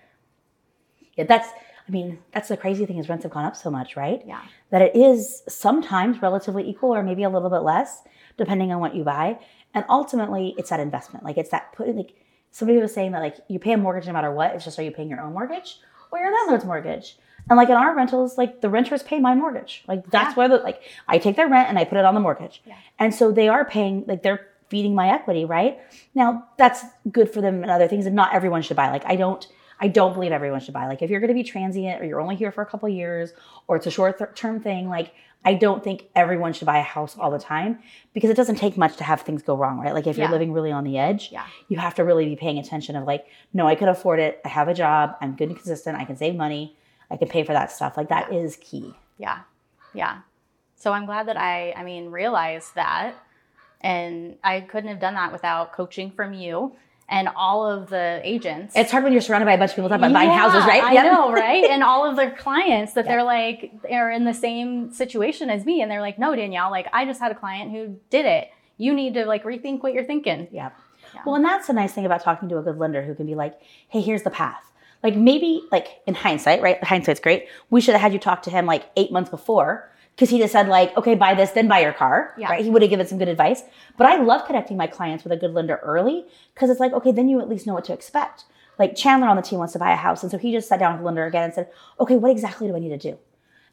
Yeah, 1.15 1.25
that's 1.25 1.49
I 1.87 1.91
mean, 1.91 2.19
that's 2.33 2.49
the 2.49 2.57
crazy 2.57 2.85
thing 2.85 2.97
is 2.97 3.07
rents 3.07 3.23
have 3.23 3.31
gone 3.31 3.45
up 3.45 3.55
so 3.55 3.69
much, 3.71 3.95
right? 3.95 4.21
Yeah. 4.25 4.41
That 4.71 4.81
it 4.81 4.95
is 4.95 5.43
sometimes 5.47 6.21
relatively 6.21 6.67
equal 6.69 6.93
or 6.93 7.01
maybe 7.03 7.23
a 7.23 7.29
little 7.29 7.49
bit 7.49 7.59
less, 7.61 8.01
depending 8.37 8.71
on 8.73 8.79
what 8.81 8.93
you 8.95 9.03
buy. 9.03 9.39
And 9.73 9.85
ultimately 9.89 10.53
it's 10.57 10.69
that 10.69 10.79
investment. 10.79 11.23
Like 11.23 11.37
it's 11.37 11.49
that 11.51 11.71
putting 11.73 11.95
like 11.95 12.13
somebody 12.51 12.79
was 12.79 12.93
saying 12.93 13.11
that 13.13 13.21
like 13.21 13.37
you 13.47 13.59
pay 13.59 13.73
a 13.73 13.77
mortgage 13.77 14.07
no 14.07 14.13
matter 14.13 14.31
what. 14.31 14.53
It's 14.55 14.65
just 14.65 14.77
are 14.79 14.83
you 14.83 14.91
paying 14.91 15.09
your 15.09 15.21
own 15.21 15.33
mortgage 15.33 15.79
or 16.11 16.19
your 16.19 16.33
landlord's 16.33 16.65
mortgage? 16.65 17.17
And 17.49 17.55
like 17.55 17.69
in 17.69 17.75
our 17.75 17.95
rentals, 17.95 18.37
like 18.37 18.59
the 18.59 18.69
renters 18.69 19.03
pay 19.03 19.19
my 19.19 19.33
mortgage. 19.33 19.85
Like 19.87 20.09
that's 20.11 20.31
Yeah. 20.31 20.35
where 20.35 20.49
the 20.49 20.57
like 20.57 20.81
I 21.07 21.17
take 21.19 21.37
their 21.37 21.47
rent 21.47 21.69
and 21.69 21.79
I 21.79 21.85
put 21.85 21.97
it 21.97 22.03
on 22.05 22.13
the 22.15 22.19
mortgage. 22.19 22.61
Yeah. 22.65 22.75
And 22.99 23.15
so 23.15 23.31
they 23.31 23.47
are 23.47 23.63
paying 23.63 24.03
like 24.07 24.23
they're 24.23 24.45
feeding 24.69 24.93
my 24.93 25.07
equity, 25.09 25.45
right? 25.45 25.79
Now 26.13 26.49
that's 26.57 26.83
good 27.09 27.31
for 27.31 27.39
them 27.39 27.61
and 27.61 27.71
other 27.71 27.87
things, 27.87 28.05
and 28.05 28.15
not 28.15 28.33
everyone 28.33 28.61
should 28.61 28.75
buy. 28.75 28.89
Like 28.89 29.05
I 29.05 29.15
don't 29.15 29.47
I 29.79 29.87
don't 29.87 30.13
believe 30.13 30.31
everyone 30.31 30.59
should 30.59 30.73
buy. 30.73 30.87
Like 30.87 31.01
if 31.01 31.09
you're 31.09 31.19
going 31.19 31.27
to 31.29 31.33
be 31.33 31.43
transient 31.43 32.01
or 32.01 32.05
you're 32.05 32.21
only 32.21 32.35
here 32.35 32.51
for 32.51 32.61
a 32.61 32.65
couple 32.65 32.89
years 32.89 33.33
or 33.67 33.75
it's 33.75 33.85
a 33.85 33.91
short 33.91 34.35
term 34.35 34.59
thing, 34.59 34.89
like 34.89 35.13
I 35.45 35.53
don't 35.53 35.83
think 35.83 36.09
everyone 36.15 36.53
should 36.53 36.65
buy 36.65 36.79
a 36.79 36.83
house 36.83 37.15
all 37.17 37.29
the 37.31 37.39
time 37.39 37.79
because 38.13 38.29
it 38.29 38.35
doesn't 38.35 38.55
take 38.55 38.75
much 38.75 38.97
to 38.97 39.03
have 39.03 39.21
things 39.21 39.43
go 39.43 39.55
wrong, 39.55 39.79
right? 39.79 39.93
Like 39.93 40.07
if 40.07 40.17
you're 40.17 40.29
living 40.29 40.51
really 40.51 40.71
on 40.71 40.83
the 40.83 40.97
edge, 40.97 41.31
Yeah. 41.31 41.45
you 41.69 41.77
have 41.77 41.95
to 41.95 42.03
really 42.03 42.25
be 42.25 42.35
paying 42.35 42.57
attention 42.57 42.95
of 42.95 43.05
like, 43.05 43.27
no, 43.53 43.67
I 43.67 43.75
could 43.75 43.87
afford 43.87 44.19
it. 44.19 44.41
I 44.43 44.49
have 44.49 44.67
a 44.67 44.73
job. 44.73 45.15
I'm 45.21 45.35
good 45.35 45.49
and 45.49 45.57
consistent. 45.57 45.97
I 45.97 46.05
can 46.05 46.17
save 46.17 46.35
money. 46.35 46.75
I 47.11 47.17
can 47.17 47.27
pay 47.27 47.43
for 47.43 47.53
that 47.53 47.71
stuff. 47.71 47.95
Like 47.95 48.09
that 48.09 48.33
is 48.33 48.57
key. 48.57 48.93
Yeah. 49.17 49.41
Yeah. 49.93 50.21
So 50.75 50.91
I'm 50.91 51.05
glad 51.05 51.27
that 51.27 51.37
I, 51.37 51.71
I 51.73 51.83
mean, 51.83 52.09
realized 52.11 52.75
that. 52.75 53.15
And 53.81 54.37
I 54.43 54.61
couldn't 54.61 54.89
have 54.89 54.99
done 54.99 55.13
that 55.13 55.31
without 55.31 55.71
coaching 55.71 56.11
from 56.11 56.33
you 56.33 56.75
and 57.09 57.29
all 57.35 57.65
of 57.69 57.89
the 57.89 58.19
agents. 58.23 58.73
It's 58.75 58.91
hard 58.91 59.03
when 59.03 59.13
you're 59.13 59.21
surrounded 59.21 59.45
by 59.45 59.53
a 59.53 59.57
bunch 59.57 59.71
of 59.71 59.75
people 59.75 59.89
talking 59.89 60.03
about 60.03 60.13
buying 60.13 60.29
houses, 60.29 60.65
right? 60.65 60.83
I 60.83 60.93
Yep. 60.93 61.05
know, 61.05 61.31
right? 61.31 61.63
and 61.63 61.83
all 61.83 62.05
of 62.09 62.15
their 62.17 62.31
clients 62.31 62.93
that 62.93 63.05
Yeah. 63.05 63.11
they're 63.13 63.23
like 63.23 63.71
are 63.89 64.11
in 64.11 64.25
the 64.25 64.33
same 64.33 64.91
situation 64.91 65.49
as 65.49 65.65
me, 65.65 65.81
and 65.81 65.89
they're 65.89 66.01
like, 66.01 66.19
"No, 66.19 66.35
Danielle, 66.35 66.69
like 66.71 66.87
I 66.93 67.05
just 67.05 67.19
had 67.21 67.31
a 67.31 67.35
client 67.35 67.71
who 67.71 67.95
did 68.09 68.25
it. 68.25 68.49
You 68.77 68.93
need 68.93 69.13
to 69.13 69.25
like 69.25 69.43
rethink 69.43 69.83
what 69.83 69.93
you're 69.93 70.03
thinking." 70.03 70.47
Yeah. 70.51 70.69
Yeah. 71.15 71.21
Well, 71.25 71.35
and 71.35 71.45
that's 71.45 71.67
the 71.67 71.73
nice 71.73 71.93
thing 71.93 72.05
about 72.05 72.21
talking 72.21 72.49
to 72.49 72.57
a 72.57 72.61
good 72.61 72.77
lender 72.77 73.01
who 73.01 73.15
can 73.15 73.25
be 73.25 73.35
like, 73.35 73.57
hey, 73.87 74.01
here's 74.01 74.23
the 74.23 74.29
path. 74.29 74.71
Like 75.01 75.15
maybe 75.15 75.63
like 75.71 76.01
in 76.05 76.15
hindsight, 76.15 76.61
right? 76.61 76.83
Hindsight's 76.83 77.21
great. 77.21 77.47
We 77.69 77.79
should 77.79 77.93
have 77.93 78.01
had 78.01 78.11
you 78.13 78.19
talk 78.19 78.41
to 78.43 78.49
him 78.49 78.65
like 78.65 78.83
eight 78.97 79.11
months 79.11 79.29
before 79.29 79.89
because 80.17 80.31
he 80.31 80.39
just 80.39 80.51
said 80.51 80.67
like, 80.67 80.97
okay, 80.97 81.13
buy 81.13 81.35
this, 81.35 81.51
then 81.51 81.67
buy 81.67 81.79
your 81.79 81.93
car, 81.93 82.33
Yeah. 82.39 82.49
right? 82.49 82.63
He 82.65 82.71
would 82.71 82.81
have 82.81 82.89
given 82.89 83.05
some 83.05 83.19
good 83.19 83.27
advice. 83.27 83.61
But 83.97 84.07
I 84.07 84.17
love 84.17 84.45
connecting 84.47 84.75
my 84.75 84.87
clients 84.87 85.23
with 85.23 85.31
a 85.31 85.37
good 85.37 85.53
lender 85.53 85.79
early 85.83 86.25
because 86.55 86.71
it's 86.71 86.79
like, 86.79 86.91
okay, 86.93 87.11
then 87.11 87.29
you 87.29 87.39
at 87.39 87.47
least 87.47 87.67
know 87.67 87.75
what 87.75 87.85
to 87.85 87.93
expect. 87.93 88.45
Like 88.79 88.95
Chandler 88.95 89.27
on 89.27 89.35
the 89.35 89.43
team 89.43 89.59
wants 89.59 89.73
to 89.73 89.79
buy 89.79 89.93
a 89.93 89.95
house. 89.95 90.23
And 90.23 90.31
so 90.31 90.39
he 90.39 90.51
just 90.51 90.67
sat 90.67 90.79
down 90.79 90.93
with 90.93 91.01
the 91.01 91.05
lender 91.05 91.25
again 91.27 91.43
and 91.43 91.53
said, 91.53 91.69
okay, 91.99 92.15
what 92.15 92.31
exactly 92.31 92.67
do 92.67 92.75
I 92.75 92.79
need 92.79 92.89
to 92.89 92.97
do? 92.97 93.19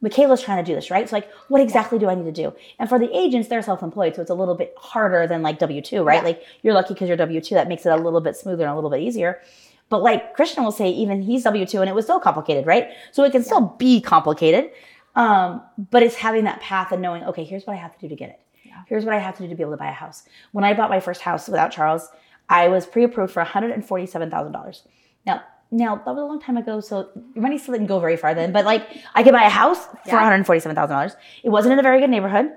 Michaela's 0.03 0.43
trying 0.43 0.63
to 0.63 0.71
do 0.71 0.75
this, 0.75 0.91
right? 0.91 1.09
So 1.09 1.17
like, 1.17 1.31
what 1.49 1.63
exactly 1.63 1.99
do 1.99 2.11
I 2.11 2.15
need 2.15 2.25
to 2.25 2.33
do? 2.33 2.53
And 2.79 2.91
for 2.91 2.99
the 2.99 3.11
agents, 3.17 3.49
they're 3.49 3.63
self-employed, 3.63 4.15
so 4.15 4.21
it's 4.21 4.31
a 4.31 4.35
little 4.35 4.55
bit 4.55 4.75
harder 4.77 5.27
than 5.27 5.41
like 5.41 5.59
W 5.59 5.81
two, 5.81 6.03
right? 6.03 6.17
Yeah. 6.17 6.25
Like 6.25 6.43
you're 6.63 6.75
lucky 6.75 6.93
because 6.93 7.09
you're 7.09 7.17
W 7.17 7.41
two, 7.41 7.55
that 7.55 7.69
makes 7.69 7.87
it 7.87 7.89
a 7.93 7.97
little 7.97 8.21
bit 8.21 8.37
smoother 8.37 8.65
and 8.65 8.73
a 8.73 8.75
little 8.75 8.91
bit 8.91 9.01
easier. 9.01 9.41
But 9.89 10.03
like 10.03 10.35
Christian 10.35 10.63
will 10.63 10.73
say, 10.73 10.91
even 10.91 11.23
he's 11.23 11.45
W 11.45 11.65
two, 11.65 11.81
and 11.81 11.89
it 11.89 11.95
was 11.95 12.05
still 12.05 12.21
complicated, 12.21 12.67
right? 12.67 12.89
So 13.13 13.25
it 13.25 13.33
can 13.33 13.43
still 13.43 13.75
be 13.79 14.01
complicated, 14.03 14.71
um, 15.15 15.63
but 15.91 16.03
it's 16.03 16.17
having 16.17 16.45
that 16.45 16.61
path 16.61 16.93
and 16.93 17.01
knowing, 17.01 17.25
okay, 17.25 17.45
here's 17.45 17.65
what 17.67 17.75
I 17.75 17.77
have 17.77 17.95
to 17.95 18.01
do 18.01 18.09
to 18.09 18.17
get 18.17 18.31
it. 18.31 18.41
Yeah. 18.65 18.83
Here's 18.89 19.05
what 19.05 19.15
I 19.15 19.19
have 19.19 19.37
to 19.37 19.43
do 19.43 19.49
to 19.49 19.55
be 19.55 19.63
able 19.63 19.73
to 19.73 19.79
buy 19.79 19.89
a 19.89 19.93
house. 19.93 20.25
When 20.53 20.65
I 20.65 20.75
bought 20.75 20.91
my 20.91 21.01
first 21.01 21.21
house 21.21 21.49
without 21.49 21.71
Charles, 21.71 22.09
I 22.49 22.69
was 22.69 22.87
pre-approved 22.87 23.33
for 23.33 23.41
one 23.41 23.47
hundred 23.47 23.73
and 23.73 23.85
forty-seven 23.85 24.31
thousand 24.31 24.53
dollars. 24.53 24.83
Now, 25.25 25.43
now 25.71 25.97
that 25.97 26.07
was 26.07 26.19
a 26.19 26.27
long 26.27 26.41
time 26.41 26.57
ago, 26.57 26.81
so 26.81 27.09
your 27.35 27.43
money 27.43 27.59
still 27.59 27.73
didn't 27.73 27.87
go 27.87 27.99
very 27.99 28.17
far 28.17 28.35
then. 28.35 28.53
But 28.53 28.65
like, 28.65 28.87
I 29.15 29.23
could 29.23 29.33
buy 29.33 29.45
a 29.45 29.49
house 29.49 29.87
for 29.87 29.99
Yeah. 30.07 30.15
one 30.17 30.25
hundred 30.25 30.45
forty-seven 30.45 30.75
thousand 30.77 30.95
dollars. 30.95 31.17
It 31.43 31.51
wasn't 31.51 31.73
in 31.73 31.79
a 31.79 31.83
very 31.83 32.01
good 32.01 32.11
neighborhood 32.11 32.51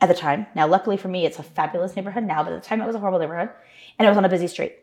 at 0.00 0.08
the 0.08 0.14
time. 0.14 0.46
Now, 0.54 0.66
luckily 0.66 0.96
for 0.96 1.08
me, 1.08 1.26
it's 1.26 1.38
a 1.38 1.42
fabulous 1.42 1.94
neighborhood 1.94 2.24
now, 2.24 2.42
but 2.42 2.52
at 2.52 2.62
the 2.62 2.68
time 2.68 2.80
it 2.80 2.86
was 2.86 2.96
a 2.96 2.98
horrible 2.98 3.18
neighborhood, 3.18 3.50
and 3.98 4.06
it 4.06 4.08
was 4.08 4.18
on 4.18 4.24
a 4.24 4.28
busy 4.28 4.48
street. 4.48 4.76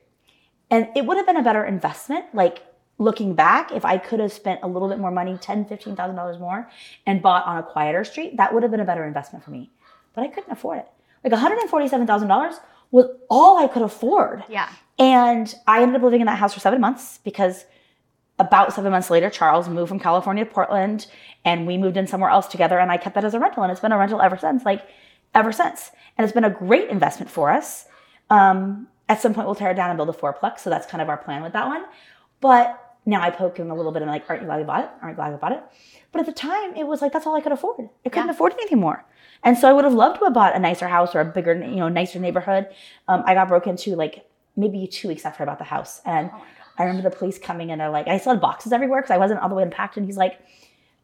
And 0.69 0.87
it 0.95 1.05
would 1.05 1.17
have 1.17 1.25
been 1.25 1.37
a 1.37 1.43
better 1.43 1.65
investment, 1.65 2.25
like 2.33 2.63
looking 2.99 3.33
back, 3.33 3.71
if 3.71 3.83
I 3.85 3.97
could 3.97 4.19
have 4.19 4.31
spent 4.31 4.59
a 4.61 4.67
little 4.67 4.87
bit 4.87 4.99
more 4.99 5.09
money, 5.09 5.37
ten, 5.41 5.65
fifteen 5.65 5.95
thousand 5.95 6.15
dollars 6.15 6.37
more, 6.37 6.69
and 7.07 7.21
bought 7.21 7.45
on 7.47 7.57
a 7.57 7.63
quieter 7.63 8.03
street, 8.03 8.37
that 8.37 8.53
would 8.53 8.61
have 8.61 8.71
been 8.71 8.81
a 8.81 8.85
better 8.85 9.05
investment 9.05 9.43
for 9.43 9.51
me. 9.51 9.71
But 10.13 10.25
I 10.25 10.27
couldn't 10.27 10.51
afford 10.51 10.79
it. 10.79 10.87
Like 11.23 11.31
one 11.31 11.41
hundred 11.41 11.59
and 11.59 11.69
forty-seven 11.69 12.05
thousand 12.05 12.27
dollars 12.27 12.55
was 12.91 13.07
all 13.29 13.57
I 13.57 13.67
could 13.67 13.81
afford. 13.81 14.43
Yeah. 14.49 14.69
And 14.97 15.53
I 15.65 15.81
ended 15.81 15.95
up 15.95 16.03
living 16.03 16.21
in 16.21 16.27
that 16.27 16.37
house 16.37 16.53
for 16.53 16.59
seven 16.59 16.81
months 16.81 17.19
because 17.23 17.65
about 18.37 18.73
seven 18.73 18.91
months 18.91 19.09
later, 19.09 19.29
Charles 19.29 19.69
moved 19.69 19.89
from 19.89 19.99
California 19.99 20.43
to 20.43 20.51
Portland 20.51 21.07
and 21.45 21.67
we 21.67 21.77
moved 21.77 21.97
in 21.97 22.07
somewhere 22.07 22.29
else 22.29 22.47
together. 22.47 22.79
And 22.79 22.91
I 22.91 22.97
kept 22.97 23.15
that 23.15 23.23
as 23.23 23.33
a 23.33 23.39
rental. 23.39 23.63
And 23.63 23.71
it's 23.71 23.81
been 23.81 23.91
a 23.91 23.97
rental 23.97 24.21
ever 24.21 24.37
since, 24.37 24.65
like 24.65 24.87
ever 25.35 25.51
since. 25.51 25.91
And 26.17 26.25
it's 26.25 26.33
been 26.33 26.43
a 26.43 26.49
great 26.49 26.89
investment 26.89 27.29
for 27.29 27.49
us. 27.49 27.85
Um, 28.29 28.87
at 29.07 29.21
some 29.21 29.33
point, 29.33 29.47
we'll 29.47 29.55
tear 29.55 29.71
it 29.71 29.75
down 29.75 29.89
and 29.89 29.97
build 29.97 30.09
a 30.09 30.13
fourplex. 30.13 30.59
So 30.59 30.69
that's 30.69 30.87
kind 30.87 31.01
of 31.01 31.09
our 31.09 31.17
plan 31.17 31.43
with 31.43 31.53
that 31.53 31.67
one. 31.67 31.85
But 32.41 32.88
now 33.09 33.21
I 33.21 33.29
poke 33.29 33.57
him 33.57 33.71
a 33.71 33.75
little 33.75 33.91
bit 33.91 34.01
and 34.01 34.09
I'm 34.11 34.15
like, 34.15 34.29
aren't 34.29 34.41
you 34.41 34.47
glad 34.47 34.57
we 34.59 34.63
bought 34.63 34.83
it? 34.85 34.89
Aren't 35.01 35.13
you 35.13 35.15
glad 35.15 35.31
we 35.31 35.37
bought 35.37 35.51
it? 35.51 35.63
But 36.11 36.19
at 36.21 36.25
the 36.25 36.31
time, 36.33 36.75
it 36.75 36.85
was 36.87 37.01
like, 37.01 37.11
that's 37.11 37.25
all 37.27 37.35
I 37.35 37.41
could 37.41 37.51
afford. 37.51 37.89
I 38.05 38.09
couldn't 38.09 38.27
Yeah. 38.27 38.31
afford 38.33 38.53
anything 38.53 38.79
more. 38.79 39.03
And 39.43 39.57
so 39.57 39.69
I 39.69 39.73
would 39.73 39.85
have 39.85 39.93
loved 39.93 40.19
to 40.19 40.25
have 40.25 40.33
bought 40.33 40.55
a 40.55 40.59
nicer 40.59 40.87
house 40.87 41.13
or 41.15 41.21
a 41.21 41.25
bigger, 41.25 41.53
you 41.53 41.77
know, 41.77 41.87
nicer 41.89 42.19
neighborhood. 42.19 42.67
Um, 43.07 43.23
I 43.25 43.33
got 43.33 43.47
broken 43.47 43.71
into 43.71 43.95
like 43.95 44.25
maybe 44.55 44.85
two 44.87 45.07
weeks 45.07 45.25
after 45.25 45.43
I 45.43 45.45
bought 45.45 45.59
the 45.59 45.63
house. 45.65 46.01
And 46.05 46.29
Oh. 46.33 46.41
I 46.77 46.83
remember 46.83 47.09
the 47.09 47.15
police 47.15 47.37
coming 47.37 47.69
in. 47.71 47.79
They're 47.79 47.89
like, 47.89 48.07
I 48.07 48.17
still 48.17 48.31
had 48.33 48.41
boxes 48.41 48.71
everywhere 48.71 49.01
because 49.01 49.11
I 49.11 49.17
wasn't 49.17 49.41
all 49.41 49.49
the 49.49 49.55
way 49.55 49.63
unpacked. 49.63 49.97
And 49.97 50.05
he's 50.05 50.17
like, 50.17 50.39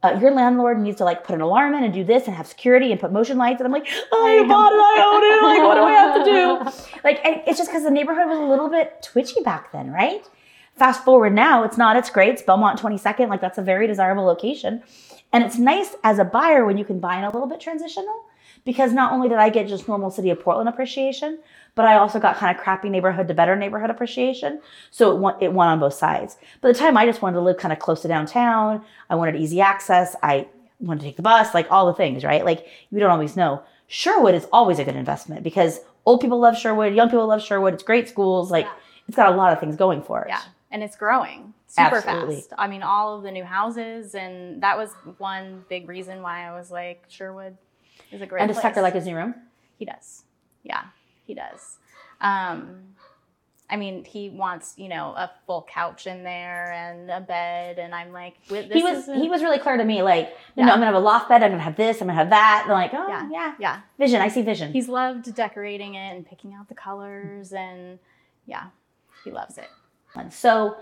uh, 0.03 0.17
your 0.21 0.31
landlord 0.31 0.79
needs 0.79 0.97
to 0.97 1.03
like 1.05 1.23
put 1.23 1.33
an 1.35 1.41
alarm 1.41 1.73
in 1.73 1.83
and 1.83 1.93
do 1.93 2.03
this 2.03 2.27
and 2.27 2.35
have 2.35 2.45
security 2.47 2.91
and 2.91 2.99
put 3.01 3.11
motion 3.11 3.37
lights. 3.37 3.59
And 3.59 3.65
I'm 3.67 3.71
like, 3.73 3.87
I 4.13 4.45
bought 4.47 4.71
it, 4.71 4.79
I 4.79 5.03
own 5.05 5.23
it. 5.23 5.43
Like, 5.59 5.67
what 5.67 5.75
do 5.75 5.81
I 5.81 5.91
have 5.91 6.23
to 6.23 6.31
do? 6.31 6.81
Like, 7.03 7.23
and 7.25 7.41
it's 7.45 7.57
just 7.59 7.69
because 7.69 7.83
the 7.83 7.91
neighborhood 7.91 8.27
was 8.27 8.39
a 8.39 8.43
little 8.43 8.67
bit 8.69 9.01
twitchy 9.03 9.41
back 9.43 9.71
then, 9.71 9.91
right? 9.91 10.27
Fast 10.75 11.05
forward 11.05 11.33
now, 11.33 11.63
it's 11.63 11.77
not. 11.77 11.95
It's 11.95 12.09
great. 12.09 12.29
It's 12.29 12.41
Belmont 12.41 12.79
22nd. 12.79 13.29
Like 13.29 13.41
that's 13.41 13.57
a 13.57 13.61
very 13.61 13.87
desirable 13.87 14.23
location, 14.25 14.83
and 15.31 15.43
it's 15.43 15.57
nice 15.57 15.95
as 16.03 16.19
a 16.19 16.25
buyer 16.25 16.65
when 16.65 16.77
you 16.77 16.83
can 16.85 16.99
buy 16.99 17.17
in 17.17 17.23
a 17.23 17.29
little 17.31 17.47
bit 17.47 17.61
transitional 17.61 18.23
because 18.65 18.91
not 18.91 19.13
only 19.13 19.29
did 19.29 19.37
I 19.37 19.49
get 19.49 19.67
just 19.67 19.87
normal 19.87 20.09
city 20.09 20.31
of 20.31 20.39
Portland 20.41 20.67
appreciation, 20.67 21.39
but 21.75 21.85
I 21.85 21.95
also 21.95 22.19
got 22.19 22.35
kind 22.37 22.55
of 22.55 22.61
crappy 22.61 22.89
neighborhood 22.89 23.27
to 23.27 23.33
better 23.33 23.55
neighborhood 23.55 23.89
appreciation. 23.89 24.59
So 24.91 25.11
it 25.15 25.19
won, 25.19 25.35
it 25.39 25.53
won 25.53 25.67
on 25.67 25.79
both 25.79 25.93
sides. 25.93 26.35
But 26.61 26.73
the 26.73 26.79
time 26.79 26.97
I 26.97 27.05
just 27.05 27.21
wanted 27.21 27.35
to 27.35 27.41
live 27.41 27.57
kind 27.57 27.71
of 27.71 27.79
close 27.79 28.01
to 28.01 28.07
downtown. 28.07 28.83
I 29.09 29.15
wanted 29.15 29.35
easy 29.35 29.61
access. 29.61 30.15
I 30.23 30.47
wanted 30.79 31.01
to 31.01 31.05
take 31.05 31.15
the 31.15 31.21
bus, 31.21 31.53
like 31.53 31.71
all 31.71 31.85
the 31.85 31.93
things, 31.93 32.23
right? 32.23 32.43
Like 32.43 32.65
you 32.89 32.99
don't 32.99 33.11
always 33.11 33.37
know. 33.37 33.61
Sherwood 33.87 34.33
is 34.35 34.47
always 34.51 34.79
a 34.79 34.83
good 34.83 34.95
investment 34.95 35.43
because 35.43 35.79
old 36.05 36.19
people 36.21 36.39
love 36.39 36.57
Sherwood, 36.57 36.95
young 36.95 37.07
people 37.09 37.27
love 37.27 37.43
Sherwood. 37.43 37.75
It's 37.75 37.83
great 37.83 38.09
schools. 38.09 38.49
Like 38.51 38.65
Yeah. 38.65 38.71
it's 39.07 39.15
got 39.15 39.31
a 39.31 39.35
lot 39.35 39.53
of 39.53 39.59
things 39.59 39.75
going 39.75 40.01
for 40.01 40.23
it. 40.23 40.29
Yeah. 40.29 40.41
And 40.75 40.83
it's 40.83 40.97
growing 40.97 41.53
super 41.67 41.95
Absolutely. 41.95 42.35
fast. 42.35 42.51
I 42.57 42.67
mean, 42.67 42.83
all 42.83 43.15
of 43.15 43.23
the 43.23 43.31
new 43.31 43.45
houses, 43.45 44.13
and 44.13 44.61
that 44.61 44.77
was 44.77 44.91
one 45.19 45.63
big 45.69 45.87
reason 45.87 46.21
why 46.21 46.45
I 46.45 46.51
was 46.53 46.69
like, 46.69 47.05
Sherwood 47.07 47.55
is 48.11 48.21
a 48.21 48.25
great 48.25 48.41
And 48.41 48.49
does 48.49 48.57
place. 48.57 48.73
Tucker 48.73 48.81
like 48.81 48.93
his 48.93 49.05
new 49.05 49.15
room? 49.15 49.35
He 49.79 49.85
does. 49.85 50.23
Yeah, 50.63 50.81
he 51.25 51.33
does. 51.33 51.77
Um, 52.19 52.81
I 53.69 53.77
mean, 53.77 54.03
he 54.03 54.29
wants, 54.29 54.73
you 54.75 54.89
know, 54.89 55.13
a 55.15 55.31
full 55.47 55.65
couch 55.71 56.07
in 56.07 56.23
there 56.23 56.73
and 56.73 57.09
a 57.09 57.21
bed, 57.21 57.79
and 57.79 57.95
I'm 57.95 58.11
like, 58.11 58.35
"Wi- 58.49 58.67
he 58.73 58.83
was 58.83 59.05
he 59.05 59.29
was 59.29 59.41
really 59.41 59.57
clear 59.59 59.77
to 59.77 59.85
me. 59.85 60.01
Like, 60.03 60.35
no, 60.57 60.65
no, 60.65 60.71
I'm 60.73 60.79
gonna 60.79 60.87
have 60.87 60.95
a 60.95 60.99
loft 60.99 61.29
bed. 61.29 61.41
I'm 61.41 61.51
gonna 61.51 61.63
have 61.63 61.77
this. 61.77 62.01
I'm 62.01 62.07
gonna 62.07 62.19
have 62.19 62.31
that. 62.31 62.63
And 62.65 62.73
I'm 62.73 62.77
like, 62.81 62.93
oh 62.93 63.07
yeah, 63.07 63.29
Yeah. 63.31 63.53
yeah. 63.59 63.79
vision. 63.97 64.19
I 64.21 64.27
see 64.27 64.41
vision. 64.41 64.73
He's 64.73 64.89
loved 64.89 65.33
decorating 65.35 65.95
it 65.95 66.15
and 66.15 66.25
picking 66.27 66.53
out 66.53 66.67
the 66.67 66.75
colors, 66.75 67.53
and 67.53 67.97
yeah, 68.45 68.65
he 69.23 69.31
loves 69.31 69.57
it. 69.57 69.69
So, 70.31 70.77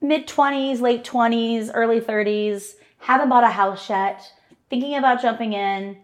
mid 0.00 0.26
20s, 0.26 0.80
late 0.80 1.04
20s, 1.04 1.70
early 1.74 2.00
30s, 2.00 2.74
haven't 2.98 3.28
bought 3.28 3.44
a 3.44 3.50
house 3.50 3.88
yet, 3.88 4.32
thinking 4.68 4.96
about 4.96 5.22
jumping 5.22 5.52
in, 5.52 5.98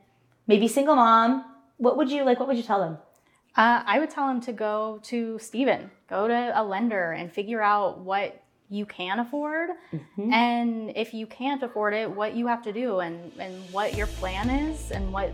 maybe 0.46 0.68
single 0.68 0.96
mom. 0.96 1.44
What 1.78 1.96
would 1.96 2.10
you 2.10 2.24
like? 2.24 2.38
What 2.38 2.48
would 2.48 2.56
you 2.56 2.62
tell 2.62 2.80
them? 2.80 2.98
Uh, 3.56 3.82
I 3.86 3.98
would 3.98 4.10
tell 4.10 4.28
them 4.28 4.40
to 4.42 4.52
go 4.52 5.00
to 5.04 5.38
Steven, 5.38 5.90
go 6.08 6.28
to 6.28 6.52
a 6.54 6.62
lender 6.62 7.12
and 7.12 7.32
figure 7.32 7.62
out 7.62 8.00
what 8.00 8.42
you 8.68 8.84
can 8.84 9.18
afford. 9.20 9.70
Mm-hmm. 9.92 10.32
And 10.32 10.92
if 10.96 11.14
you 11.14 11.26
can't 11.26 11.62
afford 11.62 11.94
it, 11.94 12.10
what 12.10 12.34
you 12.34 12.46
have 12.48 12.62
to 12.62 12.72
do 12.72 13.00
and, 13.00 13.32
and 13.38 13.54
what 13.72 13.94
your 13.94 14.08
plan 14.08 14.50
is 14.50 14.90
and 14.90 15.12
what, 15.12 15.32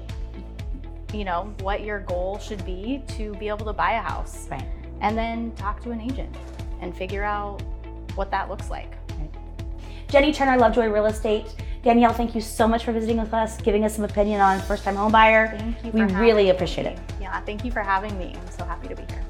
you 1.13 1.25
know, 1.25 1.53
what 1.61 1.83
your 1.83 2.01
goal 2.01 2.39
should 2.39 2.65
be 2.65 3.03
to 3.17 3.35
be 3.35 3.49
able 3.49 3.67
to 3.67 3.73
buy 3.73 3.93
a 3.93 4.03
house. 4.03 4.47
Right. 4.49 4.69
And 5.01 5.19
then 5.19 5.53
talk 5.57 5.83
to 5.83 5.91
an 5.91 6.01
agent 6.01 6.37
and 6.83 6.95
figure 6.95 7.23
out 7.25 7.63
what 8.15 8.31
that 8.31 8.51
looks 8.51 8.69
like. 8.69 8.93
Jenny 10.09 10.33
Turner, 10.33 10.59
Lovejoy 10.59 10.89
Real 10.89 11.07
Estate. 11.07 11.55
Danielle, 11.83 12.13
thank 12.13 12.35
you 12.35 12.41
so 12.43 12.69
much 12.69 12.85
for 12.85 12.93
visiting 12.93 13.17
with 13.17 13.33
us, 13.33 13.57
giving 13.61 13.85
us 13.85 13.95
some 13.97 14.05
opinion 14.05 14.41
on 14.41 14.61
first 14.61 14.85
time 14.85 14.95
homebuyer. 14.95 15.59
Thank 15.59 15.85
you 15.85 15.91
We 15.91 16.01
for 16.01 16.07
having 16.07 16.17
really 16.19 16.45
me. 16.45 16.51
appreciate 16.51 16.87
it. 16.87 16.99
Yeah, 17.21 17.41
thank 17.41 17.65
you 17.65 17.73
for 17.73 17.81
having 17.81 18.17
me. 18.19 18.37
I'm 18.39 18.51
so 18.51 18.65
happy 18.65 18.89
to 18.89 18.95
be 18.95 19.03
here. 19.11 19.25